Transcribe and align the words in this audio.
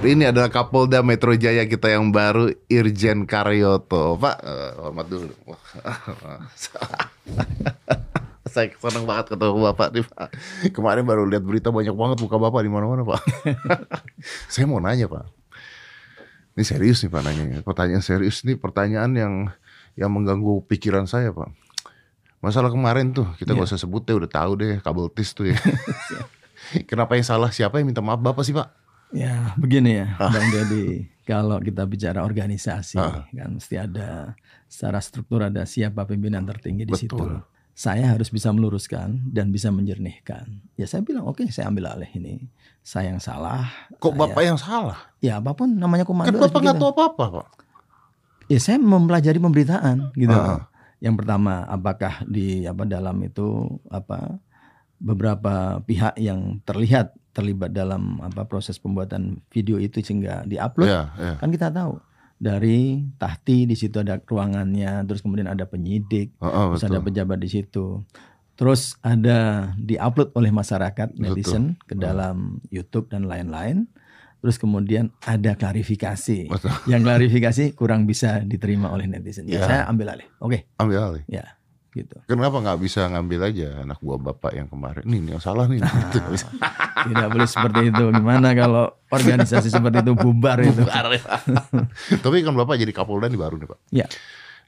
Ini 0.00 0.32
adalah 0.32 0.48
Kapolda 0.48 1.04
Metro 1.04 1.36
Jaya 1.36 1.68
kita 1.68 1.92
yang 1.92 2.08
baru 2.08 2.48
Irjen 2.72 3.28
Karyoto. 3.28 4.16
Pak, 4.16 4.36
uh, 4.40 4.72
hormat 4.88 5.06
dulu. 5.12 5.28
Saya 8.48 8.72
senang 8.80 9.04
banget 9.04 9.36
ketemu 9.36 9.60
Bapak 9.60 9.92
nih 9.92 10.04
Pak. 10.08 10.28
Kemarin 10.72 11.04
baru 11.04 11.28
lihat 11.28 11.44
berita 11.44 11.68
banyak 11.68 11.92
banget 11.92 12.16
muka 12.16 12.40
Bapak 12.40 12.64
di 12.64 12.72
mana-mana 12.72 13.04
Pak. 13.04 13.20
Saya 14.52 14.64
mau 14.64 14.80
nanya 14.80 15.04
Pak. 15.04 15.28
Ini 16.56 16.64
serius 16.64 17.04
nih 17.04 17.12
Pak 17.12 17.20
nanya. 17.20 17.60
Pertanyaan 17.60 18.00
serius 18.00 18.40
nih 18.48 18.56
pertanyaan 18.56 19.12
yang 19.12 19.34
yang 20.00 20.08
mengganggu 20.08 20.64
pikiran 20.64 21.04
saya 21.04 21.28
Pak. 21.28 21.52
Masalah 22.40 22.72
kemarin 22.72 23.12
tuh 23.12 23.28
kita 23.36 23.52
yeah. 23.52 23.68
usah 23.68 23.76
sebut 23.76 24.00
deh 24.08 24.16
udah 24.16 24.32
tahu 24.32 24.56
deh 24.56 24.80
kabel 24.80 25.12
tis 25.12 25.36
tuh 25.36 25.52
ya. 25.52 25.60
Kenapa 26.88 27.20
yang 27.20 27.26
salah? 27.28 27.52
Siapa 27.52 27.76
yang 27.84 27.92
minta 27.92 28.00
maaf? 28.00 28.16
Bapak 28.16 28.48
sih 28.48 28.56
pak? 28.56 28.79
Ya 29.10 29.54
begini 29.58 30.02
ya 30.02 30.14
ah. 30.22 30.30
bang 30.30 30.48
Dedi 30.54 30.86
kalau 31.30 31.58
kita 31.58 31.86
bicara 31.86 32.22
organisasi 32.22 32.98
ah. 32.98 33.26
kan 33.30 33.58
mesti 33.58 33.74
ada 33.78 34.38
secara 34.70 35.02
struktur 35.02 35.42
ada 35.46 35.66
siapa 35.66 36.06
pimpinan 36.06 36.46
tertinggi 36.46 36.86
di 36.86 36.94
Betul. 36.94 37.06
situ. 37.06 37.24
Saya 37.70 38.12
harus 38.12 38.28
bisa 38.28 38.52
meluruskan 38.52 39.30
dan 39.32 39.48
bisa 39.48 39.72
menjernihkan. 39.72 40.60
Ya 40.76 40.84
saya 40.84 41.00
bilang 41.00 41.24
oke 41.24 41.40
okay, 41.40 41.48
saya 41.48 41.72
ambil 41.72 41.88
alih 41.96 42.10
ini. 42.12 42.44
Saya 42.84 43.14
yang 43.14 43.22
salah. 43.22 43.72
Kok 43.96 44.12
saya, 44.12 44.20
bapak 44.20 44.42
yang 44.44 44.58
salah? 44.60 44.98
Ya 45.22 45.40
apa 45.40 45.56
pun 45.56 45.70
namanya 45.80 46.04
komando. 46.04 46.28
Kan 46.28 46.44
bapak 46.44 46.60
nggak 46.60 46.76
tahu 46.76 46.90
apa-apa 46.92 47.24
pak. 47.40 47.48
Ya 48.50 48.58
saya 48.58 48.76
mempelajari 48.82 49.38
pemberitaan 49.38 50.12
gitu. 50.18 50.34
Ah. 50.34 50.68
Yang 51.00 51.24
pertama, 51.24 51.64
apakah 51.64 52.20
di 52.28 52.68
apa 52.68 52.84
dalam 52.84 53.16
itu 53.24 53.80
apa 53.88 54.36
beberapa 55.00 55.80
pihak 55.88 56.20
yang 56.20 56.60
terlihat 56.68 57.16
terlibat 57.30 57.70
dalam 57.70 58.18
apa 58.20 58.46
proses 58.46 58.78
pembuatan 58.78 59.42
video 59.50 59.78
itu 59.78 60.02
sehingga 60.02 60.42
diupload? 60.46 60.88
Yeah, 60.90 61.06
yeah. 61.18 61.36
Kan 61.38 61.50
kita 61.54 61.70
tahu 61.70 61.98
dari 62.40 63.04
tahti 63.20 63.68
di 63.68 63.76
situ 63.76 64.00
ada 64.00 64.16
ruangannya, 64.16 65.04
terus 65.04 65.20
kemudian 65.20 65.44
ada 65.44 65.68
penyidik, 65.68 66.32
oh, 66.40 66.48
oh, 66.48 66.64
terus 66.72 66.88
ada 66.88 67.04
pejabat 67.04 67.36
di 67.36 67.52
situ. 67.52 68.00
Terus 68.56 68.96
ada 69.04 69.72
diupload 69.76 70.32
oleh 70.36 70.52
masyarakat 70.52 71.16
netizen 71.20 71.76
betul. 71.76 71.86
ke 71.88 71.94
dalam 72.00 72.60
oh. 72.60 72.72
YouTube 72.72 73.12
dan 73.12 73.28
lain-lain. 73.28 73.88
Terus 74.40 74.56
kemudian 74.56 75.12
ada 75.20 75.52
klarifikasi. 75.52 76.48
Betul. 76.48 76.72
Yang 76.88 77.02
klarifikasi 77.04 77.64
kurang 77.76 78.08
bisa 78.08 78.40
diterima 78.40 78.88
oleh 78.88 79.04
netizen. 79.04 79.44
Ya, 79.44 79.60
ya. 79.60 79.68
saya 79.68 79.82
ambil 79.84 80.16
alih. 80.16 80.28
Oke. 80.40 80.64
Okay. 80.64 80.80
Ambil 80.80 80.96
alih. 80.96 81.24
Ya, 81.28 81.59
gitu. 81.94 82.16
Kenapa 82.26 82.62
nggak 82.62 82.78
bisa 82.80 83.06
ngambil 83.10 83.50
aja 83.50 83.82
anak 83.82 83.98
buah 84.02 84.20
bapak 84.20 84.52
yang 84.56 84.68
kemarin? 84.70 85.02
Nih, 85.06 85.18
ini 85.18 85.30
yang 85.36 85.42
salah 85.42 85.66
nih. 85.66 85.80
Nah, 87.00 87.08
tidak 87.08 87.28
boleh 87.32 87.48
seperti 87.48 87.80
itu. 87.88 88.04
Gimana 88.12 88.52
kalau 88.52 88.92
organisasi 89.08 89.72
seperti 89.72 90.04
itu 90.04 90.12
bubar, 90.12 90.60
itu? 90.60 90.84
Bubar 90.84 91.16
ya. 91.16 91.24
Tapi 92.28 92.44
kan 92.44 92.52
bapak 92.52 92.76
jadi 92.76 92.92
kapolda 92.92 93.32
nih 93.32 93.40
baru 93.40 93.56
nih 93.56 93.68
pak. 93.72 93.78
Ya. 93.88 94.06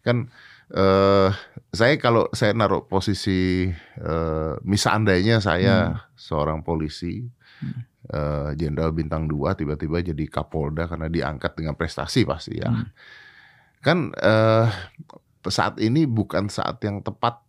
Kan 0.01 0.33
uh, 0.73 1.29
saya 1.77 2.01
kalau 2.01 2.33
saya 2.33 2.57
naruh 2.57 2.89
posisi 2.89 3.69
uh, 4.01 4.57
misal 4.65 5.05
andainya 5.05 5.45
saya 5.45 5.93
hmm. 5.93 6.17
seorang 6.17 6.65
polisi. 6.65 7.21
Hmm 7.61 7.93
Eh, 8.03 8.51
jenderal 8.59 8.91
uh, 8.91 8.97
bintang 8.99 9.31
2 9.31 9.55
tiba-tiba 9.55 10.03
jadi 10.03 10.25
Kapolda 10.27 10.91
karena 10.91 11.07
diangkat 11.07 11.55
dengan 11.55 11.79
prestasi 11.79 12.27
pasti 12.27 12.59
ya. 12.59 12.67
Hmm. 12.69 12.91
Kan 13.79 14.11
uh, 14.11 14.67
saat 15.51 15.81
ini 15.83 16.07
bukan 16.07 16.47
saat 16.53 16.79
yang 16.85 17.03
tepat 17.03 17.43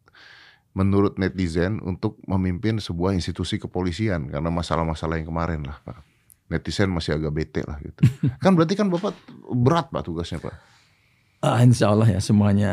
menurut 0.73 1.21
netizen 1.21 1.77
untuk 1.85 2.17
memimpin 2.25 2.81
sebuah 2.81 3.13
institusi 3.13 3.61
kepolisian 3.61 4.33
karena 4.33 4.49
masalah-masalah 4.49 5.21
yang 5.21 5.29
kemarin 5.29 5.61
lah 5.61 5.77
Pak. 5.85 6.01
Netizen 6.49 6.89
masih 6.89 7.17
agak 7.17 7.33
bete 7.33 7.61
lah 7.65 7.77
gitu. 7.81 8.01
kan 8.43 8.57
berarti 8.57 8.73
kan 8.73 8.89
Bapak 8.89 9.13
berat 9.53 9.93
Pak 9.93 10.01
tugasnya 10.05 10.41
Pak. 10.41 10.73
Uh, 11.43 11.59
insya 11.59 11.91
Allah 11.91 12.07
ya 12.07 12.23
semuanya 12.23 12.71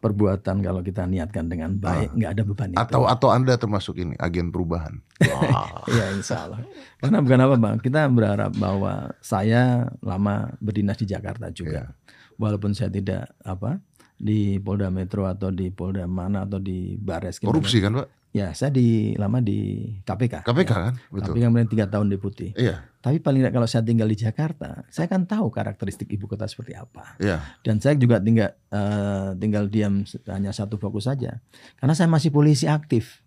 perbuatan 0.00 0.64
kalau 0.64 0.80
kita 0.80 1.04
niatkan 1.04 1.52
dengan 1.52 1.76
baik 1.76 2.16
nggak 2.16 2.30
uh, 2.32 2.34
ada 2.40 2.42
beban 2.48 2.72
atau 2.72 3.04
itu. 3.04 3.12
atau 3.12 3.28
anda 3.28 3.54
termasuk 3.60 4.00
ini 4.00 4.16
agen 4.16 4.48
perubahan. 4.48 5.04
ya 6.00 6.08
insya 6.16 6.48
Allah. 6.48 6.64
Karena 6.96 7.20
bukan 7.20 7.40
apa 7.44 7.54
bang, 7.60 7.76
kita 7.76 8.08
berharap 8.08 8.56
bahwa 8.56 9.12
saya 9.20 9.92
lama 10.00 10.48
berdinas 10.64 10.96
di 10.96 11.12
Jakarta 11.12 11.52
juga, 11.52 11.92
yeah. 11.92 12.32
walaupun 12.40 12.72
saya 12.72 12.88
tidak 12.88 13.36
apa 13.44 13.84
di 14.20 14.60
Polda 14.60 14.92
Metro 14.92 15.24
atau 15.24 15.48
di 15.48 15.72
Polda 15.72 16.04
mana 16.04 16.44
atau 16.44 16.60
di 16.60 17.00
Bares. 17.00 17.40
Korupsi 17.40 17.80
kan 17.80 17.96
pak? 17.96 18.08
Ya, 18.30 18.54
saya 18.54 18.70
di 18.70 19.18
lama 19.18 19.42
di 19.42 19.90
KPK. 20.06 20.46
KPK 20.46 20.70
ya. 20.70 20.80
kan, 20.86 20.94
betul. 21.10 21.34
KPK 21.34 21.44
kemudian 21.50 21.66
tiga 21.66 21.90
tahun 21.90 22.14
deputi. 22.14 22.54
Iya. 22.54 22.86
Tapi 23.02 23.18
paling 23.18 23.42
tidak 23.42 23.58
kalau 23.58 23.66
saya 23.66 23.82
tinggal 23.82 24.06
di 24.06 24.14
Jakarta, 24.14 24.86
saya 24.86 25.10
kan 25.10 25.26
tahu 25.26 25.50
karakteristik 25.50 26.06
ibu 26.14 26.30
kota 26.30 26.46
seperti 26.46 26.78
apa. 26.78 27.18
Iya. 27.18 27.42
Dan 27.66 27.82
saya 27.82 27.98
juga 27.98 28.22
tinggal 28.22 28.54
uh, 28.70 29.34
tinggal 29.34 29.66
diam 29.66 30.06
hanya 30.30 30.54
satu 30.54 30.78
fokus 30.78 31.10
saja, 31.10 31.42
karena 31.82 31.94
saya 31.98 32.06
masih 32.06 32.30
polisi 32.30 32.70
aktif. 32.70 33.18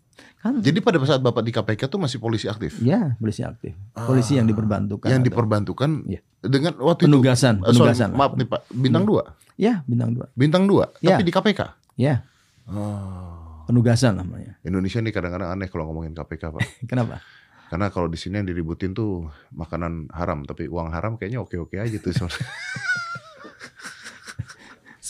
Kan? 0.44 0.60
Jadi 0.60 0.80
pada 0.84 1.00
saat 1.08 1.24
bapak 1.24 1.44
di 1.44 1.52
KPK 1.56 1.88
tuh 1.88 2.00
masih 2.00 2.20
polisi 2.20 2.52
aktif? 2.52 2.78
Ya, 2.84 3.16
polisi 3.16 3.42
aktif. 3.42 3.74
Polisi 3.96 4.36
ah, 4.36 4.44
yang 4.44 4.48
diperbantukan. 4.52 5.08
Yang 5.08 5.22
diperbantukan 5.32 5.90
ya. 6.06 6.20
dengan 6.44 6.76
waktu 6.84 7.08
penugasan, 7.08 7.64
itu. 7.64 7.76
Penugasan. 7.76 8.10
Sorry, 8.12 8.20
maaf 8.20 8.32
nih 8.36 8.48
pak, 8.48 8.62
bintang 8.72 9.04
dua. 9.08 9.24
Ya, 9.56 9.86
bintang 9.88 10.12
dua. 10.12 10.26
Bintang 10.36 10.64
dua, 10.68 10.92
ya. 11.00 11.16
tapi 11.16 11.24
di 11.26 11.32
KPK. 11.32 11.62
Ya. 11.96 12.28
Oh 12.68 13.44
penugasan 13.66 14.20
namanya. 14.20 14.60
Indonesia 14.62 15.00
ini 15.00 15.12
kadang-kadang 15.16 15.56
aneh 15.56 15.68
kalau 15.72 15.90
ngomongin 15.90 16.14
KPK 16.14 16.44
pak. 16.52 16.62
Kenapa? 16.90 17.24
Karena 17.72 17.90
kalau 17.90 18.06
di 18.06 18.20
sini 18.20 18.38
yang 18.38 18.48
diributin 18.48 18.94
tuh 18.94 19.34
makanan 19.50 20.14
haram, 20.14 20.46
tapi 20.46 20.70
uang 20.70 20.94
haram 20.94 21.18
kayaknya 21.18 21.42
oke-oke 21.42 21.80
aja 21.80 21.98
tuh. 21.98 22.14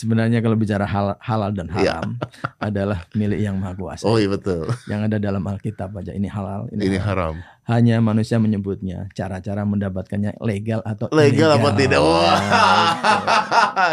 Sebenarnya 0.04 0.44
kalau 0.44 0.52
bicara 0.52 0.84
hal, 0.84 1.16
halal 1.16 1.48
dan 1.56 1.72
iya. 1.80 1.96
haram 1.96 2.20
ya. 2.20 2.28
adalah 2.68 3.08
milik 3.16 3.40
yang 3.40 3.56
maha 3.56 3.72
kuasa. 3.72 4.04
Oh 4.04 4.20
iya 4.20 4.28
betul. 4.28 4.68
Yang 4.84 5.00
ada 5.08 5.16
dalam 5.16 5.40
Alkitab 5.40 5.96
aja 5.96 6.12
ini 6.12 6.28
halal, 6.28 6.68
ini, 6.76 6.92
ini 6.92 7.00
haram. 7.00 7.40
haram. 7.40 7.64
Hanya 7.64 8.04
manusia 8.04 8.36
menyebutnya 8.36 9.08
cara-cara 9.16 9.64
mendapatkannya 9.64 10.36
legal 10.44 10.84
atau 10.84 11.08
legal 11.08 11.56
apa 11.56 11.72
tidak. 11.72 12.04
Wah, 12.04 12.36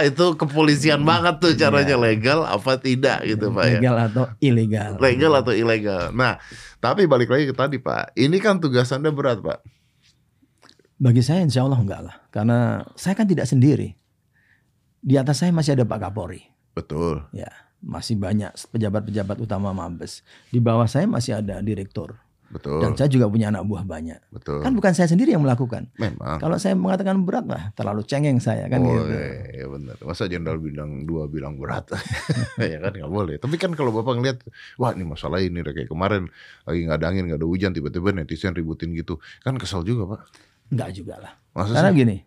itu. 0.03 0.11
itu 0.11 0.25
kepolisian 0.35 0.99
banget 1.07 1.39
tuh 1.39 1.55
caranya 1.55 1.95
ya. 1.95 2.03
legal 2.03 2.43
apa 2.43 2.75
tidak 2.75 3.23
gitu 3.23 3.55
Pak 3.55 3.63
ya. 3.63 3.79
Legal 3.79 3.95
atau 4.03 4.23
ilegal. 4.43 4.91
Legal 4.99 5.31
atau 5.39 5.53
ilegal. 5.55 6.11
Nah, 6.11 6.43
tapi 6.83 7.07
balik 7.07 7.31
lagi 7.31 7.47
ke 7.47 7.55
tadi 7.55 7.79
Pak. 7.79 8.19
Ini 8.19 8.35
kan 8.43 8.59
tugas 8.59 8.91
Anda 8.91 9.15
berat 9.15 9.39
Pak. 9.39 9.63
Bagi 10.99 11.23
saya 11.23 11.39
insya 11.39 11.63
Allah 11.63 11.79
enggak 11.79 12.01
lah. 12.03 12.15
Karena 12.27 12.83
saya 12.99 13.15
kan 13.15 13.31
tidak 13.31 13.47
sendiri 13.47 14.00
di 15.01 15.17
atas 15.17 15.41
saya 15.41 15.49
masih 15.51 15.73
ada 15.73 15.83
Pak 15.83 15.99
Kapolri. 15.99 16.45
Betul. 16.77 17.25
Ya, 17.35 17.49
masih 17.81 18.15
banyak 18.15 18.53
pejabat-pejabat 18.71 19.37
utama 19.41 19.73
Mabes. 19.73 20.21
Di 20.53 20.61
bawah 20.61 20.85
saya 20.85 21.09
masih 21.09 21.41
ada 21.41 21.59
direktur. 21.59 22.21
Betul. 22.51 22.83
Dan 22.83 22.99
saya 22.99 23.07
juga 23.07 23.31
punya 23.31 23.47
anak 23.47 23.63
buah 23.63 23.87
banyak. 23.87 24.19
Betul. 24.27 24.59
Kan 24.59 24.75
bukan 24.75 24.91
saya 24.91 25.07
sendiri 25.07 25.31
yang 25.31 25.39
melakukan. 25.39 25.87
Memang. 25.95 26.35
Kalau 26.35 26.59
saya 26.59 26.75
mengatakan 26.75 27.23
berat 27.23 27.47
lah, 27.47 27.71
terlalu 27.79 28.03
cengeng 28.03 28.43
saya 28.43 28.67
kan 28.67 28.83
oh, 28.83 28.91
gitu. 28.91 29.15
Iya 29.55 29.65
benar. 29.71 29.95
Masa 30.03 30.27
jenderal 30.27 30.59
bintang 30.59 31.07
dua 31.07 31.31
bilang 31.31 31.55
berat? 31.55 31.87
ya 32.59 32.83
kan 32.83 32.91
nggak 32.91 33.07
boleh. 33.07 33.39
Tapi 33.39 33.55
kan 33.55 33.71
kalau 33.71 33.95
bapak 33.95 34.19
ngeliat, 34.19 34.37
wah 34.75 34.91
ini 34.91 35.07
masalah 35.07 35.39
ini 35.39 35.63
kayak 35.63 35.87
kemarin 35.87 36.27
lagi 36.67 36.79
nggak 36.83 36.99
ada 36.99 37.07
angin 37.07 37.23
nggak 37.31 37.39
ada 37.39 37.47
hujan 37.47 37.71
tiba-tiba 37.71 38.11
netizen 38.11 38.51
ributin 38.51 38.91
gitu, 38.99 39.15
kan 39.47 39.55
kesel 39.55 39.87
juga 39.87 40.19
pak. 40.19 40.21
Enggak 40.75 40.89
juga 40.91 41.15
lah. 41.23 41.33
Masa 41.55 41.71
Karena 41.79 41.91
gini, 41.95 42.17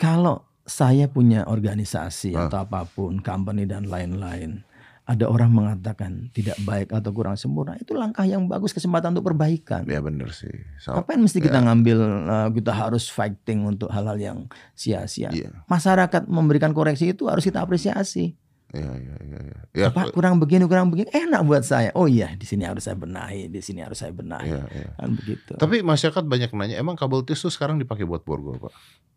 kalau 0.00 0.47
saya 0.68 1.08
punya 1.08 1.48
organisasi 1.48 2.36
ah. 2.36 2.46
atau 2.46 2.62
apa 2.62 2.84
pun, 2.84 3.18
company 3.24 3.64
dan 3.64 3.88
lain-lain. 3.88 4.62
Ada 5.08 5.24
orang 5.24 5.48
mengatakan 5.48 6.28
tidak 6.36 6.60
baik 6.68 6.92
atau 6.92 7.08
kurang 7.16 7.32
sempurna, 7.32 7.80
itu 7.80 7.96
langkah 7.96 8.28
yang 8.28 8.44
bagus 8.44 8.76
kesempatan 8.76 9.16
untuk 9.16 9.32
perbaikan. 9.32 9.88
Ya 9.88 10.04
benar 10.04 10.36
sih. 10.36 10.52
So, 10.76 10.92
Ngapain 10.92 11.16
mesti 11.16 11.40
ya. 11.40 11.48
kita 11.48 11.58
ngambil 11.64 11.98
uh, 12.28 12.48
kita 12.52 12.72
harus 12.76 13.08
fighting 13.08 13.64
untuk 13.64 13.88
hal-hal 13.88 14.20
yang 14.20 14.38
sia-sia. 14.76 15.32
Ya. 15.32 15.64
Masyarakat 15.64 16.28
memberikan 16.28 16.76
koreksi 16.76 17.16
itu 17.16 17.24
harus 17.24 17.40
kita 17.40 17.64
apresiasi. 17.64 18.36
Ya, 18.68 18.84
ya, 19.00 19.16
ya, 19.24 19.38
ya. 19.40 19.58
ya 19.72 19.86
Pak 19.88 20.12
kurang 20.12 20.36
begini, 20.36 20.68
kurang 20.68 20.92
begini, 20.92 21.08
enak 21.08 21.40
buat 21.48 21.64
saya. 21.64 21.88
Oh 21.96 22.04
iya, 22.04 22.36
di 22.36 22.44
sini 22.44 22.68
harus 22.68 22.84
saya 22.84 23.00
benahi, 23.00 23.48
di 23.48 23.64
sini 23.64 23.80
harus 23.80 23.96
saya 23.96 24.12
benahi. 24.12 24.52
Ya, 24.52 24.60
ya. 24.68 24.88
Kan 24.92 25.16
begitu. 25.16 25.56
Tapi 25.56 25.80
masyarakat 25.80 26.20
banyak 26.28 26.52
nanya, 26.52 26.76
emang 26.76 26.92
kabel 26.92 27.24
tis 27.24 27.40
itu 27.40 27.48
sekarang 27.48 27.80
dipakai 27.80 28.04
buat 28.04 28.28
borgol, 28.28 28.60
Pak? 28.60 28.72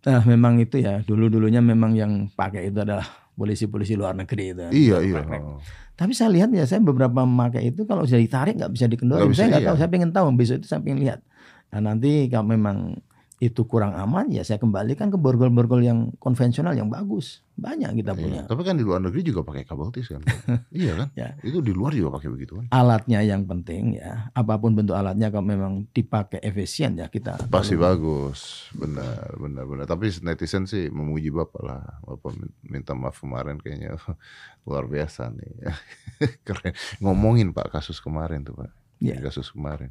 Nah, 0.08 0.24
memang 0.24 0.56
itu 0.64 0.80
ya. 0.80 1.04
Dulu-dulunya 1.04 1.60
memang 1.60 1.92
yang 2.00 2.32
pakai 2.32 2.72
itu 2.72 2.80
adalah 2.80 3.04
polisi-polisi 3.36 4.00
luar 4.00 4.16
negeri 4.16 4.56
itu. 4.56 4.64
Iya, 4.72 4.98
iya. 5.04 5.20
Oh. 5.20 5.60
Tapi 6.00 6.16
saya 6.16 6.32
lihat 6.32 6.48
ya, 6.56 6.64
saya 6.64 6.80
beberapa 6.80 7.28
memakai 7.28 7.76
itu 7.76 7.84
kalau 7.84 8.08
sudah 8.08 8.24
ditarik 8.24 8.56
nggak 8.56 8.72
bisa 8.72 8.88
dikendori. 8.88 9.36
Saya 9.36 9.52
nggak 9.52 9.64
iya. 9.68 9.70
tahu, 9.70 9.78
saya 9.84 9.90
pengen 9.92 10.12
tahu 10.16 10.32
besok 10.32 10.64
itu 10.64 10.68
saya 10.72 10.80
pengen 10.80 11.04
lihat. 11.04 11.20
Nah 11.76 11.92
nanti 11.92 12.32
kalau 12.32 12.48
memang 12.48 13.04
itu 13.42 13.66
kurang 13.66 13.98
aman 13.98 14.30
ya 14.30 14.46
saya 14.46 14.56
kembalikan 14.56 15.10
ke 15.10 15.18
borgol-borgol 15.18 15.82
yang 15.82 16.14
konvensional 16.16 16.72
yang 16.72 16.88
bagus 16.88 17.42
banyak 17.52 17.90
kita 17.96 18.14
punya 18.14 18.42
Iya, 18.42 18.44
tapi 18.46 18.62
kan 18.62 18.74
di 18.74 18.82
luar 18.82 19.02
negeri 19.02 19.22
juga 19.24 19.42
pakai 19.42 19.66
kabel 19.66 19.90
tis 19.90 20.08
kan. 20.08 20.22
iya 20.72 20.94
kan? 20.96 21.08
Ya. 21.14 21.34
Itu 21.42 21.58
di 21.60 21.74
luar 21.74 21.90
juga 21.92 22.14
pakai 22.16 22.30
begitu 22.30 22.58
kan. 22.58 22.66
alatnya 22.70 23.18
yang 23.20 23.44
penting 23.44 23.98
ya 23.98 24.30
apa 24.32 24.56
pun 24.56 24.74
bentuk 24.74 24.94
alatnya 24.94 25.30
kalau 25.30 25.42
memang 25.44 25.90
dipakai 25.90 26.38
efisien 26.40 26.94
ya 26.96 27.06
kita 27.06 27.38
Pasti 27.48 27.74
bagus, 27.76 28.70
benar, 28.72 29.34
benar, 29.36 29.66
benar. 29.66 29.86
Tapi 29.86 30.14
netizen 30.22 30.66
sih 30.66 30.88
memuji 30.88 31.30
bapak 31.30 31.62
lah. 31.62 31.82
Bapak 32.02 32.34
min- 32.34 32.54
minta 32.64 32.94
maaf 32.94 33.18
kemarin 33.18 33.58
kayaknya 33.58 33.98
luar 34.66 34.86
biasa 34.86 35.30
nih. 35.30 35.74
Keren. 36.46 36.74
Ngomongin 36.98 37.50
pak 37.52 37.70
kasus 37.72 37.98
kemarin 37.98 38.42
tuh 38.42 38.54
pak. 38.54 38.70
Iya. 38.98 39.18
Kasus 39.20 39.50
kemarin. 39.50 39.90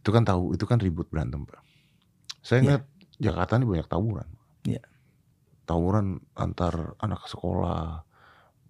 Itu 0.00 0.08
kan 0.08 0.24
tahu, 0.24 0.52
itu 0.52 0.64
kan 0.64 0.76
ribut 0.76 1.08
berantem 1.08 1.44
pak. 1.44 1.60
Saya 2.46 2.58
Iya. 2.58 2.64
ingat 2.64 2.82
Jakarta 3.18 3.58
ini 3.58 3.66
banyak 3.66 3.88
tawuran. 3.90 4.28
Iya. 4.62 4.82
Tawuran 5.64 6.06
antar 6.32 6.94
anak 6.98 7.26
sekolah. 7.26 8.06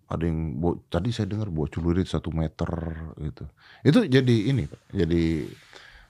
Ada 0.06 0.23
yang 0.23 0.55
tadi 0.87 1.11
saya 1.11 1.26
dengar 1.26 1.50
bawa 1.50 1.67
celurit 1.67 2.06
satu 2.06 2.31
meter 2.31 2.70
gitu. 3.19 3.44
Itu 3.82 3.99
jadi 4.06 4.37
ini 4.49 4.64
pak. 4.64 4.81
Jadi 4.94 5.50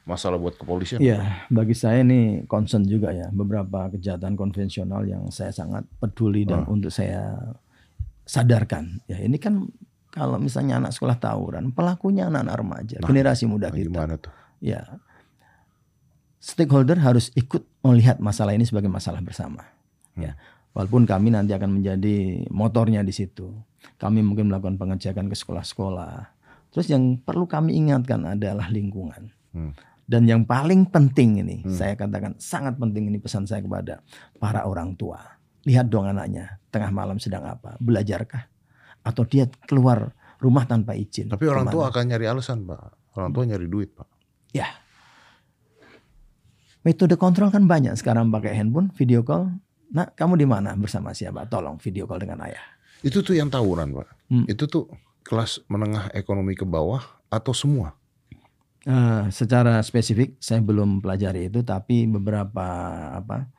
masalah 0.05 0.37
buat 0.37 0.55
kepolisian. 0.55 1.01
Ya, 1.01 1.43
bagi 1.49 1.75
saya 1.75 2.05
ini 2.05 2.45
concern 2.47 2.87
juga 2.87 3.11
ya 3.11 3.27
beberapa 3.33 3.91
kejahatan 3.91 4.37
konvensional 4.37 5.03
yang 5.03 5.27
saya 5.33 5.51
sangat 5.51 5.83
peduli 5.99 6.47
dan 6.47 6.63
Ah. 6.63 6.71
untuk 6.71 6.93
saya 6.93 7.35
sadarkan. 8.23 9.01
Ya, 9.07 9.19
ini 9.19 9.39
kan 9.39 9.67
kalau 10.11 10.37
misalnya 10.37 10.79
anak 10.79 10.93
sekolah 10.93 11.17
tawuran, 11.17 11.73
pelakunya 11.73 12.29
anak-anak 12.29 12.57
remaja, 12.57 12.97
Nah, 13.01 13.09
generasi 13.09 13.45
muda 13.45 13.69
Nah, 13.69 13.75
kita. 13.75 13.89
gimana 13.91 14.15
tuh? 14.17 14.33
Ya. 14.61 14.81
Stakeholder 16.47 17.03
harus 17.03 17.35
ikut 17.35 17.67
melihat 17.83 18.23
masalah 18.23 18.55
ini 18.55 18.63
sebagai 18.63 18.87
masalah 18.87 19.19
bersama. 19.19 19.67
Ya. 20.15 20.39
Walaupun 20.79 21.03
kami 21.03 21.35
nanti 21.35 21.51
akan 21.51 21.83
menjadi 21.83 22.47
motornya 22.55 23.03
di 23.03 23.11
situ. 23.11 23.51
Kami 23.99 24.23
mungkin 24.23 24.47
melakukan 24.47 24.79
pengecekan 24.79 25.27
ke 25.27 25.35
sekolah-sekolah. 25.35 26.31
Terus 26.71 26.87
yang 26.87 27.19
perlu 27.19 27.51
kami 27.51 27.75
ingatkan 27.75 28.23
adalah 28.23 28.71
lingkungan. 28.71 29.35
Hmm. 29.51 29.75
Dan 30.07 30.31
yang 30.31 30.47
paling 30.47 30.87
penting 30.87 31.43
ini, 31.43 31.57
Hmm. 31.67 31.75
saya 31.75 31.99
katakan 31.99 32.39
sangat 32.39 32.79
penting 32.79 33.11
ini 33.11 33.19
pesan 33.19 33.43
saya 33.43 33.59
kepada 33.59 34.07
para 34.39 34.63
orang 34.63 34.95
tua. 34.95 35.19
Lihat 35.67 35.91
dong 35.91 36.07
anaknya, 36.07 36.63
tengah 36.71 36.95
malam 36.95 37.19
sedang 37.19 37.43
apa? 37.43 37.75
Belajarkah? 37.83 38.47
Atau 39.03 39.27
dia 39.27 39.51
keluar 39.67 40.15
rumah 40.39 40.63
tanpa 40.63 40.95
izin? 40.95 41.27
Tapi 41.27 41.43
orang 41.51 41.67
tua 41.67 41.91
Ke 41.91 41.91
mana? 41.91 41.91
akan 41.91 42.05
nyari 42.07 42.27
alasan, 42.31 42.59
Pak. 42.63 43.19
Orang 43.19 43.35
tua 43.35 43.43
nyari 43.51 43.67
duit, 43.67 43.91
Pak. 43.99 44.07
Ya. 44.55 44.71
Metode 46.87 47.19
kontrol 47.19 47.51
kan 47.51 47.67
banyak 47.67 47.99
sekarang 47.99 48.31
pakai 48.31 48.55
handphone, 48.55 48.95
video 48.95 49.27
call. 49.27 49.51
Nah, 49.91 50.07
kamu 50.07 50.39
di 50.39 50.47
mana 50.47 50.79
bersama 50.79 51.11
siapa? 51.11 51.43
Tolong 51.51 51.83
video 51.83 52.07
call 52.07 52.23
dengan 52.23 52.47
ayah. 52.47 52.63
Itu 53.03 53.27
tuh 53.27 53.35
yang 53.35 53.51
tawuran, 53.51 53.91
Pak. 53.91 54.07
Hmm. 54.31 54.47
Itu 54.47 54.71
tuh 54.71 54.87
kelas 55.27 55.67
menengah 55.67 56.15
ekonomi 56.15 56.55
ke 56.55 56.63
bawah 56.63 57.03
atau 57.27 57.51
semua? 57.51 57.99
Eh, 58.87 59.25
secara 59.35 59.83
spesifik 59.83 60.39
saya 60.39 60.63
belum 60.63 61.03
pelajari 61.03 61.51
itu, 61.51 61.67
tapi 61.67 62.07
beberapa 62.07 62.63
apa 63.19 63.51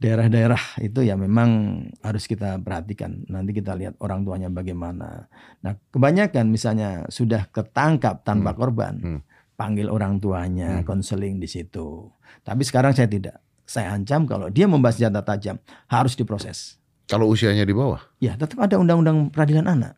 daerah-daerah 0.00 0.80
itu 0.80 1.04
ya 1.04 1.12
memang 1.12 1.76
harus 2.00 2.24
kita 2.24 2.56
perhatikan. 2.64 3.28
Nanti 3.28 3.52
kita 3.52 3.76
lihat 3.76 4.00
orang 4.00 4.24
tuanya 4.24 4.48
bagaimana. 4.48 5.28
Nah, 5.60 5.76
kebanyakan 5.92 6.48
misalnya 6.48 7.04
sudah 7.12 7.52
ketangkap 7.52 8.24
tanpa 8.24 8.56
Hmm. 8.56 8.58
korban, 8.58 8.94
Hmm. 8.96 9.20
Panggil 9.62 9.86
orang 9.86 10.18
tuanya, 10.18 10.78
Hmm. 10.78 10.84
konseling 10.84 11.38
di 11.38 11.46
situ. 11.46 12.10
Tapi 12.40 12.62
sekarang 12.62 12.90
saya 12.90 13.06
tidak. 13.06 13.38
Saya 13.62 13.94
ancam 13.94 14.26
kalau 14.26 14.50
dia 14.50 14.66
membawa 14.66 14.90
senjata 14.90 15.22
tajam 15.22 15.54
harus 15.86 16.12
diproses. 16.12 16.82
Kalau 17.04 17.30
usianya 17.30 17.62
di 17.62 17.70
bawah, 17.70 18.02
Ya, 18.18 18.34
tetap 18.34 18.58
ada 18.58 18.74
undang-undang 18.74 19.30
peradilan 19.30 19.64
anak. 19.64 19.94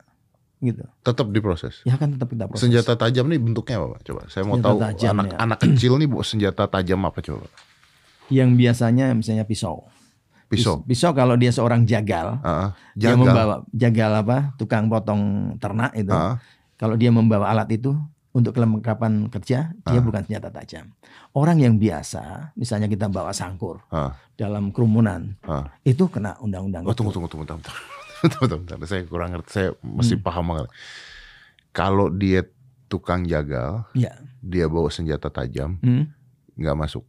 Gitu. 0.58 0.80
tetap 1.02 1.28
diproses. 1.28 1.80
Ya 1.82 1.92
kan 1.94 2.08
tetap 2.10 2.24
kita 2.26 2.44
proses. 2.44 2.64
Senjata 2.64 2.92
tajam 2.94 3.24
nih 3.26 3.36
bentuknya 3.36 3.76
apa, 3.78 3.86
Pak? 3.90 4.00
Coba. 4.02 4.22
Saya 4.26 4.42
mau 4.42 4.54
Senjata 4.54 4.64
tahu 4.66 4.78
tajam, 4.82 5.14
anak 5.14 5.26
ya. 5.26 5.36
anak 5.38 5.58
kecil 5.60 5.92
nih 5.94 6.08
bawa 6.08 6.24
senjata 6.24 6.64
tajam 6.66 7.00
apa 7.02 7.18
coba? 7.20 7.46
Yang 8.28 8.50
biasanya 8.54 9.04
misalnya 9.12 9.44
pisau. 9.44 9.84
Pisau. 10.46 10.80
Pis- 10.80 11.00
Pisau 11.00 11.12
kalau 11.12 11.36
dia 11.36 11.48
seorang 11.50 11.84
jagal, 11.84 12.40
dia 12.94 13.12
jagal. 13.12 13.16
membawa 13.18 13.54
jagal 13.70 14.10
apa? 14.14 14.36
Tukang 14.56 14.88
potong 14.88 15.22
ternak 15.58 15.92
itu. 15.94 16.08
Ah, 16.08 16.40
Kalau 16.74 16.96
dia 16.96 17.08
membawa 17.08 17.48
alat 17.48 17.68
itu 17.70 17.92
untuk 18.34 18.50
kelengkapan 18.52 19.30
kerja, 19.30 19.70
dia 19.72 19.98
Ah. 19.98 20.02
bukan 20.02 20.26
senjata 20.26 20.50
tajam. 20.50 20.90
Orang 21.32 21.62
yang 21.62 21.78
biasa, 21.78 22.50
misalnya 22.54 22.90
kita 22.90 23.06
bawa 23.06 23.30
sangkur 23.30 23.78
ah, 23.88 24.10
dalam 24.34 24.74
kerumunan, 24.74 25.38
ah. 25.42 25.70
itu 25.80 26.10
kena 26.10 26.34
undang-undang. 26.38 26.82
Oh, 26.82 26.92
tunggu, 26.92 27.14
tunggu, 27.14 27.30
tunggu, 27.30 27.46
tunggu, 27.46 27.70
tunggu. 28.26 28.66
tunggu. 28.66 28.84
Saya 28.84 29.06
kurang 29.06 29.30
ngerti. 29.32 29.48
Saya 29.48 29.68
mesti 29.80 30.18
Hmm. 30.18 30.24
paham 30.24 30.44
banget. 30.50 30.68
Kalau 31.70 32.06
dia 32.08 32.42
tukang 32.86 33.22
jagal, 33.24 33.86
Ya. 33.92 34.14
dia 34.38 34.66
bawa 34.66 34.90
senjata 34.90 35.26
tajam, 35.28 35.78
Hmm. 35.78 36.10
nggak 36.54 36.76
masuk 36.76 37.02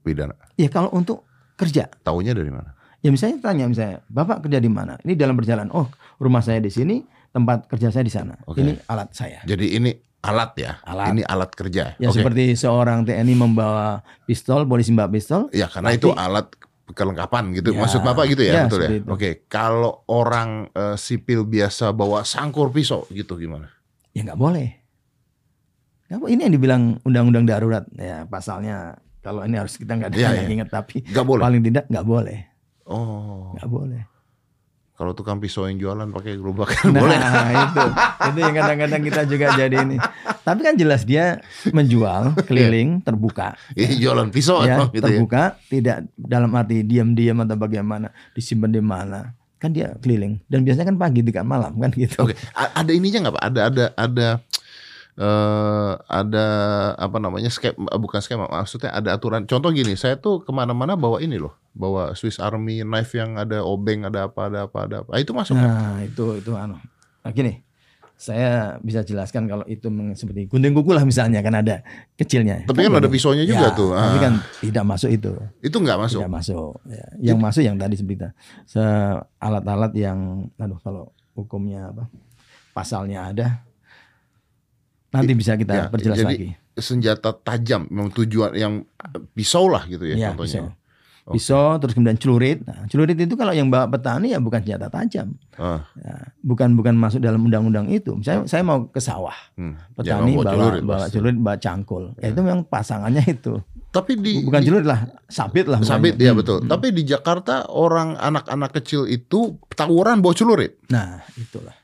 pidana. 0.00 0.36
Ya 0.56 0.68
kalau 0.68 0.88
untuk 0.90 1.24
kerja, 1.56 1.88
Taunya 2.00 2.32
dari 2.32 2.48
mana? 2.48 2.76
ya 3.00 3.08
misalnya 3.08 3.40
tanya 3.40 3.64
misalnya, 3.64 4.04
Bapak 4.06 4.44
kerja 4.44 4.56
di 4.56 4.68
mana? 4.68 4.96
Ini 5.00 5.16
dalam 5.16 5.36
perjalanan. 5.36 5.72
Oh, 5.72 5.88
rumah 6.16 6.40
saya 6.40 6.60
di 6.60 6.68
sini, 6.68 7.00
tempat 7.28 7.64
kerja 7.64 7.88
saya 7.88 8.04
di 8.04 8.12
sana. 8.12 8.36
Oke. 8.44 8.60
Ini 8.60 8.76
alat 8.86 9.12
saya. 9.12 9.40
Jadi 9.44 9.72
ini 9.72 9.92
alat 10.20 10.52
ya? 10.56 10.72
Alat. 10.84 11.06
Ini 11.12 11.22
alat 11.24 11.50
kerja. 11.52 11.96
Ya 11.96 12.08
Oke. 12.08 12.20
seperti 12.20 12.52
seorang 12.54 13.04
TNI 13.04 13.34
membawa 13.34 14.00
pistol, 14.24 14.64
polisi 14.64 14.92
membawa 14.92 15.10
pistol. 15.10 15.48
Ya 15.50 15.66
karena 15.66 15.92
itu 15.92 16.12
alat 16.12 16.52
kelengkapan 16.90 17.54
gitu. 17.54 17.70
Ya, 17.70 17.80
Maksud 17.80 18.02
Bapak 18.02 18.26
gitu 18.26 18.42
ya, 18.42 18.52
ya, 18.52 18.62
betul 18.66 18.80
ya? 18.82 18.90
Oke, 19.06 19.46
kalau 19.46 20.02
orang 20.10 20.68
eh, 20.74 20.96
sipil 20.98 21.46
biasa 21.46 21.94
bawa 21.94 22.26
sangkur 22.26 22.68
pisau 22.68 23.06
gitu 23.08 23.38
gimana? 23.38 23.70
Ya 24.10 24.26
nggak 24.26 24.40
boleh. 24.40 24.68
Ini 26.10 26.50
yang 26.50 26.54
dibilang 26.58 26.82
undang-undang 27.06 27.46
darurat. 27.46 27.86
Ya 27.94 28.26
pasalnya 28.26 28.98
kalau 29.22 29.46
ini 29.46 29.54
harus 29.54 29.78
kita 29.78 29.94
nggak 29.94 30.10
Iya, 30.18 30.34
ada 30.34 30.42
iya. 30.42 30.50
ingat 30.50 30.68
tapi 30.74 31.06
Nggak 31.06 31.22
boleh. 31.22 31.42
paling 31.46 31.62
tidak 31.62 31.84
nggak 31.86 32.06
boleh. 32.06 32.38
Oh, 32.90 33.54
Nggak 33.54 33.70
boleh. 33.70 34.02
Kalau 35.00 35.16
tukang 35.16 35.40
pisau 35.40 35.64
yang 35.64 35.80
jualan 35.80 36.04
pakai 36.06 36.36
gerobak 36.36 36.76
Nah 36.84 36.92
boleh. 37.00 37.16
itu 37.16 37.84
itu 38.28 38.38
yang 38.38 38.52
kadang-kadang 38.54 39.00
kita 39.00 39.20
juga 39.24 39.46
jadi 39.56 39.76
ini. 39.80 39.96
Tapi 40.40 40.60
kan 40.60 40.76
jelas 40.76 41.02
dia 41.02 41.40
menjual 41.66 42.36
keliling 42.48 43.00
terbuka. 43.00 43.56
Ini 43.72 43.96
jualan 43.96 44.28
pisau 44.28 44.60
ya, 44.60 44.76
emang 44.76 44.92
gitu 44.92 45.00
ya. 45.00 45.16
terbuka 45.16 45.42
tidak 45.66 45.96
dalam 46.14 46.52
arti 46.52 46.84
diam-diam 46.84 47.40
atau 47.40 47.56
bagaimana 47.56 48.12
disimpan 48.30 48.68
di 48.68 48.78
mana 48.78 49.32
kan 49.56 49.72
dia 49.72 49.96
keliling 49.96 50.40
dan 50.46 50.64
biasanya 50.64 50.88
kan 50.88 50.96
pagi 50.96 51.20
tidak 51.20 51.44
malam 51.44 51.76
kan 51.76 51.92
gitu 51.92 52.20
Oke, 52.20 52.32
a- 52.52 52.72
ada 52.76 52.92
ininya 52.92 53.24
nggak 53.24 53.34
Pak? 53.36 53.44
Ada 53.46 53.60
ada 53.62 53.84
ada 53.94 54.28
eh 55.16 55.92
ada 56.08 56.46
apa 56.96 57.16
namanya 57.18 57.48
skema 57.48 57.76
bukan 57.94 58.20
skema 58.20 58.48
maksudnya 58.48 58.88
ada 58.88 59.12
aturan 59.12 59.44
contoh 59.44 59.68
gini 59.68 59.92
saya 59.92 60.16
tuh 60.16 60.40
ke 60.40 60.48
mana-mana 60.48 60.96
bawa 60.96 61.20
ini 61.20 61.36
loh 61.36 61.59
bawa 61.72 62.12
Swiss 62.12 62.36
Army 62.36 62.82
knife 62.82 63.12
yang 63.12 63.34
ada 63.34 63.62
obeng 63.62 64.02
ada 64.02 64.26
apa 64.26 64.46
ada 64.46 64.58
apa 64.66 64.78
ada 64.84 64.96
apa. 65.00 65.10
Ah, 65.10 65.18
itu 65.18 65.30
masuk. 65.30 65.54
Nah 65.54 66.02
itu 66.02 66.24
itu 66.36 66.50
anu. 66.52 66.76
Nah, 67.20 67.30
gini 67.30 67.62
saya 68.14 68.76
bisa 68.78 69.00
jelaskan 69.00 69.48
kalau 69.48 69.64
itu 69.64 69.88
seperti 70.12 70.44
gunting 70.44 70.72
kuku 70.72 70.92
lah 70.92 71.02
misalnya 71.02 71.40
kan 71.40 71.56
ada 71.56 71.80
kecilnya. 72.14 72.68
Tapi 72.68 72.84
kan 72.84 72.92
ada 72.92 73.00
boleh. 73.02 73.08
pisaunya 73.10 73.44
juga 73.44 73.66
Ya, 73.66 73.72
tuh. 73.72 73.90
Tapi 73.90 74.12
Ah, 74.12 74.20
kan 74.20 74.34
tidak 74.60 74.84
masuk 74.84 75.10
itu. 75.10 75.32
Itu 75.58 75.76
nggak 75.78 75.98
masuk? 75.98 76.20
Tidak 76.20 76.28
masuk. 76.30 76.72
Ya. 76.84 77.06
yang 77.22 77.38
masuk 77.40 77.62
yang 77.62 77.76
tadi 77.76 77.96
seperti. 77.96 78.28
Se- 78.66 79.20
alat-alat 79.36 79.92
yang 79.94 80.18
aduh 80.54 80.76
kalau 80.78 81.08
hukumnya 81.32 81.88
apa 81.88 82.12
pasalnya 82.70 83.24
ada 83.26 83.46
nanti 85.10 85.32
bisa 85.32 85.56
kita 85.56 85.72
ya, 85.74 85.84
perjelas 85.88 86.18
jadi 86.18 86.28
lagi. 86.28 86.48
senjata 86.76 87.34
tajam 87.34 87.88
memang 87.88 88.12
tujuan 88.12 88.54
yang 88.54 88.86
pisau 89.32 89.66
lah 89.66 89.82
gitu 89.84 90.04
ya, 90.04 90.14
Ya, 90.14 90.28
contohnya. 90.30 90.70
pisau. 90.70 90.79
Oke. 91.24 91.36
Pisau 91.36 91.76
terus 91.76 91.92
kemudian 91.92 92.16
celurit. 92.16 92.64
Nah, 92.64 92.88
celurit 92.88 93.14
itu 93.14 93.34
kalau 93.34 93.52
yang 93.52 93.68
bawa 93.68 93.86
petani 93.86 94.32
ya 94.32 94.40
bukan 94.40 94.60
senjata 94.60 94.88
tajam. 94.88 95.36
Ah, 95.54 95.84
Ya, 95.96 96.32
bukan 96.40 96.72
bukan 96.74 96.96
masuk 96.96 97.20
dalam 97.20 97.44
undang-undang 97.44 97.86
itu. 97.88 98.16
Misalnya 98.16 98.48
saya 98.48 98.64
mau 98.64 98.88
ke 98.88 98.98
sawah, 98.98 99.36
hmm. 99.54 99.94
petani 99.94 100.32
bawa 100.34 100.44
celurit 100.48 100.82
bawa 100.82 100.98
pasti. 101.04 101.12
celurit, 101.14 101.36
bawa 101.38 101.56
cangkul. 101.56 102.04
Ya, 102.18 102.26
itu 102.32 102.40
memang 102.40 102.64
pasangannya 102.64 103.24
itu. 103.28 103.60
tapi 103.90 104.14
di 104.14 104.46
Bukan 104.46 104.62
celurit 104.62 104.86
lah, 104.86 105.02
sabit 105.26 105.66
lah. 105.66 105.82
sabit 105.82 106.14
ya 106.14 106.30
betul 106.30 106.62
hmm. 106.62 106.70
tapi 106.70 106.94
di 106.94 107.02
Jakarta 107.02 107.66
orang 107.66 108.14
anak-anak 108.14 108.70
kecil 108.78 109.02
itu 109.04 109.58
tawuran 109.74 110.22
bawa 110.22 110.30
celurit 110.30 110.78
Nah, 110.88 111.26
itulah. 111.34 111.74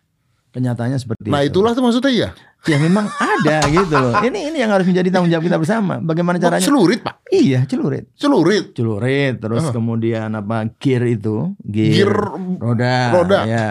Kenyataannya 0.56 0.96
seperti 0.96 1.28
nah 1.28 1.40
itu. 1.40 1.52
itulah 1.52 1.70
tuh 1.70 1.82
maksudnya 1.82 2.10
ya 2.10 2.30
Ya 2.64 2.80
memang 2.80 3.06
ada 3.12 3.62
gitu 3.76 3.94
loh. 3.94 4.10
Ini 4.18 4.50
ini 4.50 4.58
yang 4.58 4.72
harus 4.72 4.82
menjadi 4.82 5.06
tanggung 5.08 5.28
jawab 5.28 5.44
kita 5.44 5.54
bersama. 5.54 6.00
Bagaimana 6.00 6.34
Bawa 6.34 6.50
caranya? 6.50 6.64
celurit 6.64 6.98
pak 6.98 7.22
Iya, 7.28 7.62
celurit. 7.62 8.10
celurit 8.14 8.72
Celurit 8.72 9.38
terus 9.38 9.62
Ah. 9.62 9.70
kemudian 9.70 10.26
apa? 10.32 10.66
Gear 10.74 11.04
itu, 11.06 11.54
gear, 11.60 11.92
gear 11.94 12.10
roda, 12.58 12.96
roda. 13.12 13.38
ya. 13.44 13.70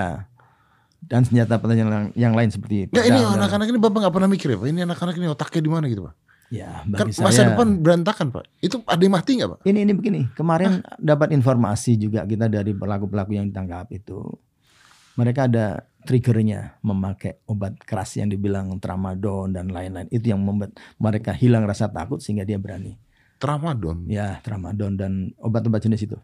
Dan 1.01 1.21
senjata 1.21 1.57
pertahanan 1.57 1.85
yang, 1.85 2.05
yang 2.15 2.33
lain 2.33 2.49
seperti 2.49 2.87
itu. 2.87 2.93
Ya 2.93 3.03
ini 3.03 3.19
anak-anak 3.19 3.67
ini 3.67 3.77
bapak 3.77 3.99
nggak 3.99 4.15
pernah 4.15 4.29
mikir 4.29 4.47
ya 4.47 4.57
pak? 4.57 4.67
Ini 4.67 4.79
anak-anak 4.85 5.15
ini 5.15 5.27
otaknya 5.27 5.59
di 5.59 5.69
mana 5.69 5.85
gitu 5.85 6.01
pak? 6.03 6.13
Ya, 6.47 6.85
Kan 6.87 7.09
bagi 7.09 7.19
masa 7.19 7.35
saya 7.35 7.45
depan 7.51 7.67
berantakan 7.77 8.25
pak. 8.31 8.43
Itu 8.59 8.79
ada 8.81 9.01
yang 9.01 9.11
mati 9.11 9.31
nggak 9.35 9.49
pak? 9.49 9.59
ini 9.65 9.79
ini 9.81 9.91
begini. 9.91 10.21
Kemarin 10.31 10.71
dapat 10.95 11.29
informasi 11.29 11.99
juga 11.99 12.23
kita 12.23 12.47
dari 12.47 12.71
pelaku-pelaku 12.71 13.33
yang 13.33 13.45
ditangkap 13.45 13.91
itu. 13.91 14.23
Mereka 15.15 15.45
ada 15.45 15.83
triggernya 16.05 16.77
memakai 16.79 17.41
obat 17.45 17.75
keras 17.81 18.15
yang 18.15 18.29
dibilang 18.29 18.77
tramadol 18.77 19.49
dan 19.49 19.67
lain-lain. 19.67 20.05
Itu 20.07 20.29
yang 20.29 20.39
membuat 20.39 20.71
mereka 20.95 21.33
hilang 21.33 21.65
rasa 21.65 21.89
takut 21.89 22.21
sehingga 22.21 22.45
dia 22.45 22.55
berani. 22.55 22.95
Tramadol. 23.35 24.05
Ya, 24.05 24.39
tramadol 24.39 24.93
dan 24.93 25.33
obat-obat 25.35 25.81
jenis 25.81 26.05
itu. 26.05 26.17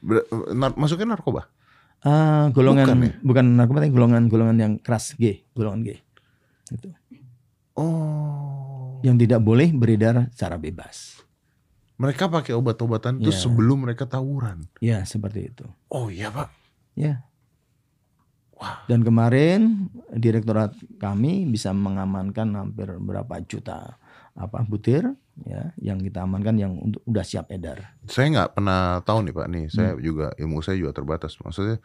Ber- 0.00 0.24
nar- 0.50 0.74
masuknya 0.74 1.12
narkoba. 1.12 1.46
Ah, 2.00 2.50
golongan 2.50 2.86
Bukan 2.86 2.98
ya? 3.00 3.12
bukan 3.20 3.44
narkoba 3.54 3.78
tapi 3.80 3.92
golongan-golongan 3.92 4.56
yang 4.56 4.72
keras 4.76 5.14
G, 5.14 5.44
golongan 5.52 5.80
G. 5.82 5.90
Itu. 6.68 6.88
Oh. 7.76 8.98
Yang 9.04 9.28
tidak 9.28 9.40
boleh 9.42 9.68
beredar 9.70 10.32
secara 10.32 10.56
bebas. 10.56 11.20
Mereka 11.96 12.28
pakai 12.28 12.52
obat-obatan 12.52 13.20
itu 13.20 13.32
Ya. 13.32 13.38
sebelum 13.38 13.88
mereka 13.88 14.04
tawuran. 14.04 14.68
Ya, 14.80 15.00
seperti 15.02 15.48
itu. 15.48 15.64
Oh 15.88 16.08
iya 16.08 16.28
pak. 16.28 16.52
Ya. 16.92 17.24
Dan 18.86 19.04
kemarin 19.04 19.92
direktorat 20.08 20.72
kami 20.96 21.44
bisa 21.44 21.70
mengamankan 21.70 22.48
hampir 22.52 22.88
berapa 22.96 23.36
juta 23.44 24.00
apa 24.32 24.60
butir 24.62 25.04
ya 25.44 25.72
yang 25.76 25.96
kita 25.98 26.24
amankan 26.24 26.56
yang 26.56 26.72
untuk 26.76 27.04
udah 27.04 27.20
siap 27.20 27.48
edar. 27.50 27.96
Saya 28.04 28.32
nggak 28.32 28.50
pernah 28.52 29.00
tahu 29.00 29.28
nih 29.28 29.32
pak 29.32 29.46
nih. 29.48 29.64
Saya 29.68 29.92
Hmm. 29.92 30.00
juga 30.00 30.26
ilmu 30.34 30.60
saya 30.60 30.76
juga 30.76 30.92
terbatas. 30.92 31.36
Maksudnya 31.36 31.80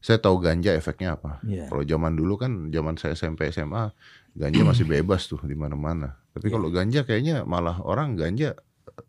saya 0.00 0.16
tahu 0.16 0.40
ganja 0.40 0.72
efeknya 0.72 1.16
apa. 1.16 1.40
Ya. 1.42 1.68
Kalau 1.68 1.84
zaman 1.84 2.12
dulu 2.12 2.36
kan 2.36 2.68
zaman 2.68 2.96
saya 2.96 3.12
SMP 3.12 3.48
SMA 3.48 3.92
ganja 4.32 4.60
masih 4.60 4.84
bebas 4.92 5.24
tuh 5.24 5.40
di 5.40 5.56
mana-mana. 5.56 6.20
Tapi 6.32 6.48
Iya. 6.48 6.52
kalau 6.52 6.68
ganja 6.68 7.00
kayaknya 7.04 7.36
malah 7.44 7.80
orang 7.80 8.12
ganja 8.12 8.56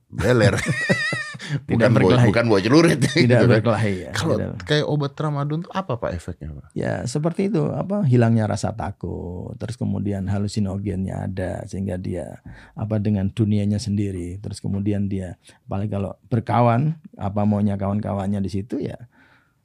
beler. 0.08 0.56
Tidak 1.52 1.68
bukan 1.70 1.90
berkelahi. 1.92 2.28
bukan 2.28 2.44
bawa 2.46 2.60
celurit. 2.60 2.98
Tidak 2.98 3.12
gitu 3.22 3.36
kan. 3.36 3.52
berkelahi 3.52 3.94
ya. 4.00 4.12
Kalau 4.12 4.36
Tidak. 4.36 4.52
kayak 4.64 4.86
obat 4.86 5.12
tramadol 5.12 5.60
tuh 5.62 5.72
apa 5.72 5.94
pak 5.96 6.12
efeknya 6.14 6.50
pak? 6.54 6.66
Ya 6.72 6.94
seperti 7.04 7.48
itu 7.48 7.68
apa 7.68 8.02
hilangnya 8.04 8.46
rasa 8.46 8.72
takut, 8.72 9.54
terus 9.56 9.76
kemudian 9.76 10.26
halusinogennya 10.26 11.28
ada 11.28 11.52
sehingga 11.66 11.96
dia 11.96 12.40
apa 12.74 12.98
dengan 12.98 13.28
dunianya 13.28 13.78
sendiri, 13.78 14.38
terus 14.38 14.58
kemudian 14.58 15.06
dia 15.06 15.36
paling 15.66 15.88
kalau 15.88 16.14
berkawan 16.26 16.96
apa 17.14 17.42
maunya 17.44 17.76
kawan-kawannya 17.76 18.40
di 18.40 18.50
situ 18.50 18.80
ya 18.80 18.98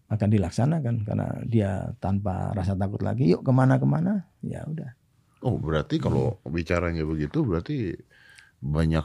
akan 0.06 0.28
dilaksanakan 0.28 1.02
karena 1.02 1.26
dia 1.42 1.70
tanpa 1.96 2.52
rasa 2.52 2.72
takut 2.72 3.02
lagi 3.02 3.26
yuk 3.26 3.42
ke 3.42 3.50
mana-kemana 3.50 4.22
ya 4.40 4.62
udah 4.62 4.94
Oh 5.42 5.58
berarti 5.58 5.98
kalau 5.98 6.38
Hmm. 6.40 6.50
bicaranya 6.50 7.02
begitu 7.02 7.42
berarti 7.42 7.94
banyak 8.58 9.02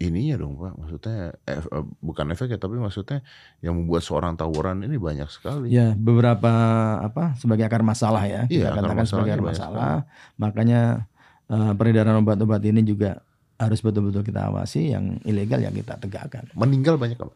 ininya 0.00 0.36
dong 0.36 0.56
pak. 0.56 0.72
Maksudnya 0.74 1.16
ef- 1.44 1.68
eh, 1.68 1.84
bukan 2.00 2.26
efek 2.30 2.48
ya 2.48 2.58
tapi 2.58 2.74
maksudnya 2.74 3.20
yang 3.60 3.76
membuat 3.76 4.00
seorang 4.00 4.34
tawuran 4.34 4.80
ini 4.80 4.96
banyak 4.96 5.28
sekali. 5.28 5.68
ya 5.68 5.92
beberapa 5.92 6.50
apa 6.98 7.36
sebagai 7.36 7.68
akar 7.68 7.84
masalah 7.84 8.24
ya 8.24 8.48
Iya, 8.48 8.72
kita 8.72 8.74
akar 8.74 8.84
katakan 8.88 9.06
sebagai 9.06 9.32
akar 9.34 9.44
masalah 9.46 9.94
makanya 10.34 10.80
eh, 11.46 11.72
peredaran 11.74 12.16
obat-obat 12.18 12.64
ini 12.64 12.80
juga 12.80 13.20
harus 13.54 13.78
betul-betul 13.78 14.24
kita 14.24 14.48
awasi 14.48 14.88
yang 14.88 15.20
ilegal 15.20 15.60
yang 15.60 15.76
kita 15.76 16.00
tegakkan 16.00 16.48
Meninggal 16.56 16.96
banyak 16.96 17.20
apa? 17.20 17.34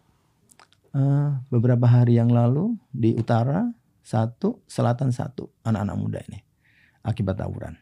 Eh, 0.94 1.28
beberapa 1.50 1.85
hari 1.85 2.16
yang 2.16 2.30
lalu 2.30 2.80
di 2.88 3.12
utara 3.12 3.68
satu, 4.00 4.62
selatan 4.64 5.11
satu 5.11 5.52
anak-anak 5.61 5.97
muda 5.97 6.21
ini 6.25 6.40
akibat 7.02 7.37
tawuran. 7.37 7.76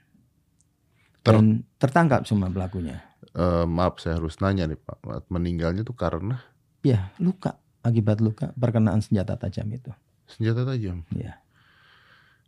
Ter- 1.20 1.34
Dan 1.34 1.62
tertangkap 1.76 2.26
semua 2.26 2.50
pelakunya. 2.50 2.98
Eh, 3.30 3.64
maaf 3.64 4.02
saya 4.02 4.18
harus 4.18 4.36
nanya 4.42 4.66
nih 4.66 4.76
pak. 4.76 4.98
Meninggalnya 5.30 5.86
tuh 5.86 5.94
karena 5.94 6.42
Ya 6.82 7.14
luka 7.22 7.54
akibat 7.86 8.18
luka 8.18 8.50
perkenaan 8.58 8.98
senjata 8.98 9.38
tajam 9.38 9.70
itu. 9.70 9.94
senjata 10.26 10.66
tajam. 10.66 11.06
Ya. 11.14 11.38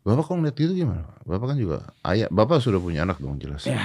Bapak 0.04 0.28
kok 0.28 0.36
ngeliat 0.36 0.56
gitu 0.58 0.72
gimana? 0.74 1.06
Pak? 1.06 1.18
Bapak 1.24 1.46
kan 1.54 1.56
juga 1.56 1.76
ayah. 2.04 2.28
Bapak 2.28 2.60
sudah 2.60 2.76
punya 2.82 3.08
anak 3.08 3.22
dong 3.22 3.40
jelas. 3.40 3.64
Ya, 3.64 3.80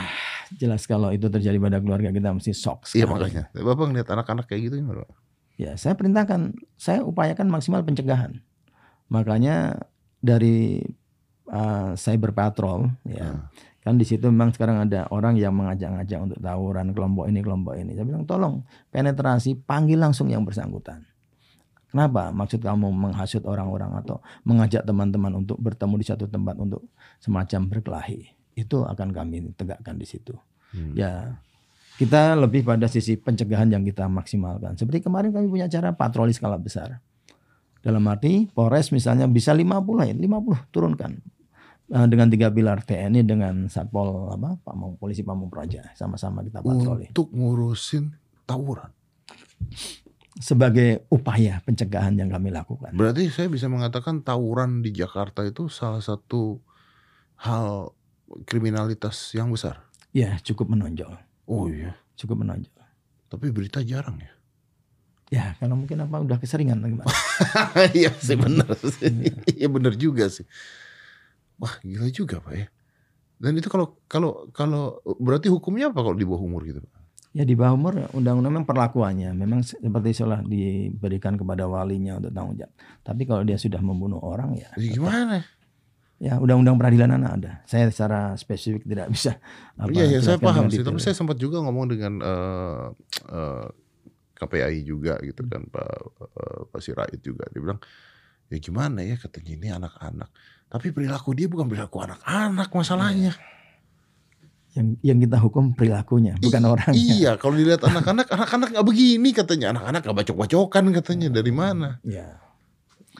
Jelas 0.57 0.83
kalau 0.89 1.13
itu 1.13 1.29
terjadi 1.29 1.61
pada 1.61 1.77
keluarga 1.77 2.09
kita 2.09 2.33
mesti 2.33 2.51
shock. 2.51 2.89
Iya 2.91 3.05
makanya. 3.05 3.53
Bapak 3.53 3.85
ngeliat 3.87 4.09
anak-anak 4.09 4.49
kayak 4.49 4.67
gitu 4.67 4.81
gimana? 4.81 5.05
Pak? 5.05 5.15
Ya, 5.59 5.75
saya 5.75 5.93
perintahkan, 5.95 6.55
saya 6.79 7.03
upayakan 7.05 7.51
maksimal 7.51 7.83
pencegahan. 7.85 8.39
Makanya 9.11 9.79
dari 10.23 10.81
uh, 11.51 11.93
cyber 11.95 12.31
patrol, 12.31 12.91
ya, 13.03 13.47
kan 13.89 13.97
di 13.97 14.05
situ 14.05 14.29
memang 14.29 14.53
sekarang 14.53 14.85
ada 14.85 15.09
orang 15.09 15.33
yang 15.33 15.57
mengajak-ngajak 15.57 16.19
untuk 16.21 16.37
tawuran 16.37 16.93
kelompok 16.93 17.25
ini 17.25 17.39
kelompok 17.41 17.73
ini. 17.73 17.97
Saya 17.97 18.05
bilang 18.05 18.23
tolong 18.29 18.61
penetrasi, 18.93 19.57
panggil 19.65 19.97
langsung 19.97 20.29
yang 20.29 20.45
bersangkutan. 20.45 21.09
Kenapa? 21.89 22.29
Maksud 22.29 22.61
kamu 22.61 22.93
menghasut 22.93 23.41
orang-orang 23.49 23.97
atau 23.97 24.21
mengajak 24.45 24.85
teman-teman 24.85 25.41
untuk 25.41 25.57
bertemu 25.57 25.97
di 25.97 26.05
satu 26.05 26.29
tempat 26.29 26.53
untuk 26.61 26.85
semacam 27.17 27.65
berkelahi. 27.65 28.29
Itu 28.53 28.85
akan 28.85 29.09
kami 29.09 29.57
tegakkan 29.57 29.97
di 29.97 30.05
situ. 30.05 30.37
Hmm. 30.69 30.93
Ya, 30.93 31.41
kita 31.97 32.37
lebih 32.37 32.61
pada 32.61 32.85
sisi 32.85 33.17
pencegahan 33.17 33.73
yang 33.73 33.81
kita 33.81 34.05
maksimalkan. 34.05 34.77
Seperti 34.77 35.01
kemarin 35.01 35.33
kami 35.33 35.49
punya 35.49 35.65
cara 35.65 35.89
patroli 35.97 36.29
skala 36.29 36.61
besar. 36.61 37.01
Dalam 37.81 38.05
arti 38.05 38.45
Polres 38.53 38.93
misalnya 38.93 39.25
bisa 39.25 39.49
50 39.49 40.05
ya, 40.05 40.13
50 40.13 40.69
turunkan. 40.69 41.38
Eh, 41.89 42.05
dengan 42.05 42.29
tiga 42.29 42.53
pilar 42.53 42.85
TNI 42.85 43.25
dengan 43.25 43.65
Satpol 43.65 44.29
apa 44.29 44.61
Pamong 44.61 45.01
Polisi 45.01 45.25
Pamong 45.25 45.49
Praja 45.49 45.89
sama-sama 45.97 46.45
kita 46.45 46.61
patroli 46.61 47.09
Untuk 47.09 47.33
ngurusin 47.33 48.13
tawuran. 48.45 48.93
sebagai 50.39 51.03
upaya 51.11 51.59
pencegahan 51.67 52.15
yang 52.15 52.31
kami 52.31 52.53
lakukan. 52.53 52.95
Berarti 52.95 53.27
saya 53.27 53.51
bisa 53.51 53.67
mengatakan 53.67 54.23
tawuran 54.23 54.79
di 54.79 54.93
Jakarta 54.95 55.43
itu 55.43 55.67
salah 55.67 55.99
satu 55.99 56.61
hal 57.43 57.91
kriminalitas 58.47 59.35
yang 59.35 59.51
besar. 59.51 59.83
Ya, 60.15 60.39
cukup 60.39 60.71
menonjol. 60.71 61.11
Oh 61.43 61.67
iya. 61.67 61.97
Cukup 62.15 62.45
menonjol. 62.45 62.71
Tapi 63.27 63.51
berita 63.51 63.83
jarang 63.83 64.15
ya. 64.21 64.31
Ya, 65.29 65.45
karena 65.61 65.75
mungkin 65.77 66.01
apa 66.01 66.23
udah 66.23 66.37
keseringan 66.41 66.81
gimana. 66.81 67.09
Iya 67.97 68.09
sih 68.17 68.39
benar 68.39 68.73
sih. 68.79 69.11
Iya 69.59 69.67
benar 69.69 69.93
juga 69.99 70.25
sih. 70.31 70.47
Wah 71.59 71.75
gila 71.83 72.07
juga 72.09 72.39
pak 72.39 72.53
ya. 72.55 72.67
Dan 73.39 73.55
itu 73.55 73.71
kalau 73.71 73.95
kalau 74.11 74.51
kalau 74.51 74.99
berarti 75.19 75.47
hukumnya 75.47 75.91
apa 75.91 76.03
kalau 76.03 76.15
di 76.15 76.27
bawah 76.27 76.43
umur 76.43 76.67
gitu? 76.67 76.83
Pak? 76.83 76.99
Ya 77.31 77.47
di 77.47 77.55
bawah 77.55 77.77
umur 77.77 77.93
undang-undang 78.11 78.51
memang 78.51 78.67
perlakuannya 78.67 79.31
memang 79.31 79.63
seperti 79.63 80.17
seolah 80.17 80.43
diberikan 80.43 81.39
kepada 81.39 81.69
walinya 81.69 82.19
untuk 82.19 82.35
tanggung 82.35 82.59
jawab. 82.59 82.73
Tapi 83.05 83.21
kalau 83.23 83.47
dia 83.47 83.55
sudah 83.55 83.79
membunuh 83.79 84.19
orang 84.19 84.59
ya 84.59 84.67
Jadi 84.75 84.97
gimana? 84.97 85.39
ya 86.19 86.35
undang-undang 86.35 86.75
peradilan 86.75 87.15
anak 87.15 87.31
ada. 87.39 87.51
Saya 87.63 87.87
secara 87.87 88.35
spesifik 88.35 88.83
tidak 88.83 89.07
bisa 89.07 89.39
apa, 89.79 89.87
Iya 89.87 90.05
ya 90.09 90.19
saya 90.19 90.37
paham 90.37 90.67
sih. 90.67 90.83
Tapi 90.83 90.99
saya 90.99 91.15
sempat 91.15 91.39
juga 91.39 91.63
ngomong 91.63 91.85
dengan 91.87 92.13
eh, 92.19 92.85
eh, 93.31 93.67
KPAI 94.35 94.83
juga 94.83 95.15
gitu 95.23 95.47
kan 95.47 95.63
Pak 95.71 95.95
eh, 96.19 96.59
Pak 96.67 96.81
Sirait 96.83 97.23
juga. 97.23 97.47
Dia 97.55 97.63
bilang 97.63 97.79
ya 98.51 98.57
gimana 98.59 98.99
ya 98.99 99.15
katanya 99.15 99.51
ini 99.55 99.67
anak-anak. 99.71 100.29
Tapi 100.69 100.93
perilaku 100.93 101.33
dia 101.33 101.49
bukan 101.49 101.65
perilaku 101.65 101.97
anak-anak 101.99 102.69
masalahnya. 102.69 103.33
yang 104.69 104.93
yang 105.01 105.17
kita 105.17 105.41
hukum 105.41 105.73
perilakunya 105.73 106.37
bukan 106.37 106.61
I- 106.61 106.69
orangnya. 106.69 106.93
Iya, 106.93 107.31
kalau 107.35 107.57
dilihat 107.57 107.81
anak-anak, 107.81 108.29
anak-anak 108.37 108.67
nggak 108.69 108.85
begini 108.85 109.33
katanya. 109.33 109.73
Anak-anak 109.73 110.05
nggak 110.05 110.17
bacok-bacokan 110.21 110.83
katanya. 110.93 111.27
Dari 111.33 111.49
mana? 111.49 111.97
Ya, 112.05 112.37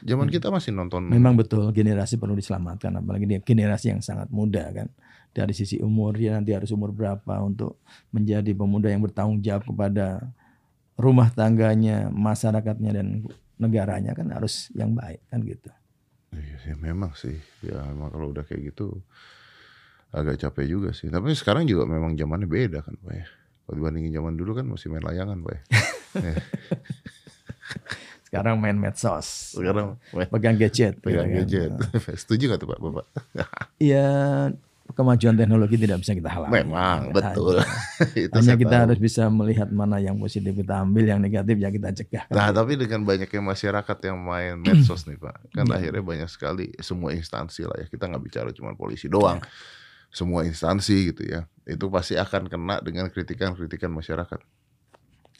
Zaman 0.00 0.30
kita 0.30 0.48
masih 0.48 0.70
nonton. 0.72 1.04
memang 1.04 1.34
betul 1.34 1.68
generasi 1.70 2.16
perlu 2.16 2.32
diselamatkan 2.32 2.94
apalagi 2.96 3.26
dia 3.26 3.40
generasi 3.42 3.90
yang 3.90 4.00
sangat 4.00 4.30
muda 4.30 4.62
kan. 4.70 4.86
Dari 5.30 5.50
sisi 5.50 5.76
umur 5.78 6.14
dia 6.14 6.38
nanti 6.38 6.54
harus 6.54 6.70
umur 6.70 6.94
berapa 6.94 7.34
untuk 7.42 7.82
menjadi 8.08 8.54
pemuda 8.54 8.86
yang 8.86 9.02
bertanggung 9.02 9.42
jawab 9.42 9.66
kepada 9.66 10.22
rumah 10.94 11.28
tangganya, 11.28 12.08
masyarakatnya 12.08 12.90
dan 12.94 13.06
negaranya 13.58 14.14
kan 14.14 14.30
harus 14.30 14.70
yang 14.72 14.94
baik 14.94 15.18
kan 15.26 15.42
gitu. 15.42 15.68
Iya 16.30 16.56
sih, 16.62 16.74
memang 16.74 17.12
sih. 17.12 17.34
Ya 17.60 17.82
memang 17.86 18.10
kalau 18.10 18.30
udah 18.30 18.42
kayak 18.42 18.70
gitu 18.70 19.02
agak 20.10 20.38
capek 20.38 20.66
juga 20.68 20.90
sih. 20.90 21.06
Tapi 21.06 21.34
sekarang 21.34 21.66
juga 21.66 21.86
memang 21.86 22.14
zamannya 22.14 22.46
beda 22.46 22.82
kan 22.82 22.94
Pak 22.96 23.14
ya. 23.14 23.26
Kalau 23.66 23.74
dibandingin 23.76 24.10
zaman 24.12 24.34
dulu 24.34 24.54
kan 24.54 24.66
masih 24.66 24.90
main 24.90 25.02
layangan 25.02 25.38
Pak 25.40 25.52
ya. 25.52 25.62
Ya, 26.20 26.34
Sekarang 28.26 28.62
main 28.62 28.74
medsos, 28.74 29.54
Sekarang 29.54 29.98
main 30.10 30.26
pegang 30.26 30.54
gadget. 30.54 30.98
pegang 31.02 31.26
gitu 31.26 31.50
gadget. 31.50 31.70
kan. 31.74 32.14
Setuju 32.22 32.42
gak 32.46 32.60
tuh 32.62 32.68
Pak 32.70 32.78
Bapak? 32.78 33.06
Iya, 33.78 34.06
kemajuan 34.92 35.34
teknologi 35.34 35.76
tidak 35.76 36.02
bisa 36.02 36.12
kita 36.12 36.30
halangi. 36.30 36.52
Memang, 36.60 37.10
betul. 37.10 37.58
Itu 38.28 38.34
Hanya 38.34 38.54
kita 38.54 38.70
tahu. 38.72 38.82
harus 38.86 38.98
bisa 38.98 39.22
melihat 39.26 39.68
mana 39.70 39.98
yang 39.98 40.16
positif 40.16 40.52
kita 40.52 40.80
ambil, 40.80 41.04
yang 41.04 41.20
negatif 41.20 41.56
ya 41.56 41.68
kita 41.68 41.88
cegah. 41.92 42.24
Nah 42.30 42.50
tapi 42.50 42.74
dengan 42.74 43.02
banyaknya 43.02 43.40
masyarakat 43.40 43.98
yang 44.04 44.18
main 44.18 44.54
medsos 44.58 45.04
nih 45.04 45.16
Pak 45.16 45.52
Kan 45.52 45.66
Iya. 45.66 45.76
akhirnya 45.76 46.02
banyak 46.02 46.30
sekali 46.30 46.72
semua 46.78 47.10
instansi 47.12 47.64
lah 47.64 47.76
ya 47.78 47.86
Kita 47.86 48.06
nggak 48.06 48.22
bicara 48.22 48.48
cuma 48.50 48.72
polisi 48.74 49.06
doang 49.06 49.38
Semua 50.10 50.42
instansi 50.42 51.14
gitu 51.14 51.22
ya 51.24 51.46
itu 51.62 51.86
pasti 51.86 52.18
akan 52.18 52.50
kena 52.50 52.82
dengan 52.82 53.06
kritikan-kritikan 53.06 53.94
masyarakat. 53.94 54.42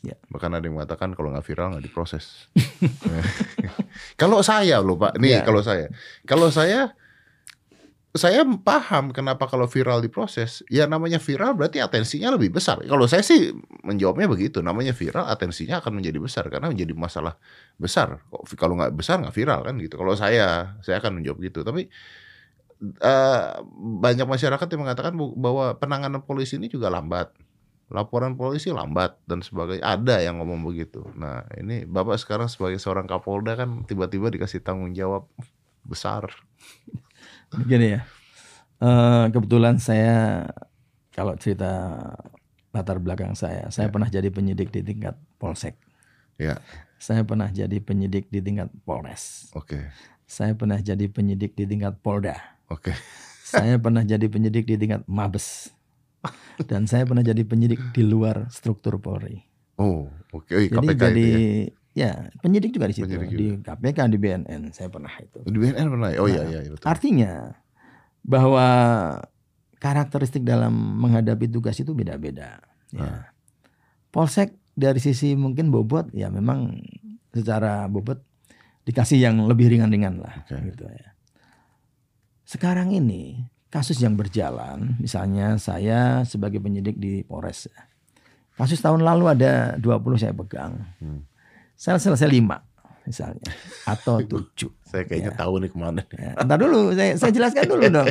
Ya. 0.00 0.14
Bahkan 0.30 0.50
ada 0.54 0.62
yang 0.62 0.78
mengatakan 0.78 1.10
kalau 1.12 1.34
nggak 1.34 1.42
viral 1.42 1.74
nggak 1.74 1.90
diproses. 1.90 2.46
kalau 4.20 4.40
saya 4.40 4.78
loh 4.80 4.96
Pak, 4.96 5.18
nih 5.18 5.40
Ya. 5.40 5.42
kalau 5.42 5.60
saya, 5.60 5.90
kalau 6.22 6.48
saya, 6.48 6.94
saya 8.10 8.42
paham 8.42 9.14
kenapa 9.14 9.46
kalau 9.46 9.70
viral 9.70 10.02
diproses. 10.02 10.66
Ya 10.66 10.90
namanya 10.90 11.22
viral 11.22 11.54
berarti 11.54 11.78
atensinya 11.78 12.34
lebih 12.34 12.50
besar. 12.50 12.82
Kalau 12.82 13.06
saya 13.06 13.22
sih 13.22 13.54
menjawabnya 13.86 14.26
begitu. 14.26 14.58
Namanya 14.66 14.90
viral 14.90 15.30
atensinya 15.30 15.78
akan 15.78 16.02
menjadi 16.02 16.18
besar 16.18 16.44
karena 16.50 16.74
menjadi 16.74 16.90
masalah 16.98 17.38
besar. 17.78 18.18
Kalau 18.58 18.74
nggak 18.74 18.98
besar 18.98 19.22
nggak 19.22 19.34
viral 19.34 19.62
kan 19.62 19.78
gitu. 19.78 19.94
Kalau 19.94 20.18
saya, 20.18 20.74
saya 20.82 20.98
akan 20.98 21.22
menjawab 21.22 21.38
gitu. 21.38 21.62
Tapi 21.62 21.86
eh, 22.82 23.42
banyak 23.78 24.26
masyarakat 24.26 24.66
yang 24.74 24.82
mengatakan 24.82 25.14
bahwa 25.14 25.78
penanganan 25.78 26.26
polisi 26.26 26.58
ini 26.58 26.66
juga 26.66 26.90
lambat. 26.90 27.30
Laporan 27.94 28.34
polisi 28.34 28.74
lambat 28.74 29.22
dan 29.30 29.38
sebagainya. 29.38 29.86
Ada 29.86 30.26
yang 30.26 30.42
ngomong 30.42 30.66
begitu. 30.66 31.06
Nah, 31.14 31.46
ini 31.54 31.86
Bapak 31.86 32.18
sekarang 32.18 32.50
sebagai 32.50 32.82
seorang 32.82 33.06
Kapolda 33.06 33.54
kan 33.54 33.86
tiba-tiba 33.86 34.34
dikasih 34.34 34.66
tanggung 34.66 34.98
jawab 34.98 35.30
besar. 35.86 36.26
Begini 37.52 37.98
ya. 37.98 38.00
Eh, 38.80 39.24
kebetulan 39.28 39.76
saya 39.76 40.46
kalau 41.12 41.36
cerita 41.36 41.98
latar 42.70 43.02
belakang 43.02 43.34
saya, 43.34 43.66
saya 43.68 43.90
Ya. 43.90 43.92
pernah 43.92 44.08
jadi 44.08 44.30
penyidik 44.30 44.70
di 44.70 44.80
tingkat 44.80 45.18
polsek. 45.36 45.74
Ya, 46.40 46.56
Saya 46.96 47.24
pernah 47.24 47.48
jadi 47.48 47.80
penyidik 47.80 48.28
di 48.28 48.40
tingkat 48.40 48.72
polres. 48.84 49.50
oke. 49.52 49.76
Saya 50.24 50.54
pernah 50.54 50.78
jadi 50.78 51.10
penyidik 51.10 51.58
di 51.58 51.66
tingkat 51.66 51.98
polda. 52.00 52.38
Oke. 52.70 52.94
Saya 53.42 53.82
pernah 53.82 54.06
jadi 54.06 54.30
penyidik 54.30 54.62
di 54.62 54.78
tingkat 54.78 55.02
mabes. 55.10 55.74
Dan 56.62 56.86
saya 56.86 57.02
pernah 57.02 57.26
jadi 57.26 57.42
penyidik 57.42 57.80
di 57.90 58.06
luar 58.06 58.46
struktur 58.46 59.02
Polri. 59.02 59.42
Oh, 59.74 60.06
oke. 60.30 60.54
Oh, 60.54 60.60
Jadi 60.60 60.86
KPK 60.86 61.00
jadi 61.02 61.26
ya. 61.26 61.40
Ya 61.96 62.30
penyidik 62.40 62.74
juga 62.74 62.86
di 62.90 62.94
situ. 62.94 63.06
Penyidik 63.10 63.34
Di 63.34 63.48
KPK, 63.62 63.98
di 64.10 64.18
BNN 64.18 64.62
saya 64.70 64.88
pernah 64.88 65.12
itu. 65.18 65.40
Di 65.44 65.58
BNN 65.58 65.86
pernah. 65.90 66.08
ya? 66.14 66.18
Oh 66.22 66.28
iya 66.30 66.42
Nah, 66.42 66.50
iya 66.50 66.60
iya, 66.64 66.70
betul. 66.70 66.86
Artinya 66.86 67.32
bahwa 68.22 68.66
karakteristik 69.80 70.44
dalam 70.44 70.72
menghadapi 71.00 71.48
tugas 71.48 71.80
itu 71.80 71.96
beda-beda. 71.96 72.60
Ah. 72.94 72.98
Ya. 72.98 73.12
Polsek 74.10 74.58
dari 74.74 74.98
sisi 74.98 75.38
mungkin 75.38 75.70
bobot 75.70 76.10
ya 76.10 76.28
memang 76.32 76.82
secara 77.30 77.86
bobot 77.86 78.18
dikasih 78.88 79.22
yang 79.22 79.38
lebih 79.46 79.70
ringan-ringan 79.70 80.18
lah 80.18 80.42
Oke. 80.42 80.56
gitu 80.74 80.84
ya. 80.88 81.14
Sekarang 82.42 82.90
ini 82.90 83.46
kasus 83.70 84.02
yang 84.02 84.18
berjalan, 84.18 84.98
misalnya 84.98 85.54
saya 85.62 86.26
sebagai 86.26 86.58
penyidik 86.58 86.98
di 86.98 87.22
Polres. 87.22 87.70
Kasus 88.58 88.82
tahun 88.82 89.06
lalu 89.06 89.24
ada 89.30 89.78
20 89.78 90.18
saya 90.20 90.34
pegang. 90.34 90.84
Hmm. 90.98 91.22
Saya 91.80 91.96
selesai 91.96 92.28
5 92.28 93.08
misalnya 93.08 93.48
atau 93.88 94.20
7. 94.52 94.68
Saya 94.84 95.02
kayaknya 95.08 95.32
tahu 95.32 95.56
nih 95.58 95.70
ke 95.72 95.78
mana. 95.80 96.04
Ya, 96.12 96.36
entar 96.36 96.60
dulu, 96.60 96.92
saya, 96.92 97.16
saya 97.16 97.32
jelaskan 97.32 97.64
dulu 97.64 97.88
dong. 97.88 98.04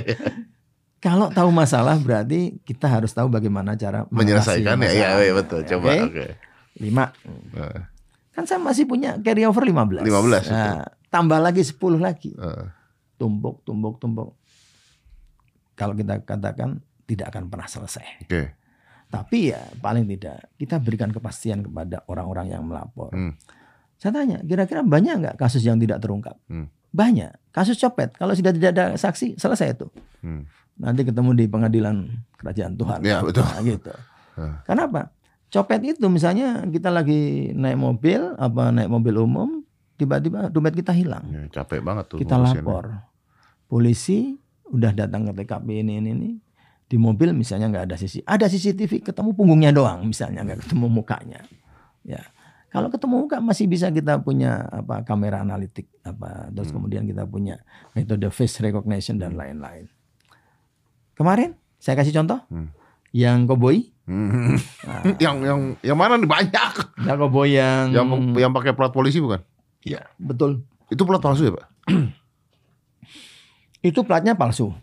Kalau 1.06 1.30
tahu 1.30 1.54
masalah 1.54 1.96
berarti 1.96 2.58
kita 2.66 2.90
harus 2.90 3.14
tahu 3.14 3.30
bagaimana 3.30 3.78
cara 3.78 4.04
Menyelesaikan 4.10 4.76
ya, 4.82 4.90
iya 4.90 5.08
masalah. 5.08 5.22
iya, 5.22 5.32
betul. 5.32 5.62
Coba 5.64 5.88
Oke? 5.88 6.00
oke. 6.04 6.26
Lima. 6.76 7.06
Kan 8.34 8.44
saya 8.44 8.60
masih 8.60 8.84
punya 8.84 9.16
carry 9.22 9.48
over 9.48 9.64
15. 9.64 10.04
15, 10.04 10.52
Nah, 10.52 10.84
tambah 11.08 11.40
lagi 11.40 11.64
10 11.64 11.78
lagi. 11.96 12.36
eh. 12.36 12.68
Tumpuk, 13.16 13.64
tumpuk, 13.64 13.96
tumpuk. 13.96 14.36
Kalau 15.76 15.96
kita 15.96 16.20
katakan 16.20 16.84
tidak 17.06 17.32
akan 17.32 17.48
pernah 17.48 17.68
selesai. 17.68 18.28
Oke. 18.28 18.44
Tapi 19.08 19.56
ya 19.56 19.62
paling 19.80 20.04
tidak 20.06 20.52
kita 20.56 20.78
berikan 20.78 21.10
kepastian 21.10 21.64
kepada 21.64 22.04
orang-orang 22.06 22.52
yang 22.52 22.64
melapor. 22.64 23.10
Hmm. 23.10 23.40
Saya 24.00 24.16
tanya, 24.16 24.40
kira-kira 24.48 24.80
banyak 24.80 25.20
nggak 25.20 25.36
kasus 25.36 25.60
yang 25.60 25.76
tidak 25.76 26.00
terungkap? 26.00 26.40
Hmm. 26.48 26.72
Banyak. 26.96 27.36
Kasus 27.52 27.76
copet, 27.76 28.16
kalau 28.16 28.32
sudah 28.32 28.56
tidak 28.56 28.72
ada 28.72 28.86
saksi, 28.96 29.36
selesai 29.36 29.76
itu. 29.76 29.88
Hmm. 30.24 30.48
Nanti 30.80 31.04
ketemu 31.04 31.36
di 31.36 31.46
pengadilan 31.52 32.08
kerajaan 32.40 32.80
Tuhan. 32.80 33.00
Ya, 33.04 33.20
betul. 33.20 33.44
Nah, 33.44 33.62
gitu. 33.62 33.94
Ah. 34.40 34.64
Kenapa? 34.64 35.12
Copet 35.52 35.84
itu 35.84 36.08
misalnya 36.08 36.64
kita 36.72 36.88
lagi 36.88 37.52
naik 37.52 37.76
mobil, 37.76 38.40
apa 38.40 38.72
naik 38.72 38.88
mobil 38.88 39.20
umum, 39.20 39.68
tiba-tiba 40.00 40.48
dompet 40.48 40.80
kita 40.80 40.96
hilang. 40.96 41.28
Ya, 41.28 41.44
capek 41.60 41.84
banget 41.84 42.08
tuh. 42.08 42.24
Kita 42.24 42.40
lapor. 42.40 43.04
Polisi 43.68 44.40
udah 44.72 44.96
datang 44.96 45.28
ke 45.28 45.44
TKP 45.44 45.84
ini 45.84 46.00
ini 46.00 46.10
ini. 46.16 46.30
Di 46.88 46.96
mobil 46.96 47.36
misalnya 47.36 47.68
nggak 47.68 47.86
ada 47.92 47.96
CCTV, 48.00 48.24
ada 48.24 48.46
CCTV 48.48 48.92
ketemu 49.12 49.36
punggungnya 49.36 49.76
doang 49.76 50.08
misalnya 50.08 50.48
nggak 50.48 50.64
ketemu 50.64 50.88
mukanya. 50.88 51.44
Ya. 52.08 52.24
Kalau 52.70 52.88
ketemu 52.88 53.26
muka 53.26 53.38
masih 53.40 53.66
bisa 53.66 53.90
kita 53.90 54.22
punya 54.22 54.62
apa 54.64 55.02
kamera 55.02 55.42
analitik 55.42 55.90
apa 56.02 56.54
terus 56.54 56.70
Hmm. 56.70 56.78
kemudian 56.78 57.04
kita 57.04 57.26
punya 57.26 57.58
metode 57.92 58.30
face 58.30 58.62
recognition 58.62 59.18
dan 59.18 59.34
lain-lain. 59.34 59.90
Kemarin 61.14 61.58
saya 61.76 61.98
kasih 61.98 62.14
contoh 62.14 62.40
Hmm. 62.48 62.70
yang 63.10 63.44
koboi, 63.44 63.90
Hmm. 64.06 64.58
Nah. 64.86 65.02
yang 65.24 65.38
yang 65.42 65.60
yang 65.82 65.98
mana 65.98 66.16
nih 66.16 66.26
banyak? 66.26 66.74
yang 67.00 67.18
koboi 67.18 67.54
yang 67.54 67.90
Yang 67.90 68.06
yang 68.38 68.52
pakai 68.52 68.74
plat 68.74 68.90
polisi 68.90 69.18
bukan? 69.18 69.42
ya 69.82 70.02
betul 70.18 70.66
Itu 70.90 71.06
plat 71.06 71.18
palsu 71.20 71.46
ya, 71.46 71.54
Pak? 71.54 71.66
itu 73.82 74.00
platnya 74.02 74.34
palsu, 74.34 74.74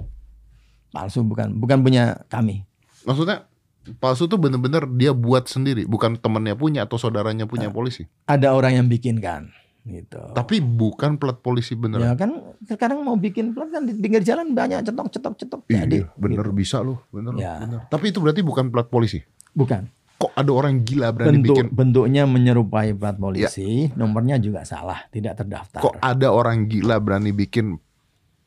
palsu 0.88 1.20
bukan 1.20 1.52
bukan 1.54 1.82
punya 1.82 2.24
kami. 2.26 2.64
Maksudnya 3.04 3.44
palsu 3.96 4.26
tuh 4.26 4.36
bener-bener 4.36 4.84
dia 4.90 5.10
buat 5.10 5.46
sendiri, 5.46 5.84
bukan 5.84 6.16
temennya 6.16 6.52
punya 6.52 6.84
atau 6.84 6.96
saudaranya 6.96 7.44
punya 7.44 7.68
polisi. 7.68 8.04
Ada 8.24 8.50
orang 8.50 8.76
yang 8.76 8.86
bikinkan 8.86 9.50
gitu. 9.82 10.18
Tapi 10.34 10.58
bukan 10.58 11.14
plat 11.14 11.38
polisi 11.38 11.72
Ya 11.72 11.78
beneran. 11.78 12.18
kan 12.18 12.30
sekarang 12.64 13.00
mau 13.00 13.14
bikin 13.14 13.54
plat 13.54 13.70
kan 13.70 13.86
di 13.86 13.94
pinggir 13.94 14.18
jalan 14.20 14.50
banyak 14.50 14.82
cetok 14.82 15.08
cetok 15.08 15.34
cetok 15.38 15.60
Iya, 15.70 15.86
jadi 15.86 15.98
bener 16.18 16.46
gitu. 16.46 16.58
bisa 16.58 16.82
loh, 16.82 17.06
bener, 17.08 17.38
Ya. 17.38 17.62
bener. 17.62 17.86
Tapi 17.86 18.10
itu 18.10 18.18
berarti 18.18 18.42
bukan 18.42 18.68
plat 18.68 18.86
polisi. 18.86 19.22
bukan 19.52 19.86
Kok 20.16 20.32
ada 20.32 20.48
orang 20.48 20.80
gila 20.80 21.12
berani 21.12 21.38
bentuk 21.38 21.56
bikin? 21.60 21.66
bentuknya 21.70 22.22
menyerupai 22.24 22.92
plat 22.92 23.14
polisi 23.14 23.92
nomornya 23.92 24.36
juga 24.36 24.64
salah 24.64 25.04
tidak 25.06 25.36
terdaftar 25.36 25.76
Kok 25.78 25.96
ada 25.96 26.28
orang 26.28 26.64
gila 26.66 26.96
berani 26.98 27.30
bikin 27.30 27.76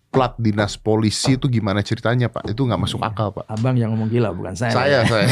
plat 0.09 0.33
dinas 0.35 0.73
polisi 0.73 1.33
itu 1.33 1.45
gimana 1.47 1.79
ceritanya, 1.79 2.27
Pak? 2.27 2.49
Itu 2.49 2.63
nggak 2.63 2.79
masuk 2.79 2.97
akal, 2.99 3.29
Pak. 3.31 3.45
abang 3.47 3.73
yang 3.73 3.93
ngomong 3.93 4.07
gila 4.07 4.29
bukan 4.31 4.53
saya 4.53 4.73
Saya, 4.73 4.99
saya. 5.07 5.29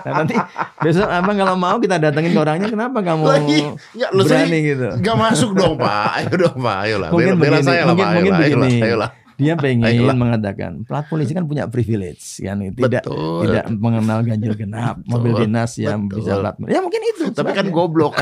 Nah, 0.00 0.12
nanti 0.18 0.34
besok 0.78 1.06
abang 1.06 1.36
kalau 1.36 1.54
mau 1.54 1.76
kita 1.76 1.96
datengin 1.98 2.32
ke 2.32 2.40
orangnya 2.40 2.66
kenapa 2.66 2.98
kamu 2.98 3.22
Lagi, 3.22 3.58
nggak, 3.92 4.10
lu 4.10 4.22
berani 4.24 4.48
saya- 4.50 4.64
gitu 4.66 4.88
Gak 4.98 5.16
masuk 5.18 5.50
dong, 5.52 5.74
Pak. 5.76 6.08
Ayo 6.16 6.34
dong, 6.38 6.56
Pak. 6.58 6.76
Ayolah. 6.80 7.08
Mungkin 7.10 7.34
bela, 7.36 7.58
saya 7.60 7.82
lah, 7.82 7.92
mungkin- 7.92 8.00
Pak. 8.02 8.14
mungkin 8.16 8.32
ayolah, 8.34 8.48
begini. 8.66 8.80
ayolah. 8.82 9.10
dia 9.36 9.56
pengen 9.56 9.88
Ayolah. 9.88 10.12
mengatakan 10.14 10.84
plat 10.84 11.00
polisi 11.02 11.32
kan 11.32 11.48
punya 11.48 11.64
privilege 11.64 12.20
kan 12.38 12.60
tidak 12.60 13.00
Betul. 13.00 13.48
tidak 13.48 13.72
mengenal 13.72 14.20
ganjil 14.20 14.52
genap 14.52 15.00
mobil 15.02 15.32
dinas 15.34 15.72
yang 15.76 16.04
Betul. 16.04 16.20
bisa 16.20 16.32
plat 16.36 16.56
ya 16.68 16.78
mungkin 16.78 17.00
itu 17.02 17.24
Tapi 17.32 17.48
kan 17.50 17.64
sebabnya. 17.64 17.72
goblok. 17.72 18.12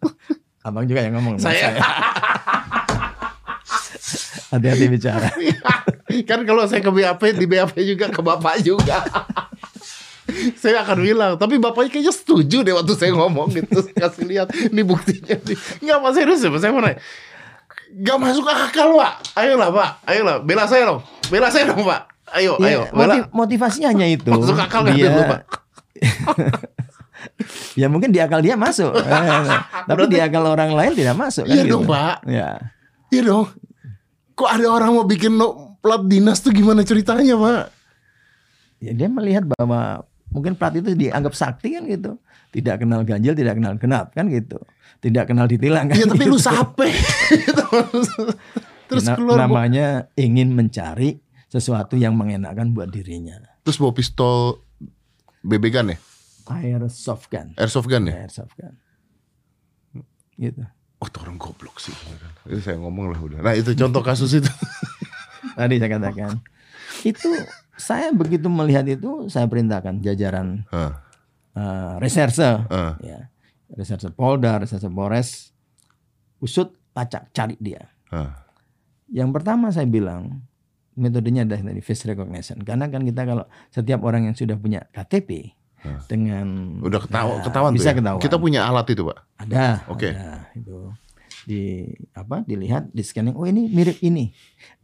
abang 0.68 0.84
juga 0.84 1.00
yang 1.00 1.16
ngomong 1.16 1.40
sama 1.40 1.48
Saya- 1.48 1.80
hati-hati 4.50 4.86
bicara. 4.86 5.28
Kan 6.28 6.42
kalau 6.42 6.66
saya 6.66 6.82
ke 6.82 6.90
BAP 6.90 7.22
di 7.38 7.46
BAP 7.46 7.74
juga 7.80 8.10
ke 8.10 8.20
bapak 8.20 8.60
juga. 8.60 8.98
Saya 10.62 10.86
akan 10.86 11.02
bilang 11.02 11.32
tapi 11.34 11.58
bapaknya 11.58 11.90
kayaknya 11.90 12.14
setuju 12.14 12.62
deh 12.62 12.70
waktu 12.70 12.94
saya 12.94 13.10
ngomong 13.18 13.50
gitu. 13.50 13.82
Kasih 13.98 14.30
lihat 14.30 14.46
ini 14.54 14.86
buktinya. 14.86 15.34
Nih 15.34 15.58
nggak 15.82 15.98
pak 15.98 16.10
serius 16.14 16.40
ya 16.46 16.54
saya 16.54 16.70
mau 16.70 16.78
nanya. 16.78 17.02
Nggak 17.90 18.16
masuk 18.22 18.46
akal 18.46 18.94
pak. 18.94 19.12
Ayolah 19.34 19.74
pak. 19.74 19.90
Ayolah 20.06 20.38
bela 20.38 20.70
saya 20.70 20.86
dong. 20.86 21.02
Bela 21.26 21.50
saya 21.50 21.66
dong 21.66 21.82
pak. 21.82 22.06
Ayo 22.30 22.54
Ya, 22.62 22.78
ayo 22.78 22.80
bela. 22.94 23.26
motivasinya 23.34 23.90
hanya 23.90 24.06
itu. 24.06 24.30
Masuk 24.30 24.54
akal 24.54 24.86
dia, 24.86 25.10
dulu, 25.10 25.34
Pak? 25.34 25.40
ya 27.74 27.90
mungkin 27.90 28.14
di 28.14 28.22
akal 28.22 28.38
dia 28.38 28.54
masuk, 28.54 28.94
tapi 29.84 30.02
di 30.06 30.22
akal 30.22 30.46
orang 30.46 30.70
lain 30.70 30.94
tidak 30.94 31.18
masuk. 31.18 31.42
kan 31.42 31.50
Iya 31.50 31.62
gitu. 31.66 31.72
dong, 31.74 31.84
Pak. 31.90 32.16
Ya, 32.30 32.48
iya 33.10 33.22
dong 33.26 33.50
kok 34.40 34.48
ada 34.48 34.66
orang 34.66 34.96
mau 34.96 35.04
bikin 35.04 35.36
no, 35.36 35.76
plat 35.78 36.00
dinas 36.00 36.40
tuh 36.40 36.50
gimana 36.50 36.80
ceritanya 36.80 37.36
pak 37.36 37.64
ya 38.80 38.96
dia 38.96 39.08
melihat 39.12 39.44
bahwa 39.44 40.00
mungkin 40.32 40.56
plat 40.56 40.72
itu 40.72 40.96
dianggap 40.96 41.36
sakti 41.36 41.76
kan 41.76 41.84
gitu. 41.84 42.16
Tidak 42.50 42.82
kenal 42.82 43.04
ganjil, 43.04 43.36
tidak 43.36 43.60
kenal 43.60 43.76
genap 43.76 44.10
kan 44.10 44.26
gitu. 44.26 44.56
Tidak 44.98 45.22
kenal 45.22 45.46
ditilang 45.46 45.86
kan. 45.86 46.00
Iya 46.00 46.06
tapi 46.08 46.24
gitu. 46.26 46.32
lu 46.34 46.38
sape 46.40 46.88
terus 48.90 49.06
Na- 49.06 49.14
keluar 49.14 49.36
namanya 49.38 50.10
ingin 50.18 50.50
mencari 50.50 51.22
sesuatu 51.46 51.94
yang 51.94 52.18
mengenakan 52.18 52.74
buat 52.74 52.90
dirinya. 52.90 53.38
terus 53.62 53.76
bawa 53.76 53.92
pistol 53.92 54.64
BB 55.44 55.70
gun 55.70 55.92
ya 55.94 55.98
Airsoft 56.50 57.30
gun. 57.30 57.54
airsoft 57.54 57.86
gun 57.86 58.10
ya 58.10 58.26
Airsoft 58.26 58.54
gun. 58.56 58.74
Gitu. 60.34 60.62
Oh, 61.00 61.08
orang 61.08 61.40
goblok 61.40 61.80
sih. 61.80 61.96
Itu 62.44 62.60
saya 62.60 62.76
ngomong 62.76 63.16
lah 63.16 63.20
udah. 63.20 63.40
Nah, 63.40 63.56
itu 63.56 63.72
contoh 63.72 64.04
kasus 64.04 64.36
itu. 64.36 64.52
Tadi 65.58 65.80
saya 65.80 65.90
katakan 65.96 66.44
itu 67.04 67.28
saya 67.80 68.12
begitu 68.12 68.46
melihat 68.52 68.84
itu 68.84 69.28
saya 69.32 69.48
perintahkan 69.48 70.04
jajaran 70.04 70.68
Hah, 70.68 71.00
uh, 71.56 71.94
reserse 72.02 72.44
hah. 72.68 73.00
ya 73.00 73.30
reserse 73.72 74.12
Polda 74.12 74.60
reserse 74.60 74.88
Polres 74.90 75.54
usut 76.40 76.76
lacak 76.92 77.32
cari 77.32 77.56
dia 77.56 77.88
Hah. 78.12 78.44
yang 79.08 79.32
pertama 79.32 79.72
saya 79.72 79.88
bilang 79.88 80.44
metodenya 80.98 81.48
adalah 81.48 81.72
dari 81.72 81.80
face 81.80 82.04
recognition 82.04 82.60
karena 82.60 82.90
kan 82.92 83.00
kita 83.06 83.24
kalau 83.24 83.44
setiap 83.72 84.04
orang 84.04 84.28
yang 84.28 84.36
sudah 84.36 84.58
punya 84.58 84.84
KTP. 84.92 85.56
Dengan 86.06 86.78
Udah 86.80 87.00
ketawa, 87.00 87.32
Nah, 87.32 87.44
ketahuan 87.44 87.72
bisa 87.72 87.90
ya? 87.90 87.96
ketahuan 87.96 88.20
Kita 88.20 88.36
punya 88.36 88.60
alat 88.62 88.86
itu, 88.88 89.02
Pak. 89.02 89.18
ada 89.38 89.80
Oke. 89.86 90.10
ada 90.10 90.48
itu 90.52 90.92
di 91.40 91.88
apa 92.12 92.44
dilihat 92.44 92.92
di 92.92 93.00
scanning 93.00 93.32
oh 93.32 93.48
ini 93.48 93.64
mirip 93.66 93.96
ini 94.04 94.28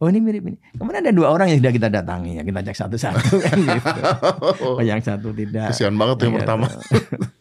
oh 0.01 0.09
ini 0.09 0.17
mirip 0.17 0.41
ini 0.43 0.57
kemudian 0.73 1.05
ada 1.05 1.13
dua 1.13 1.29
orang 1.29 1.53
yang 1.53 1.61
sudah 1.61 1.69
kita 1.69 1.87
datangi 1.87 2.41
ya 2.41 2.43
kita 2.43 2.65
cek 2.65 2.75
satu-satu 2.75 3.29
kan 3.45 3.57
gitu 3.61 3.99
oh 4.65 4.81
yang 4.81 4.97
satu 4.97 5.29
tidak 5.31 5.69
Kesian 5.69 5.93
banget 5.93 6.17
yang 6.19 6.33
Gitu. 6.33 6.41
pertama. 6.41 6.65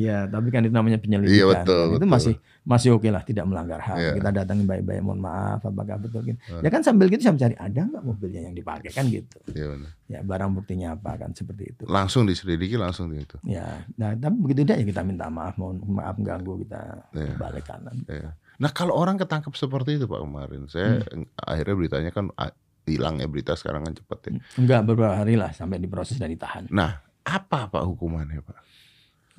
Iya, 0.00 0.24
tapi 0.26 0.48
kan 0.48 0.64
itu 0.64 0.72
namanya 0.72 0.96
penyelidikan. 0.96 1.36
Iya, 1.36 1.44
betul, 1.46 1.84
itu 1.84 1.94
betul. 1.98 2.08
masih 2.08 2.34
masih 2.62 2.88
oke 2.96 3.08
lah, 3.08 3.20
tidak 3.20 3.44
melanggar 3.44 3.76
hak. 3.78 3.96
Iya. 3.96 4.12
Kita 4.16 4.28
datangi 4.32 4.64
baik-baik, 4.64 5.00
mohon 5.00 5.20
maaf, 5.20 5.60
apakah 5.60 6.00
betul 6.00 6.24
gitu. 6.24 6.40
Ya 6.58 6.68
kan 6.68 6.80
sambil 6.80 7.06
gitu 7.06 7.20
saya 7.20 7.34
mencari 7.34 7.54
ada 7.54 7.80
nggak 7.82 8.02
mobilnya 8.02 8.40
yang 8.48 8.54
dipakai 8.54 8.90
kan 8.90 9.04
gitu. 9.06 9.36
Iya 9.52 9.66
benar. 9.68 9.90
Ya 10.06 10.20
barang 10.24 10.50
buktinya 10.52 10.88
apa 10.94 11.10
kan 11.16 11.30
seperti 11.30 11.64
itu. 11.68 11.82
Langsung 11.84 12.24
diselidiki 12.24 12.74
langsung 12.74 13.12
itu. 13.12 13.36
Ya, 13.44 13.84
nah 13.94 14.12
tapi 14.12 14.36
begitu 14.40 14.64
tidak 14.64 14.80
ya 14.80 14.86
kita 14.88 15.02
minta 15.04 15.28
maaf, 15.28 15.54
mohon 15.54 15.78
maaf 15.86 16.16
ganggu 16.16 16.56
kita 16.60 16.80
Iya. 17.12 17.34
balik 17.36 17.68
kanan. 17.68 17.96
Iya. 18.08 18.32
Nah 18.56 18.70
kalau 18.70 18.92
orang 18.92 19.16
ketangkep 19.16 19.52
seperti 19.52 19.96
itu 19.96 20.04
Pak 20.04 20.20
kemarin, 20.20 20.64
saya 20.66 21.00
Hmm. 21.02 21.24
akhirnya 21.36 21.74
beritanya 21.74 22.10
kan 22.10 22.28
ah, 22.34 22.52
hilang 22.84 23.16
ya 23.16 23.26
berita 23.26 23.54
sekarang 23.54 23.86
kan 23.86 23.94
cepet 23.94 24.18
ya. 24.20 24.30
Enggak 24.56 24.80
beberapa 24.84 25.14
hari 25.14 25.36
lah 25.36 25.50
sampai 25.50 25.78
diproses 25.78 26.16
dan 26.16 26.28
ditahan. 26.28 26.66
Nah 26.68 26.98
apa 27.20 27.68
Pak 27.68 27.84
hukumannya 27.86 28.40
Pak? 28.42 28.58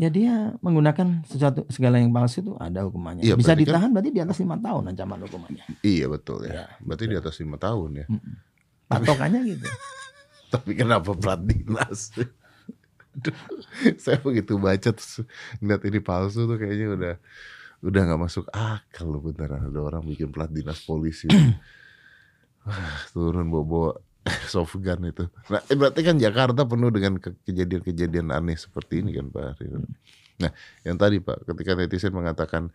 Ya 0.02 0.10
dia 0.10 0.58
menggunakan 0.66 1.22
sesuatu 1.30 1.70
segala 1.70 2.02
yang 2.02 2.10
palsu 2.10 2.42
itu 2.42 2.58
ada 2.58 2.82
hukumannya. 2.90 3.22
Iya, 3.22 3.38
Bisa 3.38 3.54
kan- 3.54 3.62
ditahan 3.62 3.90
berarti 3.94 4.10
di 4.10 4.18
atas 4.18 4.42
lima 4.42 4.58
tahun 4.58 4.90
ancaman 4.90 5.20
hukumannya. 5.30 5.64
Iya 5.86 6.10
betul 6.10 6.50
ya. 6.50 6.52
Iya, 6.52 6.66
Berarti 6.82 7.06
di 7.06 7.16
atas 7.22 7.36
lima 7.38 7.58
tahun 7.62 7.90
ya. 8.02 8.06
Patokannya 8.90 9.40
gitu. 9.46 9.66
Tapi 10.58 10.72
kenapa 10.74 11.14
plat 11.14 11.38
dinas? 11.38 12.18
Aduh, 13.14 13.38
saya 14.02 14.18
begitu 14.20 14.58
baca 14.58 14.90
terus 14.90 15.22
ngeliat 15.62 15.84
ini 15.86 16.00
palsu 16.02 16.50
tuh 16.50 16.58
kayaknya 16.58 16.88
udah 16.98 17.16
udah 17.86 18.02
nggak 18.02 18.22
masuk 18.26 18.46
akal 18.50 19.06
loh 19.06 19.22
beneran 19.22 19.70
ada 19.70 19.80
orang 19.80 20.02
bikin 20.02 20.34
plat 20.34 20.50
dinas 20.50 20.82
polisi. 20.82 21.30
Wah, 22.66 23.06
turun 23.14 23.54
bawa-bawa 23.54 24.02
soft 24.54 24.78
gun 24.78 25.02
itu. 25.08 25.26
Nah, 25.50 25.62
eh, 25.66 25.74
berarti 25.74 26.02
kan 26.02 26.16
Jakarta 26.16 26.62
penuh 26.64 26.94
dengan 26.94 27.18
ke- 27.18 27.42
kejadian-kejadian 27.42 28.30
aneh 28.30 28.56
seperti 28.56 29.02
ini 29.02 29.18
kan 29.18 29.28
Pak 29.28 29.44
Ari. 29.58 29.66
Nah, 30.42 30.52
yang 30.86 30.98
tadi 30.98 31.18
Pak, 31.18 31.46
ketika 31.50 31.74
netizen 31.74 32.14
mengatakan 32.14 32.70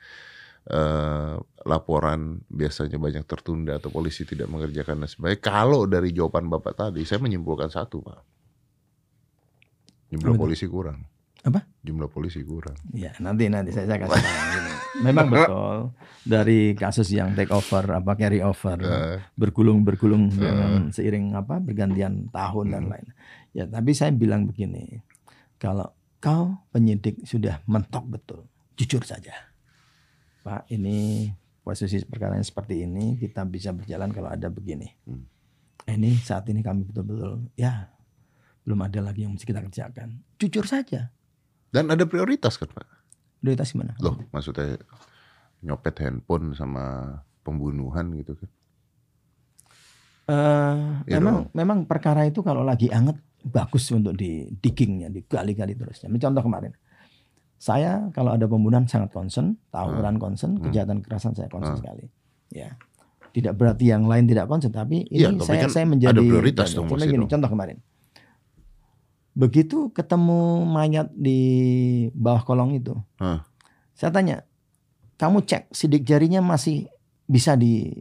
eh, 0.66 1.35
laporan 1.62 2.42
biasanya 2.50 2.98
banyak 2.98 3.22
tertunda 3.22 3.78
atau 3.78 3.90
polisi 3.90 4.26
tidak 4.26 4.50
mengerjakan 4.50 5.02
dan 5.02 5.09
sebagainya. 5.09 5.38
Kalau 5.38 5.87
dari 5.87 6.11
jawaban 6.11 6.50
Bapak 6.50 6.74
tadi, 6.74 7.06
saya 7.06 7.22
menyimpulkan 7.22 7.70
satu 7.70 8.02
Pak. 8.02 8.18
Jumlah 10.11 10.30
Apa 10.30 10.35
itu? 10.35 10.42
polisi 10.42 10.66
kurang. 10.66 10.98
Apa? 11.46 11.62
Jumlah 11.82 12.11
polisi 12.11 12.42
kurang. 12.42 12.74
Ya 12.90 13.14
nanti 13.22 13.46
nanti 13.46 13.70
saya, 13.70 13.87
saya 13.87 14.02
kasih. 14.02 14.18
Memang 15.02 15.26
betul 15.28 15.76
dari 16.22 16.72
kasus 16.72 17.11
yang 17.11 17.32
take 17.32 17.50
over 17.50 17.85
apa 17.92 18.12
carry 18.14 18.40
over 18.40 18.78
Eh, 18.78 19.18
bergulung 19.35 19.82
bergulung 19.82 20.30
dengan 20.30 20.88
seiring 20.88 21.35
apa 21.35 21.59
bergantian 21.59 22.30
tahun 22.30 22.66
dan 22.70 22.82
Hmm. 22.87 22.92
lain. 22.96 23.06
Ya 23.52 23.64
tapi 23.64 23.92
saya 23.92 24.11
bilang 24.11 24.44
begini, 24.44 25.00
kalau 25.56 25.90
kau 26.16 26.56
penyidik 26.70 27.20
sudah 27.22 27.61
mentok 27.64 28.04
betul, 28.09 28.40
jujur 28.74 29.02
saja, 29.02 29.32
Pak 30.40 30.70
ini 30.70 31.28
posisi 31.61 31.98
perkara 32.02 32.38
seperti 32.38 32.82
ini 32.82 33.16
kita 33.16 33.42
bisa 33.42 33.74
berjalan 33.74 34.11
kalau 34.11 34.30
ada 34.30 34.46
begini. 34.46 34.87
Hmm. 35.04 35.26
Ini 35.87 36.18
saat 36.18 36.46
ini 36.48 36.62
kami 36.62 36.82
betul-betul 36.82 37.46
ya 37.54 37.90
belum 38.62 38.82
ada 38.82 38.98
lagi 38.98 39.22
yang 39.22 39.35
mesti 39.35 39.46
kita 39.46 39.62
kerjakan. 39.62 40.18
Jujur 40.37 40.66
saja. 40.66 41.14
Dan 41.70 41.87
ada 41.87 42.02
prioritas 42.02 42.59
kan 42.59 42.66
Pak? 42.66 42.87
Prioritas 43.46 43.70
gimana? 43.70 43.94
Loh, 44.02 44.18
maksudnya 44.35 44.74
nyopet 45.62 46.02
handphone 46.02 46.50
sama 46.59 47.14
pembunuhan 47.46 48.11
gitu 48.18 48.35
kan? 48.35 48.50
Eh, 50.26 50.74
Iya 51.06 51.22
memang 51.22 51.46
memang 51.54 51.78
perkara 51.87 52.26
itu 52.26 52.42
kalau 52.42 52.66
lagi 52.66 52.90
anget 52.90 53.14
bagus 53.46 53.87
untuk 53.94 54.18
di 54.18 54.50
diggingnya, 54.59 55.06
digali-gali 55.14 55.78
terusnya. 55.78 56.11
Contoh 56.11 56.42
kemarin, 56.42 56.74
saya 57.62 58.11
kalau 58.11 58.35
ada 58.35 58.50
pembunuhan 58.50 58.90
sangat 58.90 59.14
concern, 59.14 59.54
tawuran 59.70 60.18
concern, 60.18 60.59
kejahatan 60.59 61.06
kekerasan 61.06 61.38
saya 61.38 61.46
concern 61.46 61.78
Hmm. 61.78 61.82
sekali. 61.87 62.04
Ya, 62.50 62.74
tidak 63.30 63.54
berarti 63.54 63.94
yang 63.94 64.11
lain 64.11 64.26
tidak 64.26 64.50
concern, 64.50 64.74
tapi 64.74 65.06
ini 65.06 65.22
Iya, 65.22 65.30
tapi 65.38 65.46
saya 65.46 65.59
kan 65.62 65.70
saya 65.70 65.87
menjadi 65.87 66.18
ada 66.18 66.22
prioritas 66.26 66.74
dong, 66.74 66.90
Contoh 66.90 66.98
Mas 66.98 67.06
gini, 67.06 67.26
contoh 67.30 67.50
kemarin, 67.54 67.76
begitu 69.37 69.92
ketemu 69.92 70.64
mayat 70.64 71.12
di 71.12 71.40
bawah 72.16 72.40
kolong 72.40 72.72
itu, 72.81 72.96
Hah. 73.20 73.44
saya 73.92 74.09
tanya, 74.09 74.49
kamu 75.20 75.44
cek 75.44 75.68
sidik 75.77 76.09
jarinya 76.09 76.40
masih 76.40 76.88
bisa 77.29 77.53
di 77.53 77.92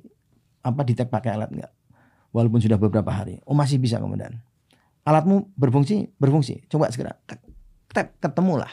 apa 0.63 0.82
ditek 0.82 1.12
pakai 1.12 1.36
alat 1.36 1.52
nggak? 1.52 1.74
Walaupun 2.32 2.60
sudah 2.63 2.80
beberapa 2.80 3.12
hari. 3.12 3.39
Oh 3.48 3.56
masih 3.56 3.80
bisa 3.80 4.00
kemudian. 4.00 4.39
Alatmu 5.06 5.54
berfungsi, 5.56 6.12
berfungsi. 6.17 6.65
Coba 6.67 6.89
segera 6.89 7.15
tap 7.28 8.12
ketemulah 8.19 8.71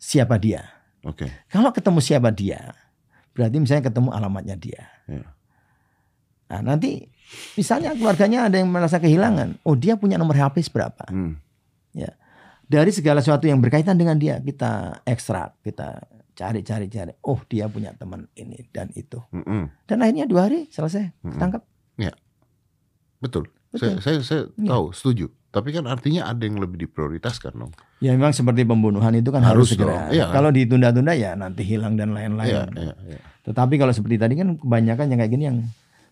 siapa 0.00 0.38
dia. 0.38 0.64
Oke. 1.04 1.28
Kalau 1.50 1.74
ketemu 1.74 2.00
siapa 2.00 2.30
dia, 2.32 2.72
berarti 3.34 3.56
misalnya 3.60 3.90
ketemu 3.90 4.08
alamatnya 4.14 4.56
dia. 4.56 4.88
Iya. 5.10 5.28
Nah 6.48 6.60
nanti 6.64 7.12
misalnya 7.54 7.92
keluarganya 7.94 8.48
ada 8.48 8.56
yang 8.58 8.68
merasa 8.68 8.98
kehilangan. 8.98 9.60
Oh 9.62 9.76
dia 9.76 9.96
punya 9.96 10.16
nomor 10.16 10.34
HP 10.34 10.64
berapa? 10.70 11.04
Hmm. 11.08 11.36
Dari 12.68 12.92
segala 12.92 13.24
sesuatu 13.24 13.48
yang 13.48 13.64
berkaitan 13.64 13.96
dengan 13.96 14.20
dia 14.20 14.36
kita 14.38 15.00
ekstrak, 15.08 15.56
kita 15.64 16.04
cari 16.36 16.60
cari 16.60 16.86
cari. 16.92 17.12
Oh 17.24 17.40
dia 17.48 17.64
punya 17.64 17.96
teman 17.96 18.28
ini 18.36 18.60
dan 18.68 18.92
itu. 18.92 19.24
Mm-mm. 19.32 19.72
Dan 19.88 20.04
akhirnya 20.04 20.28
dua 20.28 20.52
hari 20.52 20.68
selesai 20.68 21.16
Mm-mm. 21.24 21.40
tangkap. 21.40 21.64
Betul. 23.18 23.50
Betul. 23.74 23.98
Saya, 24.00 24.00
saya, 24.00 24.18
saya 24.22 24.42
Iya. 24.54 24.68
tahu, 24.70 24.84
setuju. 24.94 25.26
Tapi 25.48 25.74
kan 25.74 25.88
artinya 25.88 26.28
ada 26.28 26.44
yang 26.44 26.60
lebih 26.60 26.86
diprioritaskan 26.86 27.52
dong. 27.56 27.72
Ya 27.98 28.12
memang 28.14 28.30
seperti 28.30 28.62
pembunuhan 28.62 29.10
itu 29.16 29.32
kan 29.32 29.42
harus, 29.42 29.64
Harus 29.64 29.68
segera. 29.74 30.06
dong, 30.06 30.14
iya 30.14 30.24
kan? 30.28 30.34
Kalau 30.38 30.50
ditunda-tunda 30.54 31.12
ya 31.16 31.32
nanti 31.34 31.64
hilang 31.66 31.96
dan 31.98 32.12
lain-lain. 32.14 32.46
Iya, 32.46 32.62
iya, 32.78 32.94
iya. 33.16 33.20
Tetapi 33.42 33.74
kalau 33.74 33.90
seperti 33.90 34.20
tadi 34.20 34.36
kan 34.36 34.54
kebanyakan 34.54 35.08
yang 35.08 35.18
kayak 35.18 35.32
gini 35.32 35.44
yang 35.50 35.58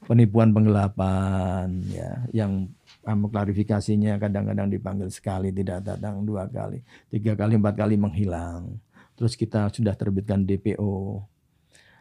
penipuan 0.06 0.54
penggelapan 0.54 1.66
ya, 1.90 2.22
yang 2.32 2.70
klarifikasinya 3.04 4.18
kadang-kadang 4.18 4.70
dipanggil 4.70 5.10
sekali 5.10 5.50
tidak 5.50 5.82
datang 5.82 6.22
dua 6.22 6.46
kali, 6.46 6.82
tiga 7.10 7.34
kali, 7.34 7.58
empat 7.58 7.74
kali 7.74 7.94
menghilang. 7.98 8.78
Terus 9.18 9.34
kita 9.34 9.70
sudah 9.74 9.94
terbitkan 9.98 10.46
DPO. 10.46 11.22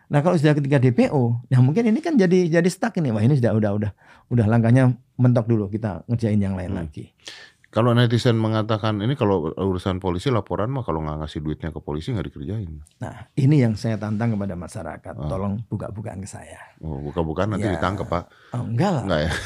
Nah 0.06 0.22
kalau 0.22 0.38
sudah 0.38 0.54
ketika 0.54 0.78
DPO, 0.78 1.50
nah 1.50 1.60
mungkin 1.65 1.89
ini 1.89 1.98
kan 1.98 2.13
jadi 2.13 2.62
jadi 2.62 2.70
stuck 2.70 2.94
ini. 3.02 3.10
Wah 3.10 3.26
ini 3.26 3.41
sudah 3.41 3.58
udah 3.58 3.72
udah 3.74 3.91
udah 4.30 4.46
langkahnya 4.46 4.94
mentok 5.18 5.50
dulu 5.50 5.65
kita 5.65 6.06
ngerjain 6.06 6.38
yang 6.38 6.54
lain 6.54 6.78
Hmm. 6.78 6.80
lagi. 6.86 7.10
Kalau 7.75 7.91
netizen 7.91 8.39
mengatakan 8.39 9.03
ini 9.03 9.19
kalau 9.19 9.51
urusan 9.51 9.99
polisi 9.99 10.31
laporan 10.31 10.71
mah 10.71 10.88
kalau 10.88 11.03
nggak 11.03 11.27
ngasih 11.27 11.43
duitnya 11.43 11.75
ke 11.75 11.83
polisi 11.83 12.15
nggak 12.15 12.31
dikerjain. 12.31 12.71
Nah, 13.03 13.27
ini 13.35 13.59
yang 13.59 13.75
saya 13.75 13.99
tantang 13.99 14.31
kepada 14.31 14.55
masyarakat. 14.55 15.11
Ah. 15.11 15.27
Tolong 15.27 15.59
buka-bukaan 15.67 16.23
ke 16.23 16.29
saya. 16.31 16.55
Oh, 16.79 17.03
buka-bukaan 17.03 17.51
nanti 17.51 17.67
Ya. 17.67 17.75
ditangkap 17.75 18.07
pak? 18.07 18.23
Oh, 18.55 18.63
enggak 18.63 18.95
lah. 18.95 19.03
Enggak 19.03 19.21
ya? 19.27 19.31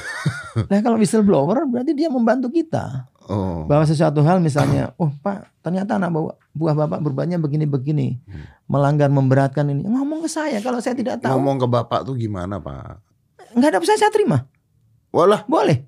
Nah, 0.70 0.82
kalau 0.82 0.98
whistleblower 0.98 1.66
berarti 1.66 1.98
dia 1.98 2.10
membantu 2.10 2.54
kita. 2.54 3.10
Oh, 3.30 3.66
Bahwa 3.66 3.86
sesuatu 3.86 4.22
hal 4.22 4.38
misalnya, 4.42 4.94
oh 5.02 5.10
Pak, 5.10 5.66
ternyata 5.66 5.98
anak 5.98 6.14
buah, 6.14 6.38
buah 6.54 6.76
Bapak 6.86 7.02
berbuatnya 7.02 7.42
begini-begini. 7.42 8.18
Hmm. 8.30 8.46
Melanggar, 8.70 9.10
memberatkan 9.10 9.74
ini. 9.74 9.86
Ngomong 9.86 10.22
ke 10.22 10.30
saya 10.30 10.62
kalau 10.62 10.78
saya 10.78 10.94
tidak 10.94 11.18
tahu. 11.18 11.34
ngomong 11.34 11.58
ke 11.62 11.68
bapak 11.70 12.06
tuh 12.06 12.14
gimana 12.14 12.62
pak? 12.62 13.02
Enggak 13.58 13.74
ada 13.74 13.82
saya, 13.82 13.98
saya 14.06 14.14
terima. 14.14 14.46
Walah, 15.10 15.50
Boleh. 15.50 15.82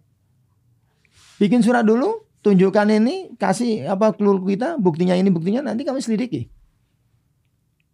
Bikin 1.37 1.61
surat 1.61 1.81
dulu, 1.81 2.21
tunjukkan 2.41 2.87
ini, 2.91 3.37
kasih 3.37 3.85
apa 3.87 4.13
clue 4.13 4.41
kita, 4.45 4.77
buktinya 4.81 5.13
ini, 5.13 5.29
buktinya 5.29 5.61
nanti 5.61 5.85
kami 5.85 6.01
selidiki. 6.01 6.49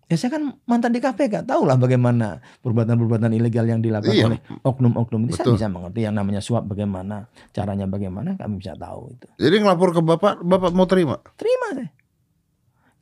Ya 0.08 0.16
saya 0.16 0.40
kan 0.40 0.56
mantan 0.64 0.96
di 0.96 1.04
KPK, 1.04 1.44
tahulah 1.44 1.76
bagaimana 1.76 2.40
perbuatan-perbuatan 2.64 3.28
ilegal 3.36 3.68
yang 3.68 3.84
dilakukan 3.84 4.16
Iya. 4.16 4.26
oleh 4.32 4.40
oknum-oknum 4.64 5.28
itu. 5.28 5.36
Saya 5.36 5.52
bisa 5.52 5.68
mengerti 5.68 6.08
yang 6.08 6.16
namanya 6.16 6.40
suap 6.40 6.64
bagaimana, 6.64 7.28
caranya 7.52 7.92
bagaimana, 7.92 8.40
kami 8.40 8.64
bisa 8.64 8.72
tahu 8.80 9.12
itu. 9.12 9.28
jadi 9.36 9.60
ngelapor 9.60 9.92
ke 9.92 10.00
bapak, 10.00 10.40
bapak 10.48 10.72
mau 10.72 10.88
terima? 10.88 11.20
Terima 11.36 11.76
saya. 11.76 11.92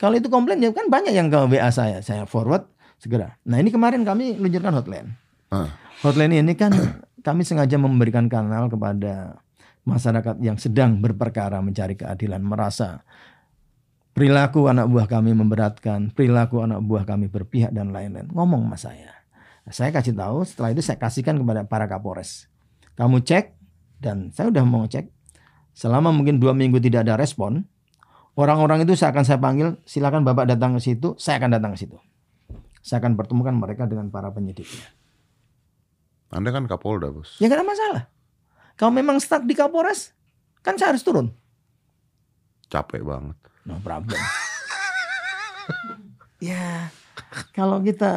Kalau 0.01 0.17
itu 0.17 0.27
komplain 0.33 0.59
ya 0.65 0.73
kan 0.73 0.89
banyak 0.89 1.13
yang 1.13 1.29
ke 1.29 1.37
WA 1.45 1.69
saya, 1.69 2.01
saya 2.01 2.25
forward 2.25 2.65
segera. 2.97 3.37
Nah 3.45 3.61
ini 3.61 3.69
kemarin 3.69 4.01
kami 4.01 4.41
luncurkan 4.41 4.73
hotline. 4.73 5.13
Ah. 5.53 5.77
Hotline 6.01 6.41
ini 6.41 6.57
kan 6.57 6.73
kami 7.21 7.45
sengaja 7.45 7.77
memberikan 7.77 8.25
kanal 8.25 8.65
kepada 8.65 9.44
masyarakat 9.85 10.41
yang 10.41 10.57
sedang 10.57 10.99
berperkara 10.99 11.61
mencari 11.61 11.93
keadilan 11.93 12.41
merasa 12.41 13.05
perilaku 14.15 14.71
anak 14.71 14.87
buah 14.87 15.05
kami 15.11 15.35
memberatkan, 15.35 16.09
perilaku 16.15 16.63
anak 16.63 16.81
buah 16.81 17.03
kami 17.03 17.27
berpihak 17.27 17.75
dan 17.75 17.91
lain-lain. 17.91 18.31
Ngomong 18.31 18.65
sama 18.65 18.77
saya. 18.79 19.11
Saya 19.69 19.91
kasih 19.91 20.15
tahu, 20.15 20.47
setelah 20.47 20.71
itu 20.71 20.81
saya 20.81 20.95
kasihkan 20.95 21.35
kepada 21.35 21.67
para 21.67 21.85
kapolres. 21.85 22.47
Kamu 22.95 23.21
cek 23.21 23.59
dan 23.99 24.31
saya 24.31 24.49
udah 24.49 24.63
mau 24.63 24.87
cek. 24.87 25.11
Selama 25.75 26.15
mungkin 26.15 26.39
dua 26.39 26.55
minggu 26.55 26.79
tidak 26.79 27.03
ada 27.03 27.19
respon, 27.19 27.67
orang-orang 28.39 28.87
itu 28.87 28.95
saya 28.95 29.11
akan 29.11 29.25
saya 29.27 29.39
panggil, 29.43 29.75
silakan 29.83 30.23
bapak 30.23 30.47
datang 30.47 30.79
ke 30.79 30.81
situ, 30.81 31.19
saya 31.19 31.43
akan 31.43 31.59
datang 31.59 31.75
ke 31.75 31.83
situ. 31.83 31.97
Saya 32.79 33.03
akan 33.03 33.19
pertemukan 33.19 33.51
mereka 33.51 33.83
dengan 33.83 34.07
para 34.07 34.31
penyidiknya. 34.31 34.95
Anda 36.31 36.55
kan 36.55 36.69
Kapolda, 36.71 37.11
Bos. 37.11 37.35
Ya 37.43 37.51
gak 37.51 37.59
ada 37.59 37.67
masalah. 37.67 38.03
Kalau 38.75 38.91
memang 38.91 39.17
stuck 39.17 39.41
di 39.41 39.53
Kapolres, 39.53 40.11
kan 40.59 40.75
saya 40.75 40.91
harus 40.91 41.01
turun. 41.01 41.31
Capek 42.65 43.01
banget. 43.01 43.37
No 43.63 43.79
problem. 43.79 44.19
ya, 46.39 46.91
kalau 47.51 47.79
kita 47.79 48.11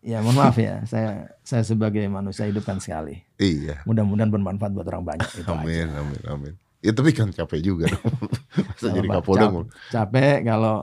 ya 0.00 0.20
mohon 0.20 0.38
maaf 0.38 0.56
ya, 0.56 0.80
saya 0.84 1.34
saya 1.40 1.62
sebagai 1.62 2.06
manusia 2.06 2.46
hidup 2.46 2.62
kan 2.62 2.78
sekali. 2.78 3.20
Iya. 3.36 3.82
Mudah-mudahan 3.84 4.30
bermanfaat 4.30 4.72
buat 4.72 4.86
orang 4.86 5.04
banyak 5.06 5.28
itu 5.34 5.44
amin, 5.46 5.86
aja. 5.86 6.00
amin, 6.00 6.22
amin. 6.26 6.54
Ya 6.78 6.92
tapi 6.92 7.10
kan 7.10 7.28
capek 7.28 7.60
juga 7.60 7.88
dong. 7.88 8.04
Masa 8.68 8.92
jadi 8.92 9.04
Kalau 9.04 9.16
Kapolda 9.18 9.40
cap- 9.42 9.52
mau. 9.52 9.64
Capek 9.90 10.36
kalau 10.44 10.76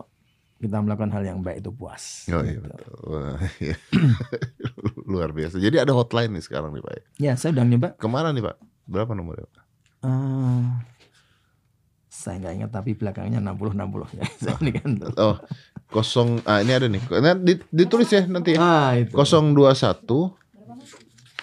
kita 0.57 0.77
melakukan 0.77 1.11
hal 1.11 1.23
yang 1.23 1.39
baik 1.39 1.57
itu 1.59 1.71
puas. 1.71 2.25
Oh 2.29 2.41
iya 2.41 2.57
Gitu. 2.57 2.61
betul. 2.63 2.91
Wah, 3.07 3.37
iya. 3.57 3.75
Luar 5.09 5.29
biasa. 5.31 5.57
Jadi 5.57 5.77
ada 5.77 5.89
hotline 5.91 6.29
nih 6.31 6.43
sekarang 6.43 6.69
nih 6.71 6.81
Pak. 6.81 6.93
Ya, 7.17 7.33
saya 7.33 7.53
udah 7.53 7.65
nyoba. 7.65 7.89
Ke 7.95 8.05
mana 8.05 8.29
nih 8.29 8.43
Pak? 8.43 8.57
Berapa 8.91 9.15
nomornya 9.15 9.47
Pak? 9.47 9.63
Eh, 10.01 10.61
saya 12.11 12.35
nggak 12.37 12.53
ingat 12.53 12.71
tapi 12.71 12.91
belakangnya 12.91 13.39
60 13.39 13.71
60 13.71 14.19
ya. 14.19 14.23
Saya 14.37 14.57
ini 14.59 14.71
kan. 14.75 14.91
Oh, 15.15 15.35
kosong. 15.87 16.43
Ah 16.43 16.59
ini 16.59 16.71
ada 16.71 16.85
nih. 16.85 16.99
Nah, 17.09 17.33
di- 17.33 17.63
ditulis 17.71 18.11
ya 18.11 18.27
nanti 18.27 18.53
ya. 18.53 18.59
Ah, 18.59 18.91
itu. 18.93 19.15
021 19.15 20.35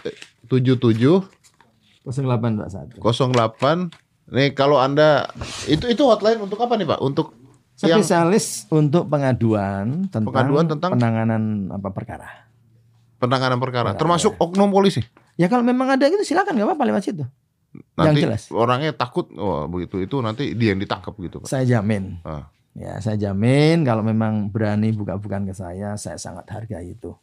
eh, 0.04 0.14
77 0.44 1.24
0821. 2.04 3.00
08 3.00 3.90
Nih 4.28 4.52
kalau 4.52 4.76
Anda 4.76 5.24
itu 5.64 5.88
itu 5.88 6.04
hotline 6.04 6.36
untuk 6.38 6.60
apa 6.60 6.76
nih 6.76 6.84
Pak? 6.84 7.00
Untuk 7.00 7.32
yang 7.80 8.02
Spesialis 8.02 8.68
untuk 8.68 9.08
pengaduan 9.08 10.04
tentang, 10.04 10.28
Pengaduan 10.28 10.66
tentang? 10.68 10.90
penanganan 10.92 11.42
apa 11.72 11.88
perkara. 11.88 12.28
penanganan 13.18 13.58
perkara, 13.58 13.96
termasuk 13.96 14.36
oknum 14.36 14.68
polisi. 14.68 15.02
Ya 15.38 15.46
kalau 15.46 15.62
memang 15.62 15.86
ada 15.86 16.10
gitu 16.10 16.26
silakan 16.26 16.58
nggak 16.58 16.66
apa-apa 16.74 16.84
lewat 16.90 17.02
situ. 17.06 17.24
Nanti 17.94 18.26
jelas. 18.26 18.50
orangnya 18.50 18.90
takut, 18.90 19.30
wah 19.38 19.70
begitu 19.70 20.02
itu 20.02 20.18
nanti 20.18 20.56
dia 20.58 20.74
yang 20.74 20.82
ditangkap 20.82 21.14
gitu 21.14 21.44
Pak. 21.44 21.48
Saya 21.48 21.62
jamin. 21.78 22.18
Ah. 22.26 22.50
Ya, 22.74 22.98
saya 22.98 23.14
jamin 23.18 23.82
kalau 23.86 24.02
memang 24.02 24.50
berani 24.50 24.90
buka-bukaan 24.90 25.46
ke 25.46 25.54
saya, 25.54 25.94
saya 25.94 26.18
sangat 26.18 26.46
hargai 26.50 26.94
itu. 26.94 27.14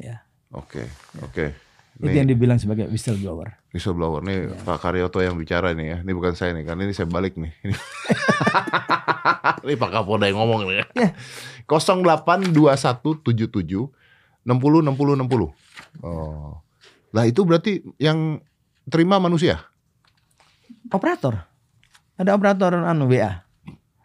Ya. 0.00 0.24
Oke, 0.52 0.84
oke. 1.20 1.52
Itu 1.94 2.10
Nih 2.10 2.24
yang 2.24 2.28
dibilang 2.28 2.58
sebagai 2.58 2.90
whistleblower. 2.90 3.54
whistleblower 3.70 4.20
nih 4.26 4.50
Iya. 4.50 4.64
Pak 4.66 4.78
Karyoto 4.82 5.22
yang 5.22 5.38
bicara 5.38 5.70
nih 5.76 5.86
ya. 5.86 5.98
Ini 6.02 6.12
bukan 6.12 6.34
saya 6.34 6.50
nih, 6.56 6.64
karena 6.66 6.82
ini 6.88 6.94
saya 6.94 7.06
balik 7.06 7.38
nih. 7.38 7.52
Ini, 7.64 7.74
ini 9.68 9.74
Pak 9.78 9.90
Kapolda 9.94 10.26
yang 10.26 10.38
ngomong 10.42 10.66
nih 10.66 10.76
ya. 10.82 10.86
Ya. 10.98 11.08
082177 11.68 13.24
60 13.24 13.92
60 14.44 15.24
60. 15.24 16.04
Oh. 16.04 16.63
Lah 17.14 17.24
itu 17.24 17.40
berarti 17.40 17.72
yang 17.96 18.42
terima 18.84 19.16
manusia, 19.16 19.62
Operator. 20.86 21.46
Ada 22.14 22.30
operator 22.30 22.74
anu 22.76 23.06
WA. 23.06 23.42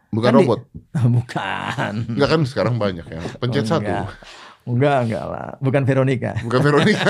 bukan 0.09 0.25
Kan 0.25 0.33
di- 0.33 0.37
robot. 0.41 0.59
Bukan. 1.17 1.93
Enggak 2.09 2.29
kan 2.29 2.41
sekarang 2.43 2.75
banyak 2.75 3.05
ya. 3.05 3.19
Pencet 3.37 3.61
Oh, 3.63 3.69
satu. 3.71 3.85
enggak. 3.85 4.05
Enggak, 4.65 4.97
enggak 5.05 5.25
lah. 5.25 5.47
Bukan 5.59 5.81
Veronica. 5.83 6.31
Bukan 6.39 6.59
Veronica. 6.59 7.09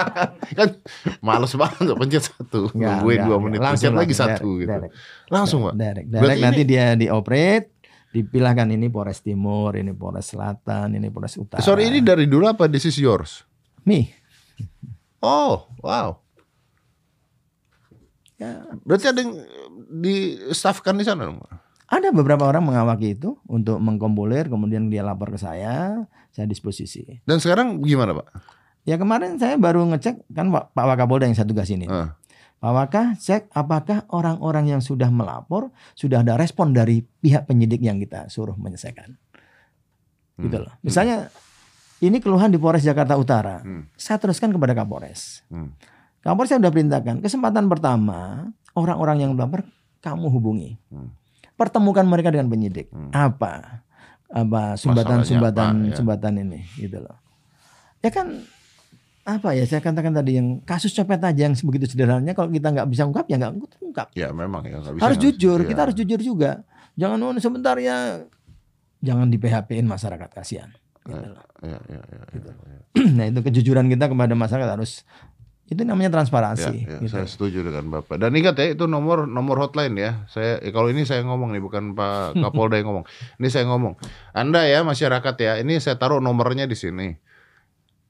kan 0.58 0.68
males 1.20 1.52
banget 1.54 1.92
pencet 1.94 2.24
satu. 2.26 2.68
Enggak, 2.70 2.88
Nungguin 2.94 3.12
enggak, 3.12 3.26
dua 3.26 3.28
enggak. 3.30 3.40
menit. 3.46 3.58
Langsung, 3.58 3.76
pencet 3.76 3.92
lagi 3.96 4.14
satu 4.14 4.48
direct, 4.48 4.56
gitu. 4.58 4.70
direct. 4.70 4.92
Langsung 5.28 5.60
Pak. 5.62 5.74
Direct, 5.74 6.06
Berarti 6.08 6.24
direct. 6.24 6.40
Nanti 6.40 6.62
ini- 6.62 6.70
dia 6.70 6.84
dioperate, 6.94 7.66
dipilahkan 8.10 8.68
ini 8.70 8.86
Polres 8.88 9.20
Timur, 9.20 9.70
ini 9.74 9.92
Polres 9.92 10.26
Selatan, 10.26 10.86
ini 10.92 11.08
Polres 11.08 11.36
Utara. 11.36 11.60
Sorry 11.60 11.88
ini 11.88 12.00
dari 12.00 12.24
dulu 12.24 12.48
apa 12.48 12.64
this 12.66 12.84
is 12.84 12.96
yours? 12.96 13.44
Me. 13.82 14.16
Oh, 15.20 15.68
wow. 15.84 16.16
Ya, 18.40 18.64
Berarti 18.88 19.06
ada 19.12 19.20
yang 19.20 19.36
di 20.00 20.40
staffkan 20.50 20.96
di 20.96 21.04
sana 21.04 21.28
dong? 21.28 21.44
Ada 21.90 22.14
beberapa 22.14 22.46
orang 22.46 22.64
mengawaki 22.64 23.18
itu 23.18 23.36
untuk 23.44 23.82
mengkompolir, 23.82 24.46
kemudian 24.48 24.88
dia 24.88 25.02
lapor 25.02 25.34
ke 25.34 25.38
saya, 25.42 26.06
saya 26.30 26.46
disposisi. 26.46 27.04
Dan 27.26 27.42
sekarang 27.42 27.82
gimana 27.82 28.16
Pak? 28.16 28.26
Ya 28.88 28.96
kemarin 28.96 29.36
saya 29.36 29.60
baru 29.60 29.84
ngecek 29.92 30.24
kan 30.32 30.48
Pak 30.48 30.72
Pak 30.72 30.84
Wakapolda 30.88 31.28
yang 31.28 31.36
saya 31.36 31.44
tugas 31.44 31.68
ini. 31.68 31.84
Ah. 31.90 32.16
Pak 32.60 32.72
Waka 32.72 33.02
cek 33.16 33.52
apakah 33.52 34.04
orang-orang 34.12 34.72
yang 34.72 34.80
sudah 34.80 35.08
melapor 35.08 35.72
sudah 35.92 36.20
ada 36.24 36.36
respon 36.36 36.72
dari 36.72 37.00
pihak 37.00 37.44
penyidik 37.44 37.80
yang 37.80 38.00
kita 38.00 38.28
suruh 38.32 38.56
menyelesaikan. 38.56 39.16
Gitu 40.40 40.56
Hmm. 40.56 40.64
loh. 40.64 40.74
Misalnya 40.80 41.28
ini 42.00 42.16
keluhan 42.18 42.48
di 42.48 42.56
Polres 42.56 42.80
Jakarta 42.80 43.20
Utara. 43.20 43.60
Hmm. 43.60 43.84
Saya 43.92 44.16
teruskan 44.16 44.48
kepada 44.48 44.72
Kapolres. 44.72 45.44
Hmm. 45.52 45.76
Kapolres 46.24 46.48
saya 46.48 46.58
sudah 46.64 46.72
perintahkan. 46.72 47.20
Kesempatan 47.20 47.68
pertama 47.68 48.48
orang-orang 48.72 49.28
yang 49.28 49.30
melapor 49.36 49.68
kamu 50.00 50.26
hubungi. 50.32 50.80
Hmm. 50.88 51.12
Pertemukan 51.60 52.08
mereka 52.08 52.32
dengan 52.32 52.48
penyidik. 52.48 52.88
Hmm. 52.88 53.12
Apa? 53.12 53.84
Apa 54.32 54.78
sumbatan-sumbatan 54.80 55.72
apa, 55.76 55.88
ya. 55.92 55.94
sumbatan 55.98 56.32
ini 56.40 56.60
gitu 56.80 57.04
loh. 57.04 57.18
Ya 58.00 58.08
kan 58.08 58.48
apa 59.20 59.52
ya 59.52 59.68
saya 59.68 59.84
katakan 59.84 60.16
tadi 60.16 60.40
yang 60.40 60.64
kasus 60.64 60.96
copet 60.96 61.20
aja 61.20 61.44
yang 61.44 61.52
begitu 61.52 61.84
sederhananya 61.92 62.32
kalau 62.32 62.48
kita 62.48 62.72
nggak 62.72 62.88
bisa 62.88 63.04
ungkap 63.04 63.28
ya 63.28 63.36
nggak 63.36 63.52
ungkap 63.84 64.08
Ya 64.16 64.32
memang 64.32 64.64
ya 64.64 64.80
bisa. 64.80 64.96
harus 65.04 65.18
jujur 65.20 65.58
ya. 65.60 65.68
kita 65.68 65.80
harus 65.84 65.96
jujur 66.00 66.20
juga 66.24 66.64
jangan 66.96 67.20
oh, 67.20 67.36
sebentar 67.36 67.76
ya 67.76 68.24
jangan 69.04 69.28
di 69.28 69.36
PHP-in 69.36 69.84
masyarakat 69.84 70.30
kasihan 70.32 70.72
gitu 71.10 71.28
loh. 71.34 71.44
Ya, 71.60 71.78
ya, 71.90 72.00
ya, 72.00 72.20
ya, 72.32 72.40
ya. 72.48 72.52
nah 73.16 73.24
itu 73.28 73.40
kejujuran 73.44 73.86
kita 73.90 74.08
kepada 74.08 74.32
masyarakat 74.32 74.70
harus 74.70 75.04
itu 75.70 75.86
namanya 75.86 76.10
transparansi 76.18 76.82
Ya, 76.82 76.98
ya, 76.98 76.98
gitu. 76.98 77.14
saya 77.14 77.30
setuju 77.30 77.62
dengan 77.62 77.86
Bapak. 77.94 78.18
Dan 78.18 78.34
ingat 78.34 78.58
ya 78.58 78.74
itu 78.74 78.90
nomor 78.90 79.30
nomor 79.30 79.54
hotline 79.62 79.94
ya. 79.94 80.26
Saya 80.26 80.58
eh, 80.58 80.74
kalau 80.74 80.90
ini 80.90 81.06
saya 81.06 81.22
ngomong 81.22 81.54
nih 81.54 81.62
bukan 81.62 81.94
Pak 81.94 82.34
Kapolda 82.42 82.82
yang 82.82 82.90
ngomong. 82.90 83.06
Ini 83.38 83.48
saya 83.54 83.70
ngomong. 83.70 83.94
Anda 84.34 84.66
ya 84.66 84.82
masyarakat 84.82 85.34
ya, 85.38 85.62
ini 85.62 85.78
saya 85.78 85.94
taruh 85.94 86.18
nomornya 86.18 86.66
di 86.66 86.74
sini. 86.74 87.14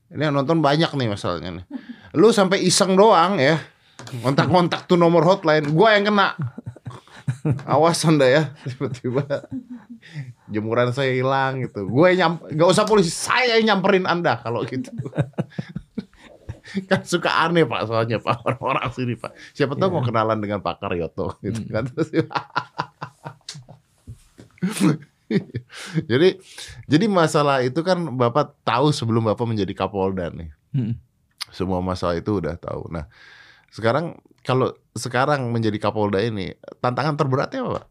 Ini 0.09 0.33
yang 0.33 0.41
nonton 0.41 0.65
banyak 0.65 0.89
nih 0.89 1.09
masalahnya 1.13 1.61
nih. 1.61 1.65
Lu 2.17 2.33
sampai 2.33 2.65
iseng 2.65 2.97
doang 2.97 3.37
ya. 3.37 3.61
Kontak-kontak 4.25 4.89
tuh 4.89 4.97
nomor 4.97 5.21
hotline, 5.29 5.69
gua 5.77 5.93
yang 6.01 6.09
kena. 6.09 6.33
Awas 7.67 8.03
Anda 8.07 8.27
ya, 8.27 8.43
tiba-tiba 8.67 9.47
jemuran 10.49 10.91
saya 10.91 11.13
hilang 11.13 11.63
gitu. 11.65 11.87
Gue 11.87 12.15
nyam, 12.17 12.39
gak 12.43 12.69
usah 12.71 12.85
polisi, 12.89 13.13
saya 13.13 13.59
yang 13.59 13.79
nyamperin 13.79 14.07
Anda 14.09 14.39
kalau 14.41 14.65
gitu. 14.65 14.91
kan 16.87 17.03
suka 17.03 17.35
aneh 17.51 17.67
pak 17.67 17.83
soalnya 17.91 18.23
pak 18.23 18.47
orang-orang 18.47 18.87
sini 18.95 19.19
pak 19.19 19.35
siapa 19.51 19.75
tahu 19.75 19.91
mau 19.91 20.07
kenalan 20.07 20.39
dengan 20.39 20.63
Pak 20.63 20.79
Karyoto 20.79 21.35
gitu 21.43 21.67
kan 21.67 21.91
jadi 26.11 26.39
jadi 26.87 27.07
masalah 27.11 27.67
itu 27.67 27.81
kan 27.83 28.15
bapak 28.15 28.55
tahu 28.63 28.95
sebelum 28.95 29.27
bapak 29.31 29.47
menjadi 29.51 29.73
Kapolda 29.75 30.31
nih 30.31 30.55
Hmm. 30.71 30.95
semua 31.51 31.83
masalah 31.83 32.15
itu 32.15 32.39
udah 32.39 32.55
tahu 32.55 32.87
nah 32.95 33.11
sekarang 33.75 34.23
kalau 34.47 34.71
sekarang 35.01 35.49
menjadi 35.49 35.81
Kapolda 35.81 36.21
ini 36.21 36.53
tantangan 36.85 37.17
terberatnya 37.17 37.65
apa 37.65 37.71
pak? 37.81 37.85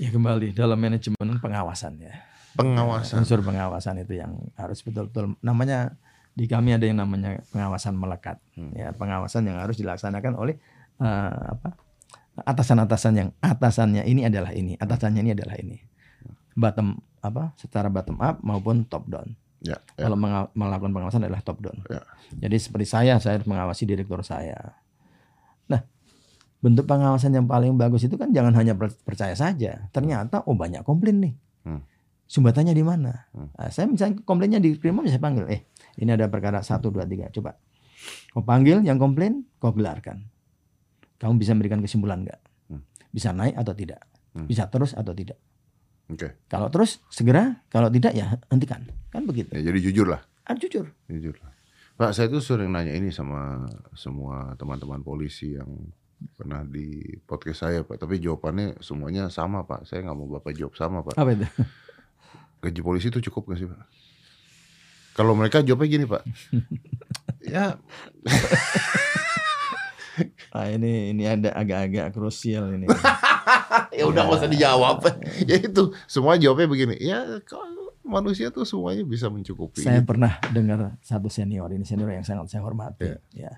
Ya 0.00 0.08
kembali 0.08 0.56
dalam 0.56 0.80
manajemen 0.80 1.36
pengawasan 1.40 2.00
ya 2.00 2.24
pengawasan. 2.56 3.22
Unsur 3.22 3.44
pengawasan 3.44 4.00
itu 4.00 4.16
yang 4.16 4.40
harus 4.56 4.80
betul-betul 4.80 5.36
namanya 5.44 5.94
di 6.36 6.48
kami 6.48 6.76
ada 6.76 6.84
yang 6.88 7.00
namanya 7.00 7.40
pengawasan 7.52 7.96
melekat. 7.96 8.40
Hmm. 8.56 8.72
ya 8.72 8.92
pengawasan 8.96 9.44
yang 9.44 9.60
harus 9.60 9.76
dilaksanakan 9.76 10.32
oleh 10.36 10.56
eh, 11.00 11.44
apa 11.52 11.76
atasan-atasan 12.36 13.12
yang 13.16 13.28
atasannya 13.40 14.04
ini 14.04 14.28
adalah 14.28 14.52
ini 14.52 14.76
atasannya 14.80 15.20
ini 15.20 15.32
adalah 15.36 15.56
ini. 15.60 15.76
Bottom 16.56 16.96
apa 17.20 17.52
secara 17.60 17.92
bottom 17.92 18.16
up 18.20 18.40
maupun 18.40 18.88
top 18.88 19.08
down. 19.08 19.36
Ya, 19.64 19.80
ya. 19.96 20.08
kalau 20.08 20.20
melakukan 20.52 20.92
pengawasan 20.92 21.24
adalah 21.24 21.40
top 21.40 21.64
down. 21.64 21.80
Ya. 21.88 22.04
jadi 22.36 22.56
seperti 22.60 22.86
saya 22.88 23.14
saya 23.16 23.40
harus 23.40 23.48
mengawasi 23.48 23.88
direktur 23.88 24.20
saya 24.20 24.76
nah 25.66 25.80
bentuk 26.58 26.84
pengawasan 26.84 27.30
yang 27.32 27.46
paling 27.46 27.74
bagus 27.74 28.02
itu 28.02 28.14
kan 28.14 28.30
jangan 28.30 28.54
hanya 28.54 28.72
per- 28.72 28.96
percaya 29.02 29.32
saja 29.32 29.86
ternyata 29.90 30.42
oh 30.44 30.54
banyak 30.54 30.82
komplain 30.82 31.20
nih 31.20 31.34
Hmm. 31.62 31.82
sumbatannya 32.24 32.70
di 32.70 32.80
mana 32.80 33.26
Hmm. 33.30 33.50
Nah, 33.52 33.68
saya 33.68 33.86
misalnya 33.86 34.22
komplainnya 34.22 34.58
di 34.58 34.74
Primum 34.74 35.02
saya 35.04 35.18
panggil 35.18 35.46
eh 35.46 35.66
ini 35.96 36.08
ada 36.08 36.26
perkara 36.26 36.60
satu 36.60 36.88
dua 36.88 37.02
tiga 37.02 37.26
coba 37.28 37.58
kau 38.30 38.40
panggil 38.40 38.80
yang 38.80 38.96
komplain 38.96 39.42
kau 39.56 39.70
gelarkan 39.70 40.26
Kamu 41.16 41.40
bisa 41.40 41.56
memberikan 41.56 41.80
kesimpulan 41.80 42.20
nggak? 42.22 42.40
Hmm. 42.68 42.84
Bisa 43.08 43.32
naik 43.32 43.56
atau 43.56 43.72
tidak? 43.72 44.04
Hmm. 44.36 44.44
Bisa 44.44 44.68
terus 44.68 44.92
atau 44.92 45.16
tidak? 45.16 45.40
Oke. 46.06 46.36
Kalau 46.44 46.68
terus 46.68 47.00
segera, 47.08 47.64
kalau 47.66 47.88
tidak 47.88 48.12
ya 48.12 48.36
hentikan. 48.46 48.84
Kan 49.08 49.24
begitu. 49.24 49.48
Ya, 49.50 49.64
jadi 49.64 49.80
jujur 49.80 50.12
lah. 50.12 50.20
Ah, 50.44 50.52
jujur. 50.52 50.92
Jujur 51.08 51.32
lah. 51.40 51.55
Pak, 51.96 52.12
saya 52.12 52.28
tuh 52.28 52.44
sering 52.44 52.68
nanya 52.68 52.92
ini 52.92 53.08
sama 53.08 53.64
semua 53.96 54.52
teman-teman 54.60 55.00
polisi 55.00 55.56
yang 55.56 55.68
pernah 56.36 56.60
di 56.60 57.00
podcast 57.24 57.64
saya, 57.64 57.80
Pak. 57.88 57.96
Tapi 57.96 58.20
jawabannya 58.20 58.76
semuanya 58.84 59.32
sama, 59.32 59.64
Pak. 59.64 59.88
Saya 59.88 60.04
nggak 60.04 60.16
mau 60.16 60.28
Bapak 60.28 60.52
jawab 60.52 60.76
sama, 60.76 61.00
Pak. 61.00 61.16
Apa 61.16 61.32
itu? 61.32 61.48
Gaji 62.60 62.80
polisi 62.84 63.08
itu 63.08 63.24
cukup 63.32 63.48
gak 63.48 63.58
sih, 63.64 63.68
Pak? 63.72 63.80
Kalau 65.16 65.32
mereka 65.32 65.64
jawabnya 65.64 65.88
gini, 65.88 66.04
Pak. 66.04 66.22
ya, 67.56 67.80
Ah, 70.52 70.72
ini 70.72 71.12
ini 71.12 71.28
ada 71.28 71.52
agak-agak 71.52 72.16
krusial 72.16 72.72
ini. 72.72 72.88
ya 74.00 74.04
udah 74.08 74.24
nggak 74.24 74.38
usah 74.40 74.48
dijawab. 74.48 75.04
ya 75.44 75.56
itu, 75.60 75.92
semua 76.08 76.40
jawabnya 76.40 76.68
begini. 76.68 76.96
Ya, 76.96 77.40
kalau 77.44 77.85
manusia 78.06 78.48
tuh 78.54 78.62
semuanya 78.62 79.02
bisa 79.02 79.26
mencukupi. 79.28 79.82
Saya 79.82 80.00
pernah 80.06 80.38
dengar 80.54 80.96
satu 81.02 81.26
senior 81.26 81.68
ini 81.74 81.82
senior 81.82 82.08
yang 82.08 82.22
sangat 82.22 82.48
saya 82.48 82.62
hormati. 82.62 83.10
Iya. 83.10 83.18
Ya. 83.34 83.52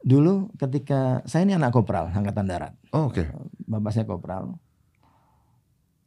Dulu 0.00 0.48
ketika 0.56 1.20
saya 1.28 1.44
ini 1.44 1.54
anak 1.54 1.76
kopral 1.76 2.08
angkatan 2.08 2.48
darat, 2.48 2.72
Oh, 2.90 3.12
oke. 3.12 3.20
bapak 3.68 3.92
saya 3.92 4.04
kopral. 4.08 4.56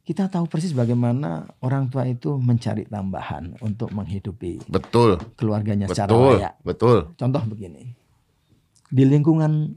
Kita 0.04 0.28
tahu 0.28 0.44
persis 0.44 0.76
bagaimana 0.76 1.48
orang 1.64 1.88
tua 1.88 2.04
itu 2.04 2.36
mencari 2.36 2.84
tambahan 2.84 3.56
untuk 3.64 3.88
menghidupi 3.88 4.68
Betul. 4.68 5.16
keluarganya 5.32 5.88
secara 5.88 6.12
Betul. 6.12 6.28
layak. 6.36 6.54
Betul. 6.60 6.98
Contoh 7.16 7.42
begini, 7.48 7.96
di 8.92 9.04
lingkungan 9.08 9.72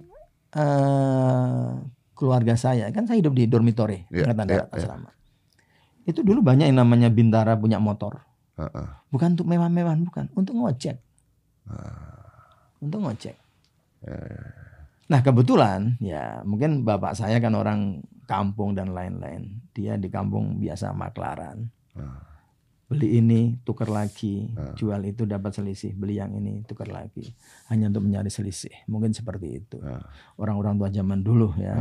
eh, 0.52 1.72
keluarga 2.12 2.58
saya 2.58 2.90
kan 2.90 3.06
saya 3.06 3.22
hidup 3.22 3.38
di 3.38 3.46
dormitory 3.46 4.10
Iya, 4.10 4.26
angkatan 4.28 4.46
iya, 4.46 4.52
darat 4.52 4.68
iya. 4.68 4.78
asrama. 4.82 5.10
Itu 6.08 6.24
dulu 6.24 6.40
banyak 6.40 6.72
yang 6.72 6.80
namanya 6.80 7.12
bintara 7.12 7.60
punya 7.60 7.84
motor. 7.84 8.24
Heeh. 8.56 8.88
Bukan 9.12 9.36
untuk 9.36 9.48
mewah-mewahan, 9.52 10.02
bukan. 10.08 10.26
Untuk 10.34 10.56
ngojek. 10.56 10.98
Ah. 11.68 12.24
Untuk 12.80 13.04
ngojek. 13.04 13.36
Ya, 14.08 14.18
Nah 15.08 15.24
kebetulan 15.24 15.96
ya 16.04 16.44
mungkin 16.44 16.84
bapak 16.84 17.16
saya 17.16 17.40
kan 17.40 17.56
orang 17.56 18.04
kampung 18.28 18.72
dan 18.76 18.92
lain-lain. 18.96 19.60
Dia 19.76 19.96
di 20.00 20.08
kampung 20.08 20.60
biasa 20.60 20.96
maklaran. 20.96 21.68
Ah. 21.96 22.24
Beli 22.88 23.20
ini 23.20 23.60
tukar 23.68 23.92
lagi, 23.92 24.48
Ah. 24.56 24.72
jual 24.80 25.04
itu 25.04 25.28
dapat 25.28 25.52
selisih, 25.52 25.92
beli 25.92 26.24
yang 26.24 26.32
ini 26.40 26.64
tukar 26.64 26.88
lagi. 26.88 27.36
Hanya 27.68 27.92
untuk 27.92 28.08
mencari 28.08 28.32
selisih. 28.32 28.72
Mungkin 28.88 29.12
seperti 29.12 29.60
itu. 29.60 29.76
Orang-orang 30.40 30.80
tua 30.80 30.88
zaman 30.88 31.20
dulu 31.20 31.52
ya. 31.60 31.76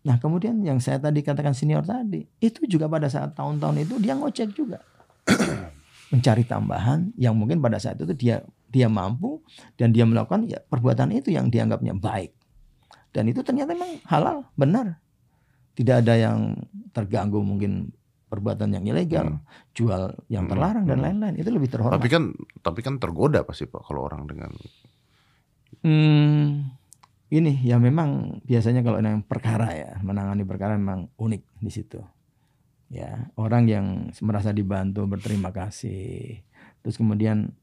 Nah 0.00 0.16
kemudian 0.16 0.56
yang 0.64 0.80
saya 0.80 0.96
tadi 0.96 1.20
katakan 1.20 1.52
senior 1.52 1.84
tadi, 1.84 2.24
itu 2.40 2.64
juga 2.64 2.88
pada 2.88 3.08
saat 3.12 3.36
tahun-tahun 3.36 3.84
itu 3.84 3.94
dia 4.00 4.16
ngocek 4.16 4.56
juga. 4.56 4.80
Mencari 6.12 6.42
tambahan 6.42 7.12
yang 7.20 7.36
mungkin 7.36 7.60
pada 7.60 7.76
saat 7.76 8.00
itu 8.00 8.10
dia 8.16 8.42
dia 8.70 8.88
mampu 8.88 9.42
dan 9.76 9.92
dia 9.92 10.08
melakukan 10.08 10.46
ya 10.48 10.58
perbuatan 10.62 11.12
itu 11.12 11.34
yang 11.34 11.52
dianggapnya 11.52 11.94
baik. 11.94 12.32
Dan 13.10 13.26
itu 13.26 13.42
ternyata 13.42 13.74
memang 13.74 13.98
halal, 14.06 14.46
benar. 14.54 15.02
Tidak 15.74 16.02
ada 16.02 16.14
yang 16.14 16.54
terganggu 16.94 17.42
mungkin 17.42 17.90
perbuatan 18.30 18.70
yang 18.70 18.86
ilegal, 18.86 19.42
jual 19.74 20.14
yang 20.30 20.46
Hmm, 20.46 20.52
terlarang 20.54 20.84
dan 20.86 21.02
hmm. 21.02 21.04
lain-lain. 21.10 21.34
Itu 21.42 21.50
lebih 21.50 21.68
terhormat. 21.74 21.98
Tapi 21.98 22.08
kan 22.08 22.30
tapi 22.62 22.80
kan 22.86 23.02
tergoda 23.02 23.42
pasti 23.42 23.66
Pak 23.66 23.82
kalau 23.82 24.06
orang 24.06 24.24
dengan 24.30 24.50
Hmm, 25.80 26.76
ini 27.30 27.62
ya 27.62 27.78
memang 27.78 28.42
biasanya 28.42 28.82
kalau 28.82 28.98
yang 28.98 29.22
perkara 29.22 29.70
ya 29.70 29.90
menangani 30.02 30.42
perkara 30.42 30.74
memang 30.74 31.06
unik 31.14 31.42
di 31.62 31.70
situ. 31.70 32.02
Ya 32.90 33.30
orang 33.38 33.70
yang 33.70 33.86
merasa 34.18 34.50
dibantu 34.50 35.06
berterima 35.06 35.54
kasih. 35.54 36.42
Terus 36.82 36.98
kemudian 36.98 37.54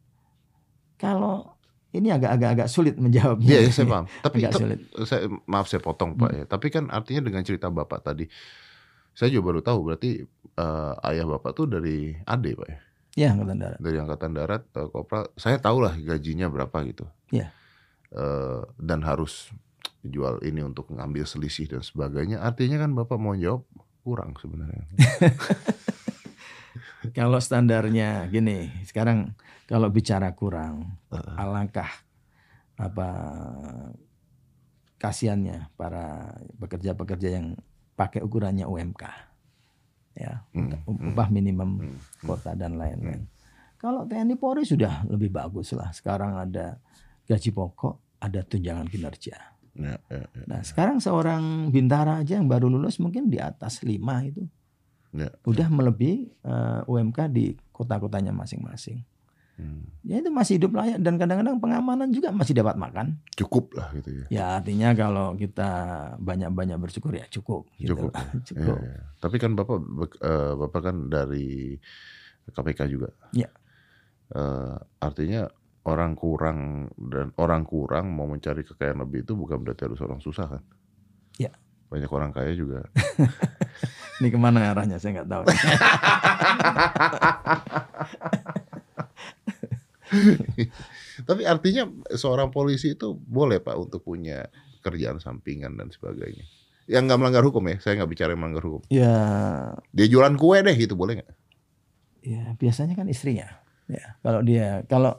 kalau 0.96 1.58
ini 1.92 2.12
agak-agak 2.12 2.50
agak 2.56 2.70
sulit 2.72 2.96
menjawabnya. 2.96 3.48
Iya, 3.48 3.60
ya, 3.68 3.72
saya 3.72 3.88
paham. 3.88 4.06
Tapi 4.24 4.38
Agak 4.44 4.54
sulit. 4.56 4.80
saya 5.04 5.28
maaf 5.48 5.68
saya 5.68 5.84
potong 5.84 6.16
Pak 6.16 6.32
ya. 6.32 6.44
Tapi 6.48 6.68
kan 6.72 6.88
artinya 6.88 7.28
dengan 7.28 7.44
cerita 7.44 7.68
Bapak 7.68 8.00
tadi 8.08 8.28
saya 9.18 9.34
juga 9.34 9.52
baru 9.52 9.62
tahu 9.66 9.80
berarti 9.84 10.12
eh, 10.56 10.94
ayah 11.12 11.26
Bapak 11.28 11.52
tuh 11.58 11.68
dari 11.68 12.16
AD 12.24 12.46
Pak 12.56 12.68
ya. 12.72 12.80
Ya 13.18 13.28
angkatan 13.34 13.58
darat. 13.58 13.80
Dari 13.82 13.98
angkatan 13.98 14.32
darat 14.32 14.64
eh, 14.78 14.88
kopral. 14.94 15.28
Saya 15.36 15.58
tahu 15.60 15.84
lah 15.84 15.92
gajinya 15.98 16.48
berapa 16.48 16.78
gitu. 16.88 17.04
Iya. 17.36 17.52
Eh, 18.08 18.64
dan 18.80 19.04
harus 19.04 19.52
jual 20.00 20.40
ini 20.40 20.64
untuk 20.64 20.88
ngambil 20.96 21.28
selisih 21.28 21.68
dan 21.68 21.84
sebagainya. 21.84 22.40
Artinya 22.40 22.80
kan 22.80 22.96
Bapak 22.96 23.20
mau 23.20 23.36
jawab 23.36 23.68
kurang 24.08 24.32
sebenarnya. 24.40 24.88
Kalau 27.18 27.40
standarnya 27.40 28.28
gini, 28.32 28.68
sekarang 28.84 29.32
kalau 29.64 29.88
bicara 29.88 30.28
kurang, 30.36 31.00
alangkah 31.40 31.88
apa 32.76 33.10
kasihannya 35.00 35.72
para 35.80 36.36
pekerja-pekerja 36.60 37.40
yang 37.40 37.56
pakai 37.96 38.24
ukurannya 38.24 38.68
UMK. 38.68 39.04
Ya, 40.18 40.44
Hmm, 40.52 40.74
hmm, 40.74 41.14
upah 41.14 41.30
minimum 41.30 41.80
hmm, 41.80 41.96
hmm. 41.96 42.28
kota 42.28 42.58
dan 42.58 42.76
lain-lain. 42.76 43.30
Kalau 43.78 44.10
TNI 44.10 44.36
Polri 44.36 44.66
sudah 44.66 45.06
lebih 45.06 45.30
bagus 45.30 45.72
lah. 45.78 45.94
Sekarang 45.94 46.34
ada 46.34 46.82
gaji 47.28 47.50
pokok, 47.52 48.18
ada 48.24 48.42
tunjangan 48.42 48.88
kinerja. 48.88 49.36
Ya, 49.78 49.96
ya, 50.10 50.26
ya. 50.26 50.44
Nah, 50.50 50.62
sekarang 50.66 50.98
seorang 50.98 51.70
bintara 51.70 52.26
aja 52.26 52.42
yang 52.42 52.50
baru 52.50 52.66
lulus 52.66 52.98
mungkin 52.98 53.30
di 53.30 53.38
atas 53.38 53.86
5 53.86 53.94
itu. 54.26 54.44
Ya. 55.14 55.30
Udah 55.46 55.70
melebihi 55.70 56.34
eh, 56.42 56.82
UMK 56.90 57.20
di 57.30 57.54
kota-kotanya 57.70 58.34
masing-masing. 58.34 59.06
Hmm. 59.58 59.90
Ya 60.06 60.22
itu 60.22 60.30
masih 60.30 60.62
hidup 60.62 60.78
layak 60.78 61.02
dan 61.02 61.18
kadang-kadang 61.18 61.58
pengamanan 61.58 62.14
juga 62.14 62.30
masih 62.30 62.54
dapat 62.54 62.78
makan. 62.78 63.18
Cukup 63.34 63.74
lah 63.74 63.90
gitu 63.98 64.10
ya. 64.14 64.26
Ya 64.30 64.46
artinya 64.62 64.94
kalau 64.94 65.34
kita 65.34 65.70
banyak-banyak 66.22 66.78
bersyukur 66.78 67.18
ya 67.18 67.26
cukup. 67.26 67.66
Gitu. 67.74 67.98
Cukup. 67.98 68.14
Cukup. 68.54 68.78
Ya, 68.78 69.02
ya. 69.02 69.02
Tapi 69.18 69.36
kan 69.42 69.58
Bapak 69.58 69.78
eh, 70.22 70.54
Bapak 70.54 70.82
kan 70.86 70.96
dari 71.10 71.74
KPK 72.54 72.80
juga. 72.86 73.10
Ya. 73.34 73.50
Eh, 74.30 74.78
artinya 75.02 75.50
orang 75.88 76.14
kurang 76.14 76.60
dan 77.00 77.32
orang 77.40 77.64
kurang 77.64 78.12
mau 78.12 78.28
mencari 78.28 78.62
kekayaan 78.62 79.00
lebih 79.02 79.24
itu 79.24 79.34
bukan 79.34 79.64
berarti 79.64 79.88
harus 79.88 80.04
orang 80.04 80.20
susah 80.20 80.60
kan? 80.60 80.64
Ya. 81.40 81.52
Banyak 81.88 82.12
orang 82.12 82.36
kaya 82.36 82.52
juga. 82.52 82.84
Ini 84.20 84.28
ke 84.28 84.36
mana 84.36 84.76
arahnya 84.76 85.00
saya 85.00 85.24
nggak 85.24 85.30
tahu. 85.32 85.44
Tapi 91.28 91.42
artinya 91.44 91.84
seorang 92.14 92.50
polisi 92.54 92.94
itu 92.96 93.16
boleh 93.18 93.60
Pak 93.60 93.76
untuk 93.76 94.02
punya 94.06 94.48
kerjaan 94.80 95.20
sampingan 95.20 95.76
dan 95.76 95.90
sebagainya. 95.92 96.46
Yang 96.88 97.04
nggak 97.12 97.20
melanggar 97.20 97.44
hukum 97.44 97.64
ya, 97.68 97.76
saya 97.84 98.00
nggak 98.00 98.12
bicara 98.16 98.32
yang 98.32 98.42
melanggar 98.44 98.64
hukum. 98.64 98.82
ya, 98.88 99.16
Dia 99.92 100.08
jualan 100.08 100.36
kue 100.40 100.64
deh 100.64 100.76
gitu 100.76 100.96
boleh 100.96 101.20
nggak? 101.24 101.32
ya 102.28 102.44
biasanya 102.60 102.92
kan 103.00 103.08
istrinya. 103.08 103.48
Ya 103.88 104.20
kalau 104.20 104.44
dia 104.44 104.84
kalau 104.92 105.16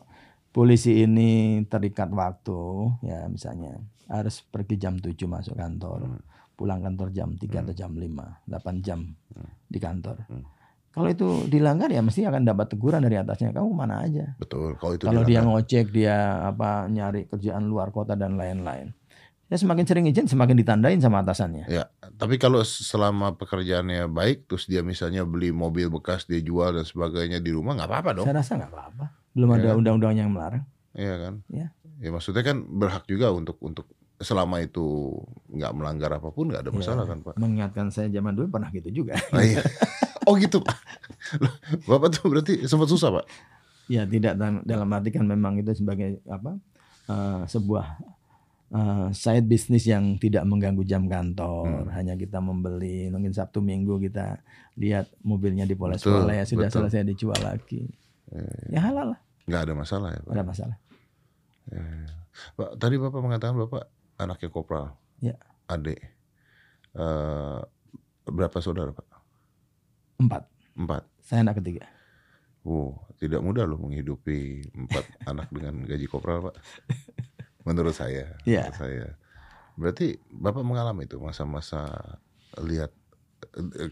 polisi 0.58 1.06
ini 1.06 1.62
terikat 1.64 2.10
waktu, 2.10 2.58
ya 3.06 3.30
misalnya 3.30 3.78
harus 4.10 4.42
pergi 4.42 4.74
jam 4.74 4.98
7 4.98 5.14
masuk 5.30 5.54
kantor, 5.54 6.02
Hmm. 6.02 6.22
pulang 6.58 6.82
kantor 6.82 7.14
jam 7.14 7.30
3 7.32 7.62
Hmm. 7.62 7.70
atau 7.70 7.74
jam 7.76 7.92
5, 7.94 8.42
8 8.42 8.82
jam 8.82 9.06
Hmm. 9.06 9.50
di 9.70 9.78
kantor. 9.78 10.18
Hmm. 10.26 10.42
Kalau 10.90 11.06
itu 11.06 11.28
dilanggar 11.46 11.94
ya 11.94 12.02
mesti 12.02 12.26
akan 12.26 12.42
dapat 12.42 12.74
teguran 12.74 12.98
dari 12.98 13.14
atasnya. 13.14 13.54
Kamu 13.54 13.70
mana 13.70 14.02
aja? 14.02 14.34
Betul. 14.34 14.74
Kalau 14.74 14.98
itu 14.98 15.06
Kalau 15.06 15.22
dia 15.22 15.38
dilanggar. 15.38 15.62
ngocek, 15.62 15.86
dia 15.94 16.16
apa 16.42 16.90
nyari 16.90 17.30
kerjaan 17.30 17.70
luar 17.70 17.94
kota 17.94 18.18
dan 18.18 18.34
lain-lain. 18.34 18.90
Ya 19.46 19.56
semakin 19.56 19.86
sering 19.86 20.04
izin 20.04 20.26
semakin 20.26 20.58
ditandain 20.58 20.98
sama 20.98 21.22
atasannya. 21.22 21.70
Ya, 21.70 21.86
tapi 22.18 22.36
kalau 22.36 22.60
selama 22.60 23.32
pekerjaannya 23.32 24.10
baik, 24.10 24.44
terus 24.44 24.66
dia 24.66 24.82
misalnya 24.82 25.22
beli 25.22 25.54
mobil 25.54 25.86
bekas 25.88 26.26
dia 26.26 26.42
jual 26.42 26.74
dan 26.74 26.84
sebagainya 26.84 27.38
di 27.38 27.54
rumah 27.54 27.72
nggak 27.72 27.88
apa-apa 27.88 28.10
dong, 28.12 28.26
Saya 28.26 28.42
rasa 28.42 28.58
nggak 28.58 28.68
apa-apa. 28.68 29.04
Belum 29.38 29.54
Ya 29.54 29.56
ada 29.62 29.68
kan? 29.70 29.76
undang-undang 29.78 30.14
yang 30.18 30.30
melarang. 30.34 30.66
Iya 30.98 31.14
kan? 31.14 31.34
Ya. 31.46 31.66
Ya 32.02 32.10
maksudnya 32.10 32.42
kan 32.42 32.66
berhak 32.66 33.06
juga 33.06 33.30
untuk 33.30 33.62
untuk 33.62 33.86
selama 34.18 34.58
itu 34.58 35.14
nggak 35.46 35.72
melanggar 35.78 36.10
apa 36.10 36.34
pun 36.34 36.50
nggak 36.50 36.66
ada 36.66 36.70
masalah 36.74 37.06
Ya. 37.06 37.10
kan 37.14 37.18
pak? 37.22 37.34
Mengingatkan 37.38 37.86
saya 37.94 38.10
zaman 38.10 38.34
dulu 38.34 38.50
pernah 38.50 38.66
gitu 38.74 38.90
juga. 38.90 39.14
Oh, 39.30 39.38
iya. 39.38 39.62
oh 40.26 40.34
gitu 40.34 40.58
pak? 40.58 40.74
Bapak 41.86 42.18
tuh 42.18 42.26
berarti 42.26 42.66
sempat 42.66 42.90
susah 42.90 43.14
pak? 43.14 43.26
ya 43.88 44.04
tidak 44.04 44.36
dalam, 44.36 44.60
dalam 44.68 44.84
arti 44.92 45.08
kan 45.08 45.24
memang 45.24 45.56
itu 45.56 45.72
sebagai 45.72 46.20
apa 46.28 46.60
eh, 47.08 47.42
sebuah 47.48 47.86
eh, 48.68 49.08
side 49.16 49.48
bisnis 49.48 49.88
yang 49.88 50.20
tidak 50.20 50.44
mengganggu 50.44 50.84
jam 50.84 51.08
kantor. 51.08 51.88
Hmm. 51.88 51.94
Hanya 51.96 52.18
kita 52.18 52.36
membeli 52.42 53.08
mungkin 53.08 53.32
Sabtu 53.32 53.64
Minggu 53.64 53.96
kita 53.96 54.42
lihat 54.76 55.08
mobilnya 55.24 55.64
dipoles-poles 55.64 56.44
sudah 56.52 56.68
betul. 56.68 56.84
selesai 56.84 57.06
dijual 57.06 57.40
lagi. 57.40 57.86
Ya 58.68 58.84
halal 58.84 59.16
lah, 59.16 59.20
Nggak 59.48 59.62
ada 59.64 59.74
masalah 59.74 60.08
ya 60.12 60.20
pak? 60.20 60.28
nggak 60.28 60.44
ada 60.44 60.50
masalah. 60.52 60.76
Pak, 62.54 62.70
tadi 62.78 62.94
bapak 63.00 63.20
mengatakan 63.24 63.56
bapak 63.56 63.84
anaknya 64.20 64.48
kopral. 64.52 64.86
Ya. 65.18 65.34
Adik. 65.66 65.98
Eh, 66.96 67.60
berapa 68.28 68.56
saudara 68.60 68.92
pak? 68.92 69.08
Empat. 70.20 70.42
Empat. 70.76 71.02
Saya 71.24 71.44
anak 71.48 71.64
ketiga. 71.64 71.88
Wow, 72.66 73.00
tidak 73.16 73.40
mudah 73.40 73.64
loh 73.64 73.80
menghidupi 73.80 74.68
empat 74.74 75.04
anak 75.30 75.48
dengan 75.48 75.84
gaji 75.88 76.06
kopral 76.10 76.52
pak. 76.52 76.56
Menurut 77.64 77.96
saya. 77.96 78.36
Iya. 78.44 78.68
Menurut 78.68 78.80
saya. 78.80 79.06
Berarti 79.78 80.18
bapak 80.28 80.64
mengalami 80.66 81.06
itu 81.06 81.22
masa-masa 81.22 81.86
lihat 82.58 82.90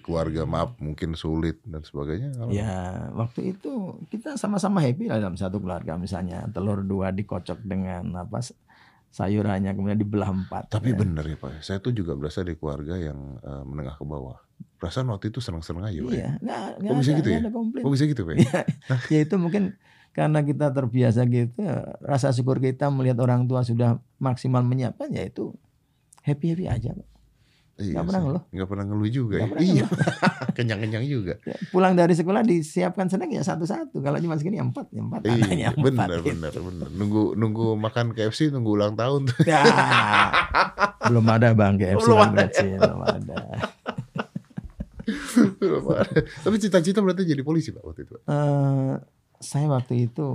keluarga 0.00 0.46
maaf 0.46 0.78
mungkin 0.78 1.18
sulit 1.18 1.60
dan 1.66 1.82
sebagainya. 1.82 2.34
ngalami? 2.36 2.56
Ya, 2.56 3.10
waktu 3.14 3.56
itu 3.56 4.00
kita 4.08 4.38
sama-sama 4.38 4.82
happy 4.82 5.10
lah 5.10 5.18
dalam 5.18 5.36
satu 5.38 5.58
keluarga. 5.58 5.98
Misalnya 5.98 6.46
telur 6.50 6.82
dua 6.86 7.10
dikocok 7.10 7.62
dengan 7.66 8.14
apa 8.16 8.40
sayurannya 9.16 9.72
kemudian 9.72 9.96
dibelah 9.96 10.28
empat. 10.28 10.68
Tapi 10.68 10.92
ya. 10.92 10.98
benar 11.00 11.24
ya 11.24 11.36
pak, 11.40 11.64
saya 11.64 11.80
tuh 11.80 11.96
juga 11.96 12.12
berasal 12.12 12.44
dari 12.44 12.60
keluarga 12.60 13.00
yang 13.00 13.40
eh, 13.40 13.64
menengah 13.64 13.96
ke 13.96 14.04
bawah. 14.04 14.36
Perasaan 14.76 15.08
waktu 15.08 15.32
itu 15.32 15.40
senang-senang 15.40 15.88
aja 15.88 15.98
pak. 16.04 16.12
ya? 16.12 16.16
Iya, 16.16 16.30
nggak, 16.44 16.60
nggak 16.84 16.94
bisa 17.00 17.10
gitu 17.16 17.28
ya? 17.32 17.38
ada 17.40 17.52
komplain. 17.52 17.82
Oh 17.88 17.90
bisa 17.90 18.04
gitu 18.04 18.22
pak? 18.28 18.34
Iya, 18.36 18.60
ya 19.08 19.18
itu 19.24 19.34
mungkin 19.40 19.62
karena 20.12 20.40
kita 20.40 20.72
terbiasa 20.72 21.28
gitu, 21.28 21.60
ya, 21.60 21.96
rasa 22.00 22.32
syukur 22.32 22.56
kita 22.56 22.88
melihat 22.88 23.20
orang 23.20 23.44
tua 23.44 23.60
sudah 23.64 24.00
maksimal 24.16 24.64
menyiapkan, 24.64 25.12
ya 25.12 25.28
itu 25.28 25.52
happy 26.24 26.56
happy 26.56 26.66
aja. 26.68 26.96
Pak. 26.96 27.15
Iya 27.77 28.01
Nggak 28.01 28.07
pernah 28.09 28.20
ngeluh. 28.24 28.43
Nggak 28.57 28.68
pernah 28.72 28.85
ngeluh 28.89 29.11
juga 29.12 29.37
ya? 29.37 29.49
Iya. 29.61 29.85
Kenyang-kenyang 30.57 31.05
juga. 31.05 31.35
Ya, 31.45 31.57
pulang 31.68 31.93
dari 31.93 32.16
sekolah 32.16 32.41
disiapkan 32.41 33.05
snack 33.12 33.29
ya 33.29 33.45
satu-satu. 33.45 34.01
Kalau 34.01 34.16
cuma 34.16 34.41
segini 34.41 34.57
ya 34.57 34.64
empat, 34.64 34.89
ya 34.89 35.05
empat. 35.05 35.20
Iya, 35.29 35.68
empat. 35.77 35.85
benar, 35.85 36.09
gitu. 36.24 36.33
benar, 36.33 36.53
benar. 36.57 36.89
Nunggu, 36.97 37.22
nunggu 37.37 37.77
makan 37.77 38.16
KFC, 38.16 38.49
nunggu 38.49 38.70
ulang 38.81 38.97
tahun. 38.97 39.29
tuh. 39.29 39.37
Ya, 39.47 39.62
belum 41.07 41.27
ada 41.31 41.55
bang 41.55 41.79
KFC 41.79 42.03
Belum 42.03 42.18
ada 42.18 42.45
Kecil, 42.49 42.77
belum 42.81 43.03
ada. 43.05 43.37
Belum 45.61 45.85
ada. 45.93 46.20
Tapi 46.43 46.57
cita-cita 46.59 46.99
berarti 47.05 47.22
jadi 47.29 47.45
polisi 47.45 47.70
pak 47.77 47.85
waktu 47.85 48.09
itu. 48.09 48.16
Eh, 48.24 48.95
saya 49.39 49.66
waktu 49.68 50.09
itu 50.09 50.29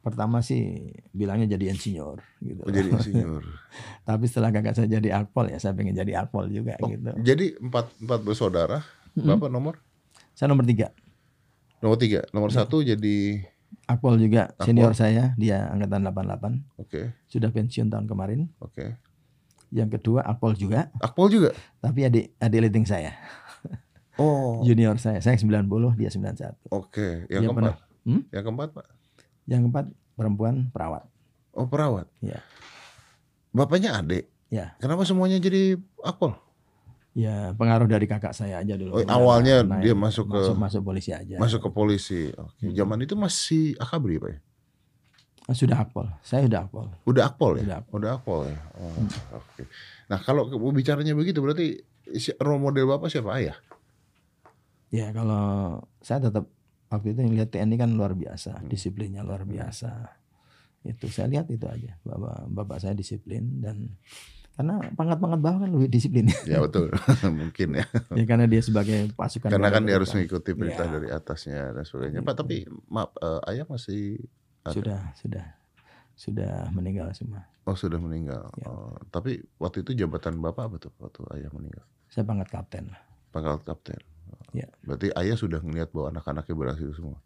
pertama 0.00 0.40
sih 0.40 0.80
bilangnya 1.10 1.44
jadi 1.50 1.70
insinyur 1.70 2.18
gitu. 2.38 2.60
Oh, 2.60 2.70
jadi 2.70 2.88
insinyur. 2.90 3.44
Tapi 4.08 4.24
setelah 4.24 4.48
kakak 4.50 4.72
saya 4.72 4.88
jadi 4.90 5.12
akpol 5.14 5.46
ya 5.46 5.56
saya 5.56 5.72
pengen 5.72 5.92
jadi 5.92 6.16
akpol 6.18 6.48
juga 6.48 6.76
Oh, 6.78 6.88
gitu. 6.88 7.12
Jadi 7.20 7.56
empat 7.56 7.92
empat 7.98 8.20
bersaudara. 8.20 8.80
Bapak 9.12 9.48
nomor 9.48 9.76
Saya 10.32 10.48
nomor 10.48 10.64
tiga. 10.64 10.88
nomor 11.78 11.96
tiga. 11.96 12.24
Nomor 12.30 12.48
Iya. 12.48 12.56
satu 12.58 12.80
jadi 12.80 13.44
Akpol 13.86 14.18
juga 14.18 14.50
Akpol. 14.50 14.66
senior 14.66 14.92
saya, 14.92 15.34
dia 15.34 15.66
angkatan 15.66 16.02
88, 16.02 16.62
oke 16.76 17.00
sudah 17.26 17.48
pensiun 17.48 17.86
tahun 17.86 18.06
kemarin. 18.06 18.46
oke. 18.58 18.98
Yang 19.68 19.90
kedua 19.96 20.22
Akpol 20.22 20.54
juga, 20.54 20.90
Akpol 20.96 21.28
juga. 21.28 21.50
tapi 21.78 22.02
adik 22.02 22.34
adik 22.36 22.60
leading 22.60 22.82
saya, 22.84 23.14
Oh 24.16 24.58
junior 24.66 24.94
saya. 24.96 25.18
Saya 25.18 25.36
90, 25.36 25.66
dia 25.94 26.08
91. 26.08 26.54
oke. 26.66 27.26
Yang 27.26 27.30
Dia 27.30 27.38
keempat. 27.42 27.56
pernah- 27.56 27.78
Hmm? 28.00 28.22
Yang 28.28 28.44
keempat 28.44 28.68
pak. 28.72 28.86
Yang 29.50 29.60
keempat 29.66 29.86
perempuan 30.14 30.70
perawat. 30.70 31.04
Oh 31.50 31.66
perawat. 31.66 32.06
Ya. 32.22 32.38
Bapaknya 33.50 33.98
adik. 33.98 34.30
Ya. 34.46 34.78
Kenapa 34.78 35.02
semuanya 35.02 35.36
jadi 35.36 35.74
akpol? 36.00 36.38
Ya 37.10 37.50
pengaruh 37.52 37.90
dari 37.90 38.06
kakak 38.06 38.30
saya 38.30 38.62
aja 38.62 38.78
dulu. 38.78 38.94
Oh, 38.94 39.02
awalnya 39.10 39.66
naik- 39.66 39.82
dia 39.82 39.94
masuk 39.98 40.30
ke- 40.30 40.38
masuk, 40.38 40.56
masuk 40.56 40.82
polisi 40.86 41.10
aja. 41.10 41.34
Masuk 41.36 41.60
ke 41.60 41.70
polisi. 41.70 42.30
Oke. 42.30 42.64
Hmm. 42.64 42.72
Zaman 42.72 42.98
itu 43.02 43.18
masih 43.18 43.74
akabri 43.76 44.16
pak 44.16 44.30
ya? 44.30 44.40
Ah, 45.44 45.56
Sudah 45.58 45.82
akpol, 45.82 46.06
saya 46.22 46.46
sudah 46.46 46.62
akpol. 46.62 46.86
Udah 47.02 47.26
akpol 47.26 47.58
ya? 47.58 47.66
Udah 47.66 47.76
akpol. 47.82 47.96
Udah 47.98 48.10
akpol 48.14 48.40
ya. 48.46 48.58
Oh, 48.78 48.94
Oke. 49.34 49.62
Nah 50.06 50.18
kalau 50.22 50.46
bicaranya 50.70 51.10
begitu 51.10 51.42
berarti 51.42 51.82
role 52.38 52.62
model 52.62 52.86
bapak 52.86 53.10
siapa 53.10 53.34
ayah? 53.34 53.58
Ya 54.94 55.10
kalau 55.10 55.78
saya 55.98 56.22
tetap 56.22 56.46
waktu 56.90 57.14
itu 57.14 57.20
lihat 57.24 57.48
TNI 57.48 57.76
kan 57.76 57.90
luar 57.90 58.12
biasa, 58.12 58.60
Hmm. 58.60 58.66
disiplinnya 58.66 59.22
luar 59.22 59.42
biasa. 59.44 60.10
Itu 60.82 61.06
saya 61.06 61.28
lihat 61.28 61.46
itu 61.46 61.64
aja, 61.64 61.96
bapak 62.02 62.48
bapak 62.48 62.76
saya 62.78 62.92
disiplin 62.92 63.60
dan 63.60 63.94
karena 64.50 64.76
pangkat-pangkat 64.92 65.40
bawah 65.40 65.58
kan 65.62 65.70
lebih 65.70 65.88
disiplin. 65.88 66.26
Ya 66.50 66.60
betul. 66.60 66.92
Mungkin 67.40 67.68
ya. 67.74 67.86
ya 68.12 68.24
karena 68.26 68.44
dia 68.44 68.60
sebagai 68.60 69.08
pasukan. 69.14 69.48
Karena 69.48 69.68
kan 69.68 69.84
dia 69.84 69.96
harus 69.96 70.10
mengikuti 70.10 70.52
perintah 70.52 70.84
Ya. 70.84 70.92
dari 70.92 71.08
atasnya 71.08 71.72
dan 71.72 71.84
sebagainya. 71.84 72.20
Pak 72.20 72.28
Gitu. 72.28 72.40
tapi 72.42 72.56
maaf 72.88 73.10
eh, 73.16 73.50
ayah 73.54 73.64
masih 73.64 74.02
ada. 74.64 74.74
sudah 74.76 75.00
sudah 75.16 75.46
sudah 76.12 76.54
meninggal 76.70 77.08
semua. 77.14 77.44
Oh 77.64 77.72
sudah 77.72 77.96
meninggal. 77.96 78.48
Ya. 78.60 78.66
Oh, 78.68 78.96
tapi 79.08 79.40
waktu 79.56 79.80
itu 79.80 79.94
jabatan 79.94 80.36
bapak 80.36 80.64
apa 80.68 80.76
tuh 80.76 80.92
waktu 80.98 81.24
ayah 81.38 81.48
meninggal? 81.52 81.84
Saya 82.08 82.24
pangkat 82.24 82.48
kapten 82.50 82.84
lah. 82.92 83.00
Pangkat 83.30 83.62
kapten. 83.64 84.00
Ya. 84.50 84.66
Berarti 84.82 85.08
ayah 85.14 85.36
sudah 85.36 85.60
melihat 85.60 85.90
bahwa 85.90 86.10
anak-anaknya 86.12 86.54
berhasil 86.54 86.90
semua. 86.92 87.18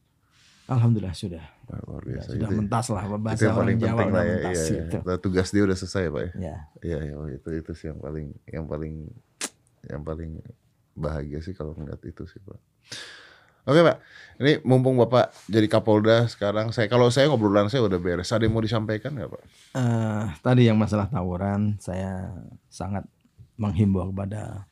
Alhamdulillah 0.65 1.13
sudah. 1.13 1.45
Wah, 1.69 1.77
luar 1.85 2.03
Ya, 2.05 2.09
biasa. 2.17 2.29
sudah 2.33 2.49
itu, 2.49 2.57
mentas 2.57 2.87
lah 2.89 3.03
itu 3.05 3.17
bahasa 3.21 3.43
yang 3.43 3.53
orang 3.53 3.61
paling 3.61 3.77
Jawa 3.77 3.89
penting 3.91 4.09
udah 4.09 4.17
lah 4.17 4.25
ya. 4.25 4.33
mentas 4.33 4.57
Iya, 4.57 4.65
itu. 4.81 4.97
iya. 4.97 5.15
Tugas 5.21 5.49
dia 5.53 5.63
udah 5.63 5.77
selesai 5.77 6.05
pak 6.09 6.23
ya. 6.23 6.31
Ya. 6.35 6.57
Iya, 6.81 6.99
iya, 7.05 7.15
oh, 7.15 7.29
itu 7.29 7.49
itu 7.53 7.73
sih 7.75 7.87
yang 7.89 8.01
paling 8.01 8.27
yang 8.49 8.65
paling 8.65 8.95
yang 9.85 10.03
paling 10.03 10.31
bahagia 10.95 11.41
sih 11.41 11.53
kalau 11.53 11.77
ngeliat 11.77 12.01
itu 12.01 12.25
sih 12.25 12.41
pak. 12.41 12.57
Oke 13.65 13.81
pak, 13.81 13.97
ini 14.39 14.61
mumpung 14.61 14.93
bapak 14.95 15.33
jadi 15.49 15.65
Kapolda 15.67 16.29
sekarang, 16.29 16.69
saya 16.69 16.85
kalau 16.85 17.09
saya 17.09 17.33
ngobrolan 17.33 17.69
saya 17.69 17.81
udah 17.81 17.97
beres. 17.97 18.29
Ada 18.29 18.45
yang 18.45 18.53
mau 18.53 18.61
disampaikan 18.61 19.17
nggak 19.17 19.33
pak? 19.33 19.43
Eh, 19.73 20.25
tadi 20.41 20.69
yang 20.69 20.77
masalah 20.77 21.09
tawuran, 21.09 21.81
saya 21.81 22.29
sangat 22.69 23.09
menghimbau 23.57 24.13
kepada 24.13 24.69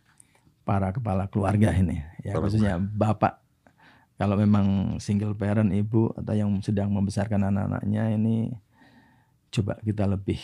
para 0.62 0.94
kepala 0.94 1.26
keluarga 1.26 1.74
ini, 1.74 2.00
ya 2.22 2.38
Para- 2.38 2.46
khususnya 2.46 2.78
bapak. 2.78 3.42
Kalau 4.20 4.38
memang 4.38 4.98
single 5.02 5.34
parent 5.34 5.74
ibu 5.74 6.14
atau 6.14 6.30
yang 6.30 6.62
sedang 6.62 6.94
membesarkan 6.94 7.42
anak-anaknya 7.42 8.14
ini, 8.14 8.54
coba 9.50 9.82
kita 9.82 10.06
lebih 10.06 10.38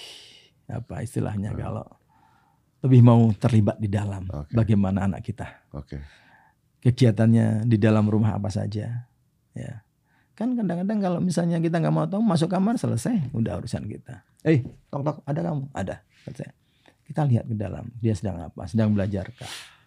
apa 0.66 1.01
istilahnya 1.07 1.55
kalau 1.55 1.87
lebih 2.83 3.01
mau 3.07 3.31
terlibat 3.39 3.79
di 3.79 3.87
dalam 3.87 4.27
Oke. 4.27 4.51
bagaimana 4.51 5.07
anak 5.07 5.23
kita. 5.23 5.47
Oke, 5.71 6.03
kegiatannya 6.83 7.71
di 7.71 7.79
dalam 7.79 8.11
rumah 8.11 8.35
apa 8.35 8.51
saja, 8.51 9.07
ya. 9.55 9.73
Kan 10.35 10.55
kadang-kadang 10.55 10.99
kalau 11.03 11.19
misalnya 11.19 11.59
kita 11.62 11.79
nggak 11.83 11.95
mau 11.95 12.07
tahu 12.07 12.23
masuk 12.23 12.51
kamar 12.51 12.79
selesai 12.79 13.31
udah 13.35 13.59
urusan 13.62 13.87
kita. 13.91 14.23
Eh. 14.47 14.62
Tok 14.91 15.03
tok 15.03 15.16
ada 15.27 15.41
kamu? 15.43 15.66
Ada 15.75 16.03
selesai. 16.27 16.51
Kita 17.07 17.27
lihat 17.27 17.47
ke 17.47 17.55
dalam 17.55 17.91
dia 17.99 18.14
sedang 18.14 18.43
apa 18.43 18.66
sedang 18.66 18.95
belajar 18.95 19.31
kah 19.35 19.78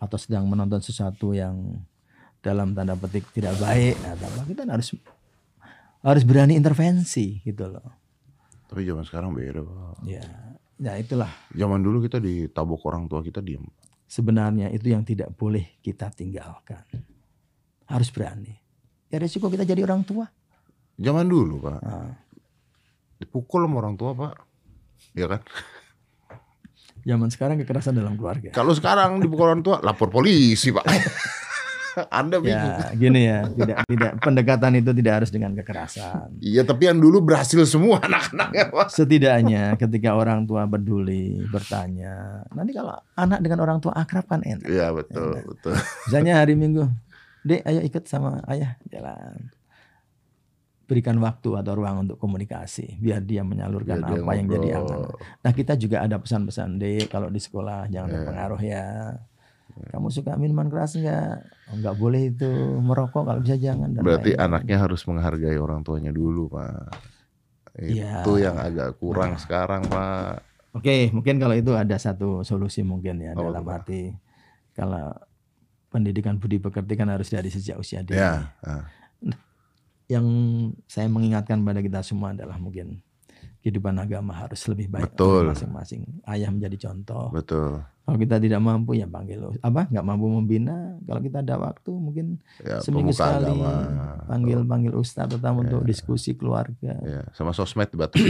atau 0.00 0.16
sedang 0.16 0.48
menonton 0.48 0.80
sesuatu 0.80 1.36
yang 1.36 1.76
dalam 2.40 2.72
tanda 2.72 2.96
petik 2.96 3.28
tidak 3.36 3.60
baik 3.60 4.00
atau 4.00 4.26
apa 4.32 4.42
kita 4.48 4.64
harus 4.64 4.96
harus 6.00 6.24
berani 6.24 6.56
intervensi 6.56 7.44
gitu 7.44 7.68
loh. 7.68 7.84
Tapi 8.64 8.88
zaman 8.88 9.04
sekarang 9.04 9.36
beda 9.36 9.60
pak. 9.60 10.08
ya 10.08 10.24
ya 10.80 10.96
itulah. 10.96 11.28
Zaman 11.52 11.84
dulu 11.84 12.00
kita 12.00 12.16
ditabok 12.16 12.80
orang 12.88 13.04
tua 13.06 13.20
kita 13.20 13.44
diem. 13.44 13.62
sebenarnya 14.10 14.72
itu 14.74 14.90
yang 14.90 15.06
tidak 15.06 15.30
boleh 15.38 15.78
kita 15.84 16.10
tinggalkan. 16.10 16.82
Harus 17.86 18.10
berani. 18.10 18.58
Ya 19.06 19.22
resiko 19.22 19.46
kita 19.46 19.62
jadi 19.62 19.86
orang 19.86 20.02
tua. 20.02 20.26
Zaman 20.98 21.30
dulu 21.30 21.62
pak, 21.62 21.78
Nah, 21.80 22.10
dipukul 23.22 23.64
sama 23.68 23.76
orang 23.80 23.94
tua 23.94 24.10
pak, 24.16 24.34
ya 25.14 25.26
kan? 25.30 25.42
Zaman 27.04 27.28
sekarang 27.32 27.56
kekerasan 27.62 27.96
dalam 27.96 28.14
keluarga. 28.16 28.52
Kalau 28.52 28.72
sekarang 28.76 29.20
dipukul 29.20 29.50
orang 29.50 29.64
tua, 29.64 29.80
lapor 29.80 30.08
polisi 30.12 30.70
pak. 30.74 30.84
Anda 32.08 32.38
bingung. 32.38 32.70
Ya, 32.70 32.94
gini 32.94 33.20
ya, 33.26 33.38
tidak 33.50 33.76
tidak 33.90 34.12
pendekatan 34.22 34.78
itu 34.78 34.90
tidak 34.94 35.12
harus 35.20 35.30
dengan 35.34 35.52
kekerasan. 35.58 36.38
Iya, 36.38 36.62
tapi 36.62 36.86
yang 36.86 37.02
dulu 37.02 37.18
berhasil 37.18 37.66
semua 37.66 37.98
anak-anaknya 38.06 38.70
pak. 38.70 38.88
Setidaknya 38.94 39.74
ketika 39.74 40.14
orang 40.14 40.46
tua 40.46 40.70
peduli, 40.70 41.42
bertanya. 41.50 42.46
Nanti 42.54 42.72
kalau 42.72 42.94
anak 43.18 43.42
dengan 43.42 43.58
orang 43.66 43.78
tua 43.82 43.92
akrab 43.98 44.24
kan 44.30 44.46
enak. 44.46 44.70
Iya 44.70 44.94
betul 44.94 45.42
betul. 45.42 45.74
Misalnya 46.06 46.38
hari 46.38 46.54
Minggu, 46.54 46.86
Dek, 47.42 47.66
ayo 47.66 47.80
ikut 47.82 48.04
sama 48.06 48.38
ayah 48.52 48.78
jalan. 48.88 49.50
Berikan 50.90 51.22
waktu 51.22 51.54
atau 51.54 51.72
ruang 51.72 52.02
untuk 52.02 52.18
komunikasi 52.18 52.98
biar 52.98 53.22
dia 53.22 53.46
menyalurkan 53.46 54.02
Biar 54.02 54.10
dia 54.10 54.18
apa 54.18 54.32
yang 54.34 54.46
jadi 54.50 54.68
amanah. 54.74 55.14
Nah, 55.38 55.52
kita 55.54 55.78
juga 55.78 56.02
ada 56.02 56.18
pesan-pesan, 56.18 56.76
Dek, 56.76 57.06
kalau 57.06 57.30
di 57.30 57.38
sekolah 57.38 57.86
jangan 57.86 58.10
Iya. 58.10 58.16
terpengaruh 58.18 58.60
ya. 58.60 58.86
Kamu 59.70 60.10
suka 60.10 60.34
minuman 60.34 60.66
keras 60.66 60.98
enggak? 60.98 61.46
Oh, 61.70 61.78
enggak 61.78 61.94
boleh 61.94 62.22
itu 62.28 62.50
merokok 62.76 63.22
kalau 63.22 63.38
bisa 63.38 63.54
jangan 63.54 63.94
dan 63.94 64.02
Berarti 64.02 64.34
lain-lain. 64.34 64.50
anaknya 64.50 64.76
harus 64.76 65.00
menghargai 65.06 65.56
orang 65.56 65.80
tuanya 65.80 66.10
dulu, 66.10 66.50
Pak. 66.50 66.90
Iya. 67.78 68.26
Itu 68.26 68.32
yang 68.36 68.58
agak 68.58 68.98
kurang 68.98 69.38
sekarang, 69.38 69.86
Pak. 69.86 70.42
Oke, 70.72 71.08
mungkin 71.10 71.38
kalau 71.38 71.54
itu 71.54 71.70
ada 71.72 71.96
satu 71.96 72.42
solusi 72.42 72.82
mungkin 72.82 73.22
ya 73.22 73.32
Apa 73.32 73.46
dalam 73.46 73.62
Pak? 73.62 73.74
arti 73.78 74.10
kalau 74.74 75.14
pendidikan 75.86 76.34
budi 76.36 76.58
pekerti 76.58 76.94
kan 76.94 77.06
harus 77.06 77.30
dari 77.30 77.46
sejak 77.46 77.78
usia 77.78 78.02
dini. 78.02 78.18
Ya. 78.18 78.50
ah. 78.60 78.86
Yang 80.10 80.26
saya 80.90 81.06
mengingatkan 81.06 81.62
pada 81.62 81.78
kita 81.78 82.02
semua 82.02 82.34
adalah 82.34 82.58
mungkin 82.58 82.98
kehidupan 83.60 83.92
agama 83.94 84.32
harus 84.32 84.58
lebih 84.66 84.88
baik 84.88 85.14
masing-masing. 85.52 86.02
Ayah 86.26 86.50
menjadi 86.50 86.90
contoh. 86.90 87.30
Betul. 87.30 87.84
Kalau 88.02 88.18
kita 88.18 88.42
tidak 88.42 88.58
mampu 88.58 88.98
ya 88.98 89.06
panggil 89.06 89.54
apa 89.62 89.86
nggak 89.86 90.02
mampu 90.02 90.26
membina. 90.26 90.98
Kalau 91.06 91.20
kita 91.22 91.46
ada 91.46 91.60
waktu 91.62 91.90
mungkin 91.94 92.26
Ya, 92.58 92.82
seminggu 92.82 93.14
sekali 93.14 93.46
agama. 93.54 94.26
panggil 94.26 94.58
panggil 94.66 94.92
ustadz 94.98 95.38
atau 95.38 95.62
untuk 95.62 95.86
diskusi 95.86 96.34
keluarga. 96.34 96.98
Ya, 97.06 97.22
sama 97.36 97.54
sosmed 97.54 97.86
tuh, 97.86 98.02
Pak. 98.02 98.16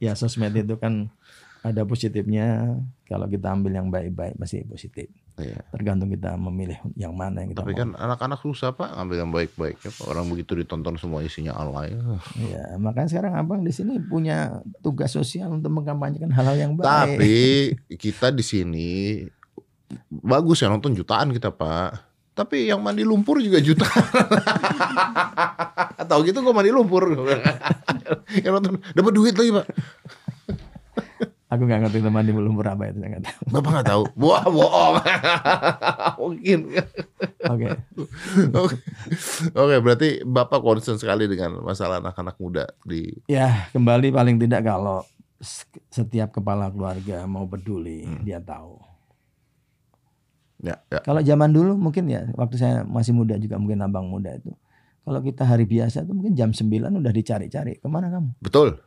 Ya 0.00 0.16
sosmed 0.16 0.56
itu 0.56 0.80
kan 0.80 1.12
ada 1.60 1.84
positifnya. 1.84 2.72
Kalau 3.04 3.28
kita 3.28 3.52
ambil 3.52 3.76
yang 3.76 3.92
baik-baik 3.92 4.40
masih 4.40 4.64
positif. 4.64 5.12
Iya. 5.40 5.60
Tergantung 5.72 6.12
kita 6.12 6.36
memilih 6.36 6.78
yang 6.94 7.16
mana 7.16 7.42
yang 7.42 7.56
kita 7.56 7.64
Tapi 7.64 7.72
mau. 7.74 7.80
kan 7.80 7.88
anak-anak 7.96 8.38
susah 8.44 8.76
Pak 8.76 8.94
ngambil 8.96 9.16
yang 9.16 9.32
baik-baik 9.32 9.76
ya, 9.80 9.90
Pak. 9.90 10.06
Orang 10.06 10.28
begitu 10.28 10.52
ditonton 10.54 11.00
semua 11.00 11.24
isinya 11.24 11.56
alay. 11.56 11.96
Ya, 12.36 12.76
makanya 12.76 13.08
sekarang 13.08 13.32
abang 13.40 13.64
di 13.64 13.72
sini 13.72 13.96
punya 13.98 14.60
tugas 14.84 15.10
sosial 15.10 15.50
untuk 15.50 15.72
mengkampanyekan 15.72 16.30
hal-hal 16.30 16.56
yang 16.56 16.72
baik. 16.76 16.86
Tapi 16.86 17.38
kita 18.04 18.30
di 18.30 18.44
sini 18.44 18.88
bagus 20.10 20.62
ya 20.62 20.70
nonton 20.70 20.94
jutaan 20.94 21.34
kita 21.34 21.50
Pak. 21.50 22.12
Tapi 22.30 22.70
yang 22.70 22.80
mandi 22.80 23.04
lumpur 23.04 23.42
juga 23.42 23.60
jutaan. 23.60 24.00
Tahu 26.10 26.20
gitu 26.24 26.40
kok 26.40 26.54
mandi 26.54 26.72
lumpur. 26.72 27.12
yang 28.44 28.52
nonton 28.56 28.80
dapat 28.94 29.12
duit 29.12 29.34
lagi 29.36 29.50
Pak. 29.52 29.66
Aku 31.50 31.66
nggak 31.66 31.82
ngerti 31.82 31.98
teman 31.98 32.22
di 32.22 32.30
lumpur 32.30 32.62
apa 32.70 32.94
itu, 32.94 33.02
nggak 33.02 33.26
tahu. 33.26 33.42
Bapak 33.58 33.70
nggak 33.74 33.88
tahu. 33.90 34.02
Wah 34.22 34.44
bohong. 34.46 34.94
Mungkin. 36.22 36.58
Oke, 37.50 37.66
Oke. 38.54 38.76
Oke, 39.58 39.76
berarti 39.82 40.08
Bapak 40.22 40.62
concern 40.62 40.94
sekali 40.94 41.26
dengan 41.26 41.58
masalah 41.58 41.98
anak-anak 41.98 42.38
muda 42.38 42.70
di 42.86 43.10
ya 43.26 43.66
kembali 43.74 44.14
paling 44.14 44.38
tidak 44.38 44.62
kalau 44.62 45.02
setiap 45.90 46.38
kepala 46.38 46.70
keluarga 46.70 47.26
mau 47.26 47.50
peduli, 47.50 48.06
dia 48.22 48.38
tahu. 48.38 48.78
ya, 50.62 50.78
ya. 50.86 51.00
Kalau 51.02 51.18
zaman 51.24 51.50
dulu 51.50 51.74
mungkin 51.74 52.06
ya, 52.06 52.30
waktu 52.38 52.62
saya 52.62 52.86
masih 52.86 53.10
muda 53.10 53.34
juga 53.40 53.58
mungkin 53.58 53.82
abang 53.82 54.06
muda 54.06 54.38
itu. 54.38 54.54
Kalau 55.02 55.18
kita 55.24 55.48
hari 55.48 55.64
biasa 55.66 56.04
itu 56.06 56.12
mungkin 56.14 56.36
jam 56.36 56.52
9 56.52 57.00
udah 57.00 57.10
dicari-cari. 57.10 57.80
Ke 57.80 57.88
mana 57.88 58.12
kamu? 58.12 58.36
Betul. 58.38 58.78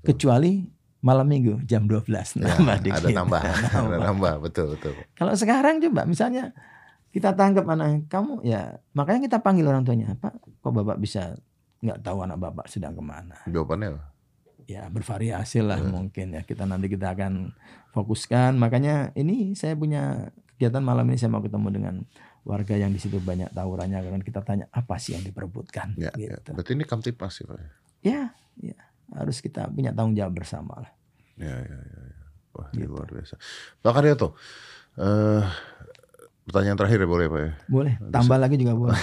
Kecuali 0.00 0.62
malam 1.04 1.28
minggu 1.28 1.60
jam 1.62 1.84
12. 1.84 2.08
Ya, 2.40 2.56
Nambah 2.56 2.74
ada 2.74 2.80
dikit. 2.80 3.12
nambah, 3.20 3.40
ada 3.44 3.96
Nambah. 4.00 4.34
betul 4.40 4.72
betul. 4.72 4.96
Kalau 5.12 5.36
sekarang 5.36 5.78
coba 5.78 6.08
misalnya 6.08 6.56
kita 7.12 7.30
tangkap 7.30 7.68
anak 7.68 8.08
kamu 8.08 8.42
ya 8.42 8.74
makanya 8.90 9.20
kita 9.22 9.38
panggil 9.38 9.68
orang 9.68 9.84
tuanya 9.84 10.16
Pak 10.16 10.34
kok 10.58 10.72
bapak 10.72 10.98
bisa 10.98 11.38
nggak 11.78 12.02
tahu 12.02 12.26
anak 12.26 12.40
bapak 12.40 12.66
sedang 12.66 12.90
ke 12.90 13.04
mana 13.04 13.38
Jawabannya 13.46 13.94
apa? 13.94 14.02
ya 14.64 14.88
bervariasi 14.88 15.60
lah 15.60 15.78
mungkin 15.78 16.34
ya 16.34 16.42
kita 16.42 16.64
nanti 16.64 16.88
kita 16.88 17.12
akan 17.12 17.54
fokuskan 17.92 18.56
makanya 18.56 19.12
ini 19.14 19.52
saya 19.52 19.76
punya 19.76 20.32
kegiatan 20.56 20.82
malam 20.82 21.04
ini 21.06 21.14
saya 21.14 21.30
mau 21.30 21.38
ketemu 21.38 21.68
dengan 21.70 21.94
warga 22.42 22.74
yang 22.74 22.90
di 22.90 22.98
situ 22.98 23.20
banyak 23.20 23.52
tawurannya 23.52 24.00
akan 24.00 24.18
kita 24.20 24.40
tanya 24.40 24.66
apa 24.68 24.98
sih 24.98 25.14
yang 25.14 25.22
diperebutkan 25.22 25.94
Ya, 25.94 26.10
ya. 26.16 26.34
gitu 26.34 26.50
Berarti 26.50 26.72
ini 26.72 26.82
kamtipas 26.82 27.30
sih 27.30 27.44
Pak. 27.46 27.60
ya 28.02 28.34
ya 28.58 28.78
harus 29.14 29.38
kita 29.38 29.66
punya 29.68 29.90
tanggung 29.90 30.12
jawab 30.12 30.34
bersama 30.34 30.74
lah 30.78 30.92
Ya, 31.34 31.50
ya, 31.56 31.78
ya. 31.78 32.02
ya. 32.04 32.24
Wah, 32.52 32.68
Gitu. 32.70 32.78
ini 32.78 32.86
luar 32.86 33.08
biasa. 33.08 33.34
Pak 33.78 33.92
Karyoto, 33.92 34.28
eh 34.96 35.42
pertanyaan 36.44 36.76
terakhir 36.76 36.98
ya 36.98 37.08
boleh 37.08 37.26
Pak 37.26 37.40
ya? 37.40 37.52
boleh 37.66 37.94
tambah 38.08 38.36
lagi 38.36 38.54
juga 38.54 38.74
boleh 38.74 38.94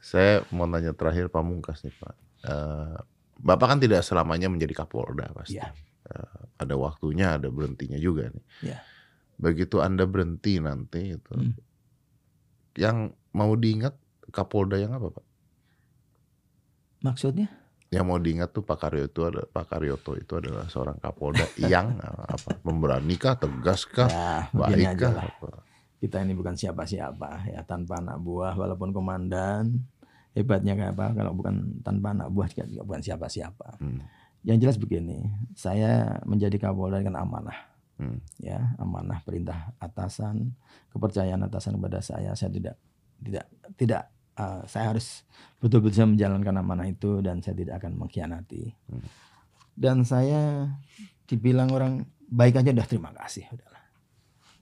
Saya 0.00 0.40
mau 0.48 0.64
nanya 0.64 0.92
terakhir 0.92 1.28
Pamungkas 1.28 1.82
nih 1.82 1.92
Pak. 1.92 2.14
Eh, 2.42 2.96
Bapak 3.38 3.66
kan 3.66 3.78
tidak 3.78 4.00
selamanya 4.00 4.48
menjadi 4.48 4.72
Kapolda 4.74 5.28
pasti. 5.30 5.56
ya 5.56 5.68
Ada 6.56 6.74
waktunya, 6.74 7.36
ada 7.36 7.46
berhentinya 7.48 7.94
juga 7.96 8.26
nih. 8.28 8.44
Ya. 8.64 8.80
Begitu 9.36 9.78
Anda 9.78 10.02
berhenti 10.04 10.56
nanti 10.58 11.12
itu, 11.12 11.30
Hmm. 11.30 11.52
yang 12.74 12.96
mau 13.30 13.52
diingat 13.52 13.92
Kapolda 14.28 14.74
yang 14.74 14.90
apa 14.92 15.12
Pak? 15.12 15.24
maksudnya 16.98 17.46
Yang 17.88 18.04
mau 18.04 18.20
diingat 18.20 18.52
tuh 18.52 18.60
Pak 18.60 18.78
Karyoto 18.78 19.20
ada 19.24 19.42
Pak 19.44 19.64
Karyoto 19.66 20.12
itu 20.12 20.32
adalah 20.36 20.68
seorang 20.68 21.00
Kapolda 21.00 21.48
yang 21.72 21.96
eh, 21.96 22.24
apa? 22.28 22.50
Pemberanikah, 22.60 23.40
tegaskah, 23.40 24.08
ya 24.08 24.28
begini 24.52 24.84
aja 24.84 25.08
baikkah? 25.08 25.24
apa? 25.24 25.50
kita 25.98 26.22
ini 26.22 26.30
bukan 26.30 26.54
siapa-siapa 26.54 27.50
ya 27.50 27.66
tanpa 27.66 27.98
anak 27.98 28.22
buah 28.22 28.54
walaupun 28.54 28.94
komandan 28.94 29.82
hebatnya 30.30 30.78
kayak 30.78 30.94
apa 30.94 31.10
kalau 31.10 31.34
bukan 31.34 31.82
tanpa 31.82 32.14
anak 32.14 32.30
buah 32.30 32.46
juga 32.46 32.70
juga 32.70 32.82
bukan 32.86 33.02
siapa-siapa 33.02 33.82
Hmm. 33.82 34.06
yang 34.46 34.62
jelas 34.62 34.78
begini 34.78 35.26
saya 35.58 36.22
menjadi 36.22 36.54
kapolda 36.62 37.02
dengan 37.02 37.18
amanah 37.18 37.58
Hmm. 37.98 38.22
ya 38.38 38.78
amanah 38.78 39.18
perintah 39.26 39.74
atasan 39.82 40.54
kepercayaan 40.94 41.42
atasan 41.42 41.74
kepada 41.74 41.98
saya 41.98 42.30
saya 42.38 42.54
tidak 42.54 42.78
tidak 43.18 43.50
tidak 43.74 44.02
uh, 44.38 44.62
saya 44.64 44.94
harus 44.94 45.26
betul-betul 45.58 46.14
menjalankan 46.14 46.54
amanah 46.62 46.86
itu 46.86 47.18
dan 47.20 47.42
saya 47.42 47.58
tidak 47.58 47.82
akan 47.82 47.98
mengkhianati. 47.98 48.72
Hmm. 48.88 49.04
dan 49.78 50.02
saya 50.02 50.74
dibilang 51.30 51.70
orang 51.70 52.02
baik 52.26 52.58
aja 52.58 52.74
udah 52.74 52.88
terima 52.88 53.14
kasih 53.14 53.46
udahlah. 53.46 53.84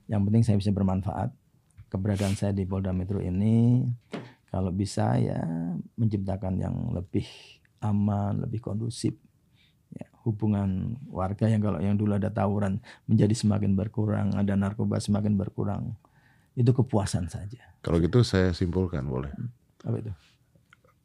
Yang 0.05 0.21
penting 0.29 0.43
saya 0.45 0.57
bisa 0.61 0.69
bermanfaat. 0.69 1.29
Keberadaan 1.89 2.35
saya 2.37 2.53
di 2.53 2.67
Polda 2.67 2.93
Metro 2.93 3.17
ini 3.17 3.81
kalau 4.53 4.69
bisa 4.69 5.17
ya 5.17 5.39
menciptakan 5.97 6.59
yang 6.59 6.75
lebih 6.91 7.25
aman 7.79 8.43
lebih 8.43 8.59
kondusif 8.59 9.15
ya, 9.95 10.05
hubungan 10.27 10.99
warga 11.07 11.47
yang 11.47 11.63
kalau 11.63 11.79
yang 11.79 11.95
dulu 11.95 12.17
ada 12.19 12.27
tawuran 12.29 12.83
menjadi 13.07 13.31
semakin 13.31 13.73
berkurang 13.77 14.35
ada 14.35 14.53
narkoba 14.59 14.99
semakin 14.99 15.39
berkurang 15.39 15.95
itu 16.57 16.73
kepuasan 16.73 17.29
saja. 17.29 17.61
Kalau 17.85 18.01
gitu 18.01 18.25
saya 18.25 18.49
simpulkan 18.51 19.05
boleh. 19.05 19.29
Apa 19.85 19.97
itu 20.01 20.13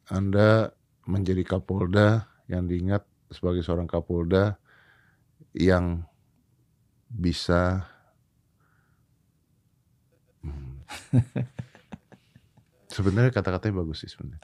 Anda 0.09 0.73
menjadi 1.05 1.45
Kapolda 1.45 2.25
yang 2.47 2.65
diingat 2.65 3.05
sebagai 3.29 3.65
seorang 3.65 3.89
Kapolda 3.89 4.57
yang 5.53 6.05
bisa 7.09 7.89
Hmm. 10.43 10.83
sebenarnya 12.93 13.31
kata-katanya 13.31 13.79
bagus 13.79 14.03
sih 14.03 14.11
sebenarnya. 14.11 14.43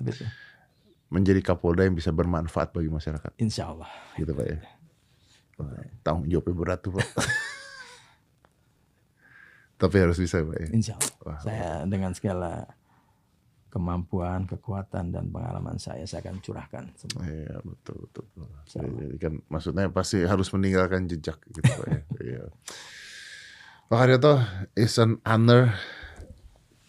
Menjadi 1.12 1.44
Kapolda 1.44 1.84
yang 1.84 1.98
bisa 1.98 2.16
bermanfaat 2.16 2.72
bagi 2.72 2.88
masyarakat, 2.88 3.36
Insya 3.36 3.76
Allah 3.76 3.92
gitu 4.16 4.32
Pak 4.32 4.46
ya. 4.48 4.58
Wah, 5.60 5.76
Tanggung 6.08 6.32
jawabnya 6.32 6.56
berat 6.56 6.80
tuh 6.80 6.96
Pak. 6.96 7.04
Tapi 9.84 9.96
harus 10.00 10.16
bisa 10.16 10.40
Pak 10.40 10.56
ya. 10.56 10.68
Insya 10.72 10.94
Allah 10.96 11.16
Wah, 11.28 11.40
saya 11.44 11.84
dengan 11.84 12.16
segala 12.16 12.64
kemampuan 13.70 14.50
kekuatan 14.50 15.14
dan 15.14 15.30
pengalaman 15.30 15.78
saya 15.78 16.04
saya 16.10 16.26
akan 16.26 16.42
curahkan 16.42 16.84
semua 16.98 17.22
Iya 17.26 17.56
betul 17.62 17.98
betul. 18.10 18.26
betul. 18.34 18.48
Sama. 18.66 18.90
Jadi 18.98 19.18
kan 19.22 19.34
maksudnya 19.46 19.86
pasti 19.94 20.26
harus 20.26 20.50
meninggalkan 20.52 21.06
jejak 21.06 21.38
gitu 21.54 21.62
Pak 21.62 21.88
ya. 21.88 22.02
Iya. 22.30 22.44
Pak 23.90 24.00
Haryoto, 24.06 24.38
it's 24.78 25.02
an 25.02 25.18
honor, 25.26 25.74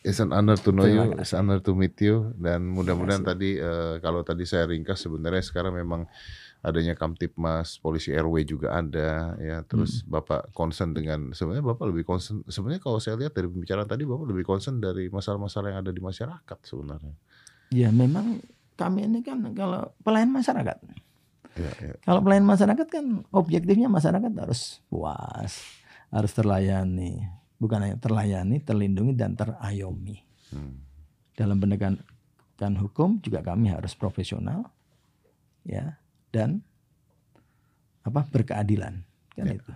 it's 0.05 0.21
an 0.21 0.37
honor 0.37 0.61
to 0.61 0.69
know 0.69 0.85
you, 0.85 1.17
it's 1.17 1.33
an 1.33 1.49
honor 1.49 1.57
to 1.65 1.73
meet 1.73 1.97
you, 1.97 2.37
dan 2.37 2.61
mudah-mudahan 2.69 3.25
tadi 3.25 3.57
eh, 3.57 3.97
kalau 4.05 4.21
tadi 4.21 4.45
saya 4.45 4.69
ringkas 4.69 5.09
sebenarnya 5.09 5.41
sekarang 5.41 5.81
memang 5.81 6.05
adanya 6.61 6.93
Kamtipmas, 6.93 7.81
polisi 7.81 8.13
RW 8.13 8.45
juga 8.45 8.77
ada, 8.77 9.37
ya. 9.41 9.65
Terus 9.65 10.05
Bapak 10.05 10.53
concern 10.53 10.93
dengan 10.93 11.33
sebenarnya 11.33 11.65
Bapak 11.65 11.89
lebih 11.89 12.05
concern, 12.05 12.45
sebenarnya 12.49 12.85
kalau 12.85 13.01
saya 13.01 13.17
lihat 13.17 13.33
dari 13.33 13.49
pembicaraan 13.49 13.89
tadi 13.89 14.05
Bapak 14.05 14.27
lebih 14.29 14.45
concern 14.45 14.77
dari 14.81 15.09
masalah-masalah 15.09 15.73
yang 15.73 15.81
ada 15.85 15.93
di 15.93 16.03
masyarakat 16.03 16.59
sebenarnya. 16.65 17.15
ya 17.71 17.87
memang 17.95 18.43
kami 18.75 19.07
ini 19.07 19.23
kan 19.23 19.39
kalau 19.55 19.95
pelayan 20.03 20.35
masyarakat 20.35 20.75
Ya, 21.59 21.73
ya. 21.83 21.95
Kalau 22.07 22.23
pelayan 22.23 22.47
masyarakat 22.47 22.87
kan 22.87 23.27
objektifnya 23.35 23.91
masyarakat 23.91 24.31
harus 24.39 24.79
puas, 24.87 25.67
harus 26.09 26.33
terlayani, 26.33 27.27
bukan 27.61 27.85
hanya 27.85 27.99
terlayani, 28.01 28.63
terlindungi 28.63 29.13
dan 29.19 29.37
terayomi. 29.37 30.23
Hmm. 30.55 30.81
Dalam 31.37 31.59
penegakan 31.59 32.75
hukum 32.79 33.19
juga 33.19 33.43
kami 33.43 33.75
harus 33.75 33.93
profesional, 33.99 34.71
ya 35.67 36.00
dan 36.31 36.63
apa 38.01 38.25
berkeadilan 38.25 39.05
kan 39.35 39.47
Ya. 39.47 39.55
itu. 39.55 39.73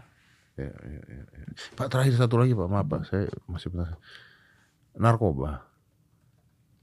Ya, 0.55 0.70
ya, 0.70 1.00
ya, 1.02 1.22
ya. 1.26 1.44
Pak 1.74 1.90
terakhir 1.90 2.14
satu 2.14 2.38
lagi 2.38 2.55
Pak, 2.55 2.68
maaf 2.68 2.86
Pak, 2.86 3.02
saya 3.05 3.26
masih 3.44 3.68
penasaran. 3.68 3.98
Narkoba 4.94 5.66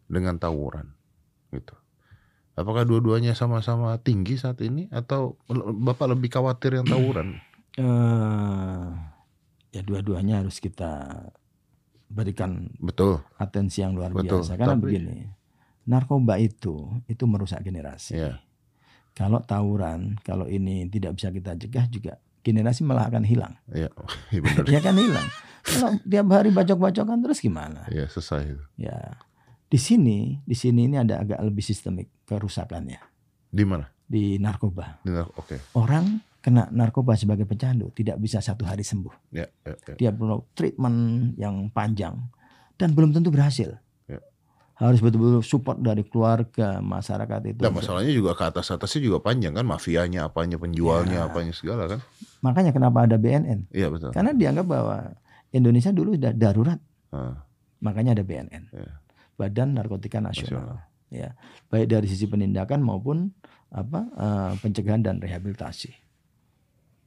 dengan 0.05 0.35
tawuran, 0.35 0.91
gitu. 1.49 1.71
Apakah 2.51 2.83
dua-duanya 2.83 3.31
sama-sama 3.31 3.95
tinggi 3.97 4.35
saat 4.35 4.59
ini 4.59 4.91
atau 4.91 5.39
Bapak 5.79 6.11
lebih 6.11 6.27
khawatir 6.29 6.75
yang 6.75 6.85
tawuran? 6.85 7.39
Eh, 7.79 8.87
ya 9.71 9.81
dua-duanya 9.81 10.43
harus 10.43 10.59
kita 10.59 11.23
berikan 12.11 12.67
Betul, 12.75 13.23
atensi 13.39 13.79
yang 13.79 13.95
luar 13.95 14.11
Betul, 14.11 14.43
biasa 14.43 14.59
karena 14.59 14.75
tapi- 14.75 14.83
begini 14.83 15.17
narkoba 15.81 16.35
itu 16.37 16.91
itu 17.07 17.23
merusak 17.23 17.63
generasi 17.63 18.19
Iya. 18.19 18.43
Kalau 19.11 19.43
tawuran, 19.43 20.15
kalau 20.23 20.47
ini 20.47 20.87
tidak 20.87 21.19
bisa 21.19 21.29
kita 21.29 21.53
cegah 21.55 21.85
juga 21.87 22.13
generasi 22.41 22.81
malah 22.81 23.11
akan 23.11 23.23
hilang. 23.23 23.53
Iya, 23.69 23.91
iya 24.33 24.39
benar. 24.41 24.63
ya 24.65 24.79
kan 24.81 24.95
hilang. 24.97 25.27
Kalau 25.61 25.89
tiap 26.01 26.27
hari 26.33 26.49
bacok-bacokan 26.49 27.21
terus 27.21 27.37
gimana? 27.37 27.85
Iya, 27.91 28.09
selesai 28.09 28.41
itu. 28.49 28.63
Ya. 28.81 29.19
Di 29.69 29.77
sini, 29.77 30.41
di 30.41 30.57
sini 30.57 30.89
ini 30.89 30.97
ada 30.97 31.21
agak 31.21 31.37
lebih 31.37 31.61
sistemik 31.61 32.09
kerusakannya. 32.25 32.97
Di 33.47 33.63
mana? 33.63 33.85
Di 34.09 34.41
narkoba. 34.41 34.99
Di 35.05 35.13
nar- 35.13 35.29
Oke. 35.37 35.61
Orang 35.77 36.19
kena 36.41 36.65
narkoba 36.73 37.13
sebagai 37.13 37.45
pecandu 37.45 37.93
tidak 37.93 38.17
bisa 38.17 38.41
satu 38.41 38.65
hari 38.65 38.81
sembuh. 38.81 39.13
Ya, 39.29 39.45
ya, 39.61 39.77
ya. 39.77 39.95
Dia 40.01 40.11
perlu 40.11 40.49
treatment 40.57 40.97
yang 41.37 41.69
panjang 41.69 42.17
dan 42.75 42.97
belum 42.97 43.13
tentu 43.13 43.29
berhasil. 43.29 43.77
Harus 44.81 44.97
betul-betul 44.97 45.45
support 45.45 45.77
dari 45.77 46.01
keluarga, 46.01 46.81
masyarakat 46.81 47.53
itu. 47.53 47.61
Nah, 47.61 47.69
masalahnya 47.69 48.09
juga 48.09 48.33
ke 48.33 48.49
atas 48.49 48.73
atasnya 48.73 49.05
juga 49.05 49.21
panjang 49.21 49.53
kan, 49.53 49.61
mafianya, 49.61 50.25
apanya, 50.25 50.57
penjualnya, 50.57 51.21
Ya. 51.21 51.29
apanya 51.29 51.53
segala 51.53 51.85
kan? 51.85 52.01
Makanya 52.41 52.73
kenapa 52.73 53.05
ada 53.05 53.21
BNN? 53.21 53.69
Iya 53.69 53.93
betul. 53.93 54.09
Karena 54.09 54.33
dianggap 54.33 54.65
bahwa 54.65 55.13
Indonesia 55.53 55.93
dulu 55.93 56.17
sudah 56.17 56.33
darurat, 56.33 56.81
Ah, 57.13 57.45
makanya 57.77 58.17
ada 58.17 58.25
BNN. 58.25 58.73
Ya. 58.73 58.89
Badan 59.37 59.77
Narkotika 59.77 60.17
Nasional. 60.17 60.65
Nasional. 60.65 60.77
Ya, 61.11 61.29
baik 61.69 61.91
dari 61.91 62.07
sisi 62.09 62.25
penindakan 62.25 62.81
maupun 62.81 63.35
apa 63.69 63.99
eh, 64.17 64.51
pencegahan 64.63 65.05
dan 65.05 65.21
rehabilitasi. 65.21 65.91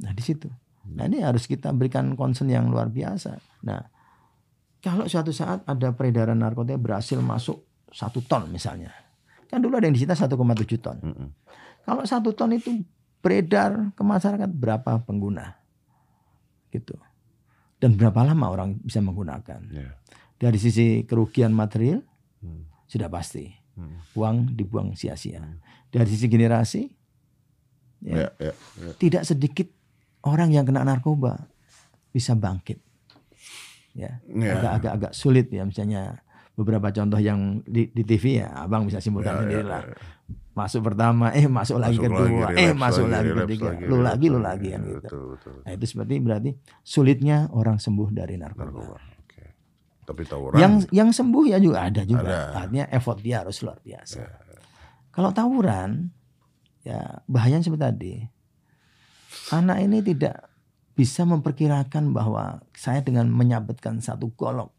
Nah, 0.04 0.12
di 0.14 0.22
situ. 0.22 0.46
Nah, 0.84 1.08
ini 1.08 1.24
harus 1.24 1.48
kita 1.48 1.72
berikan 1.72 2.12
concern 2.12 2.52
yang 2.52 2.68
luar 2.68 2.92
biasa. 2.92 3.40
Nah, 3.64 3.80
kalau 4.84 5.08
suatu 5.08 5.32
saat 5.32 5.64
ada 5.64 5.96
peredaran 5.96 6.36
narkotika 6.36 6.76
berhasil 6.76 7.16
masuk 7.16 7.64
satu 7.88 8.20
ton 8.20 8.44
misalnya, 8.52 8.92
kan 9.48 9.64
dulu 9.64 9.80
ada 9.80 9.88
yang 9.88 9.96
disita 9.96 10.12
1,7 10.12 10.36
ton. 10.76 11.00
mm-mm. 11.00 11.28
Kalau 11.84 12.04
satu 12.04 12.36
ton 12.36 12.52
itu 12.52 12.84
beredar 13.18 13.96
ke 13.96 14.02
masyarakat 14.04 14.50
berapa 14.52 15.00
pengguna, 15.00 15.56
gitu. 16.68 16.92
Dan 17.80 17.96
berapa 17.96 18.24
lama 18.24 18.46
orang 18.52 18.76
bisa 18.80 19.00
menggunakan? 19.00 19.60
Ya. 19.72 19.96
Dari 20.36 20.60
sisi 20.60 21.08
kerugian 21.08 21.56
material 21.56 22.04
Hmm. 22.44 22.68
sudah 22.84 23.08
pasti 23.08 23.48
Hmm. 23.72 24.04
uang 24.12 24.52
dibuang 24.52 24.92
sia-sia. 24.92 25.40
Dari 25.88 26.04
sisi 26.04 26.28
generasi, 26.28 26.82
Ya, 28.04 28.28
ya, 28.36 28.52
ya, 28.52 28.52
ya. 28.84 28.92
tidak 29.00 29.24
sedikit 29.24 29.72
orang 30.20 30.52
yang 30.52 30.68
kena 30.68 30.84
narkoba 30.84 31.48
bisa 32.12 32.36
bangkit. 32.36 32.76
Ya, 33.94 34.18
Ya. 34.26 34.58
agak-agak 34.58 34.92
agak 34.92 35.12
sulit 35.14 35.46
ya 35.48 35.62
misalnya 35.62 36.18
beberapa 36.54 36.90
contoh 36.90 37.18
yang 37.18 37.62
di, 37.62 37.90
di 37.90 38.02
TV 38.02 38.42
ya, 38.42 38.50
abang 38.58 38.86
bisa 38.86 38.98
simpulkan 38.98 39.34
Ya, 39.34 39.40
sendiri 39.42 39.64
lah. 39.66 39.82
ya. 39.86 39.94
Masuk 40.54 40.86
pertama, 40.86 41.34
eh 41.34 41.50
masuk 41.50 41.82
lagi 41.82 41.98
Masuk 41.98 42.14
kedua, 42.14 42.46
lagi, 42.46 42.56
eh 42.58 42.70
masuk 42.70 43.06
lagi, 43.10 43.30
lagi 43.34 43.58
ketiga, 43.58 43.70
lagi, 43.74 43.84
lu 43.86 43.96
lagi, 43.98 44.26
lu 44.30 44.38
lagi 44.38 44.68
kan 44.70 44.80
gitu. 44.86 44.98
Betul, 45.02 45.22
betul. 45.34 45.54
Nah 45.66 45.70
itu 45.74 45.84
seperti 45.84 46.14
berarti 46.22 46.50
sulitnya 46.80 47.38
orang 47.50 47.78
sembuh 47.78 48.08
dari 48.10 48.34
narkoba. 48.38 48.70
Narkoba. 48.70 48.96
Oke. 49.18 49.42
Tapi 50.06 50.22
tawuran. 50.22 50.58
Yang 50.58 50.72
yang 50.94 51.10
sembuh 51.10 51.44
ya 51.50 51.58
juga 51.58 51.78
ada 51.90 52.02
juga. 52.06 52.22
Ada. 52.54 52.66
Artinya 52.66 52.86
effort 52.90 53.18
dia 53.18 53.42
harus 53.42 53.58
luar 53.66 53.78
biasa. 53.82 54.22
Kalau 55.10 55.30
tawuran, 55.30 55.90
ya 56.82 57.02
bahayanya 57.26 57.66
seperti 57.66 57.82
tadi. 57.82 58.14
Anak 59.50 59.82
ini 59.82 60.06
tidak 60.06 60.38
bisa 60.94 61.26
memperkirakan 61.26 62.14
bahwa 62.14 62.62
saya 62.74 63.02
dengan 63.02 63.26
menyabetkan 63.26 63.98
satu 63.98 64.30
golok, 64.38 64.70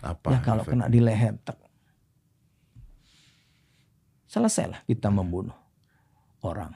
apa? 0.00 0.32
ya 0.32 0.40
kalau 0.40 0.64
efek? 0.64 0.72
kena 0.72 0.88
di 0.88 1.00
leher, 1.04 1.36
tek. 1.44 1.60
selesailah 4.28 4.84
kita 4.88 5.12
membunuh 5.12 5.56
orang. 6.44 6.72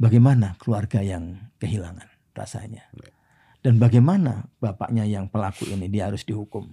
Bagaimana 0.00 0.56
keluarga 0.56 1.04
yang 1.04 1.52
kehilangan 1.60 2.08
rasanya? 2.32 2.88
Dan 3.60 3.76
bagaimana 3.76 4.48
bapaknya 4.56 5.04
yang 5.04 5.28
pelaku 5.28 5.68
ini 5.68 5.92
dia 5.92 6.08
harus 6.08 6.24
dihukum 6.24 6.72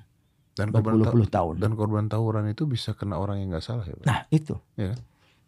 dan 0.56 0.72
korban 0.72 0.96
berpuluh-puluh 0.96 1.28
tahun. 1.28 1.56
dan 1.60 1.72
korban 1.76 2.08
tawuran 2.08 2.48
itu 2.48 2.64
bisa 2.64 2.96
kena 2.96 3.20
orang 3.20 3.44
yang 3.44 3.52
nggak 3.52 3.64
salah 3.64 3.84
ya, 3.84 3.94
Pak? 4.00 4.06
Nah 4.08 4.20
itu, 4.32 4.56
kan? 4.80 4.98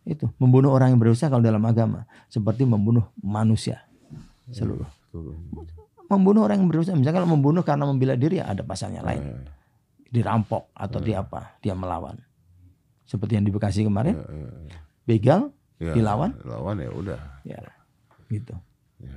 itu 0.06 0.26
membunuh 0.38 0.76
orang 0.76 0.94
yang 0.94 1.00
berusaha 1.02 1.32
kalau 1.32 1.42
dalam 1.42 1.64
agama 1.66 2.06
seperti 2.30 2.68
membunuh 2.68 3.08
manusia 3.20 3.89
seluruh. 4.52 4.90
Betul. 5.10 5.36
Membunuh 6.10 6.42
orang 6.50 6.66
yang 6.66 6.70
berusaha, 6.70 6.98
misalnya 6.98 7.22
kalau 7.22 7.30
membunuh 7.38 7.62
karena 7.62 7.86
membela 7.86 8.18
diri 8.18 8.42
ya 8.42 8.50
ada 8.50 8.66
pasalnya 8.66 9.06
lain, 9.06 9.22
Eh, 9.22 9.46
dirampok 10.10 10.74
atau 10.74 10.98
dia 10.98 11.22
apa, 11.22 11.54
dia 11.62 11.78
melawan. 11.78 12.18
Seperti 13.06 13.38
yang 13.38 13.46
di 13.46 13.54
Bekasi 13.54 13.86
kemarin, 13.86 14.18
begal, 15.06 15.54
ya, 15.78 15.94
Dilawan? 15.94 16.34
Lawan 16.46 16.82
ya 16.82 16.90
udah. 16.90 17.20
ya 17.46 17.62
gitu. 18.30 18.54
Ya, 19.02 19.14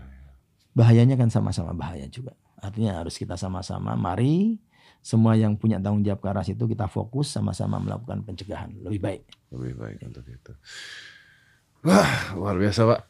Bahayanya 0.72 1.16
kan 1.20 1.28
sama-sama 1.28 1.72
bahaya 1.72 2.04
juga. 2.08 2.32
Artinya 2.60 3.00
harus 3.00 3.16
kita 3.16 3.36
sama-sama, 3.36 3.96
mari 3.96 4.60
semua 5.02 5.34
yang 5.34 5.58
punya 5.58 5.82
tanggung 5.82 6.06
jawab 6.06 6.22
ke 6.22 6.28
arah 6.30 6.46
situ 6.46 6.62
kita 6.64 6.86
fokus 6.86 7.34
sama-sama 7.34 7.82
melakukan 7.82 8.22
pencegahan 8.22 8.70
lebih 8.86 9.02
baik. 9.02 9.22
lebih 9.50 9.74
baik 9.74 9.98
untuk 10.06 10.22
itu. 10.28 10.52
Wah, 11.82 12.38
luar 12.38 12.62
biasa, 12.62 12.86
Pak. 12.86 13.00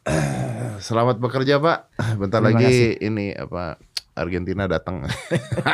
Selamat 0.89 1.21
bekerja, 1.21 1.61
Pak. 1.61 1.93
Bentar 2.17 2.41
Terima 2.41 2.57
lagi 2.57 2.97
ini 3.05 3.29
apa 3.29 3.77
Argentina 4.17 4.65
datang. 4.65 5.05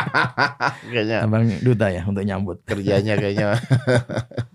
kayaknya 0.91 1.23
Abang 1.23 1.47
duta 1.63 1.87
ya 1.95 2.03
untuk 2.03 2.27
nyambut. 2.27 2.59
kerjanya 2.67 3.15
kayaknya 3.15 3.55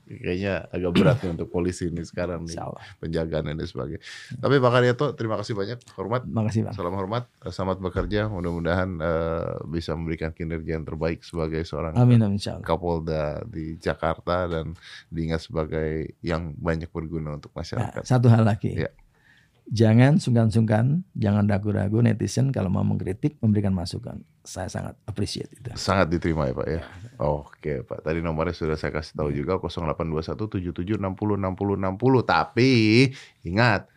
kayaknya 0.04 0.68
agak 0.68 0.90
berat 0.92 1.16
nih 1.20 1.30
untuk 1.32 1.48
polisi 1.48 1.88
ini 1.88 2.02
sekarang 2.02 2.44
nih 2.44 2.56
penjagaan 2.98 3.50
ini 3.50 3.64
sebagainya. 3.64 4.02
Tapi 4.36 4.54
Pak 4.56 4.70
Karyato 4.70 5.06
terima 5.12 5.36
kasih 5.36 5.52
banyak, 5.52 5.78
hormat, 5.94 6.22
Makasih 6.24 6.60
bang. 6.64 6.74
salam 6.74 6.94
hormat, 6.94 7.24
selamat 7.42 7.78
bekerja. 7.80 8.28
Mudah-mudahan 8.28 8.90
eh, 8.96 9.54
bisa 9.66 9.92
memberikan 9.92 10.30
kinerja 10.30 10.76
yang 10.76 10.84
terbaik 10.84 11.20
sebagai 11.20 11.64
seorang 11.64 11.96
Amin 11.96 12.20
amin. 12.20 12.40
Kapolda 12.60 13.40
di 13.44 13.76
Jakarta 13.76 14.44
dan 14.44 14.76
diingat 15.08 15.40
sebagai 15.40 16.16
yang 16.20 16.52
banyak 16.54 16.88
berguna 16.88 17.34
untuk 17.34 17.50
Nah, 17.50 17.62
masyarakat. 17.62 18.02
satu 18.02 18.26
hal 18.28 18.44
lagi. 18.44 18.74
Ya. 18.74 18.90
Jangan 19.64 20.20
sungkan-sungkan, 20.20 21.08
jangan 21.16 21.48
ragu-ragu 21.48 22.04
netizen 22.04 22.52
kalau 22.52 22.68
mau 22.68 22.84
mengkritik, 22.84 23.40
memberikan 23.40 23.72
masukan. 23.72 24.20
Saya 24.44 24.68
sangat 24.68 24.92
appreciate 25.08 25.48
itu. 25.56 25.72
Sangat 25.72 26.12
diterima 26.12 26.44
ya 26.44 26.52
Pak 26.52 26.68
ya. 26.68 26.84
Oke 27.16 27.80
Pak, 27.80 28.04
tadi 28.04 28.20
nomornya 28.20 28.52
sudah 28.52 28.76
saya 28.76 28.92
kasih 28.92 29.16
tahu 29.16 29.32
juga 29.32 29.56
082177606060. 29.56 31.00
Tapi 32.28 32.70
ingat 33.48 33.88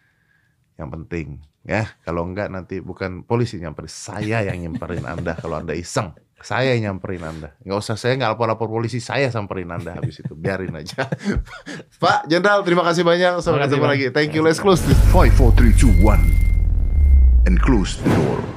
yang 0.79 0.87
penting 0.87 1.43
ya, 1.67 1.83
kalau 2.01 2.23
enggak 2.23 2.47
nanti 2.49 2.79
bukan 2.79 3.27
polisi 3.27 3.59
nyamperin, 3.59 3.91
saya 3.91 4.41
yang 4.47 4.57
nyamperin 4.63 5.03
Anda 5.03 5.35
kalau 5.35 5.59
Anda 5.59 5.75
iseng. 5.75 6.15
Saya 6.37 6.77
yang 6.77 6.95
nyamperin 6.95 7.25
Anda. 7.25 7.49
Nggak 7.65 7.77
usah 7.81 7.97
saya 7.97 8.13
nggak 8.13 8.37
lapor-lapor 8.37 8.69
polisi, 8.69 9.01
saya 9.01 9.27
samperin 9.33 9.73
Anda 9.73 9.97
habis 9.97 10.21
itu. 10.21 10.37
Biarin 10.37 10.73
aja. 10.77 11.09
Pak 12.01 12.29
Jenderal, 12.29 12.61
terima 12.61 12.85
kasih 12.85 13.01
banyak. 13.01 13.41
Sampai 13.41 13.65
ketemu 13.65 13.85
lagi. 13.89 14.05
Thank 14.13 14.37
you. 14.37 14.45
Let's 14.45 14.61
close 14.61 14.85
this. 14.85 14.97
5, 15.11 15.33
4, 15.33 15.53
3, 15.59 15.73
2, 15.75 16.05
1. 16.05 17.49
And 17.49 17.57
close 17.57 17.97
the 17.97 18.09
door. 18.13 18.56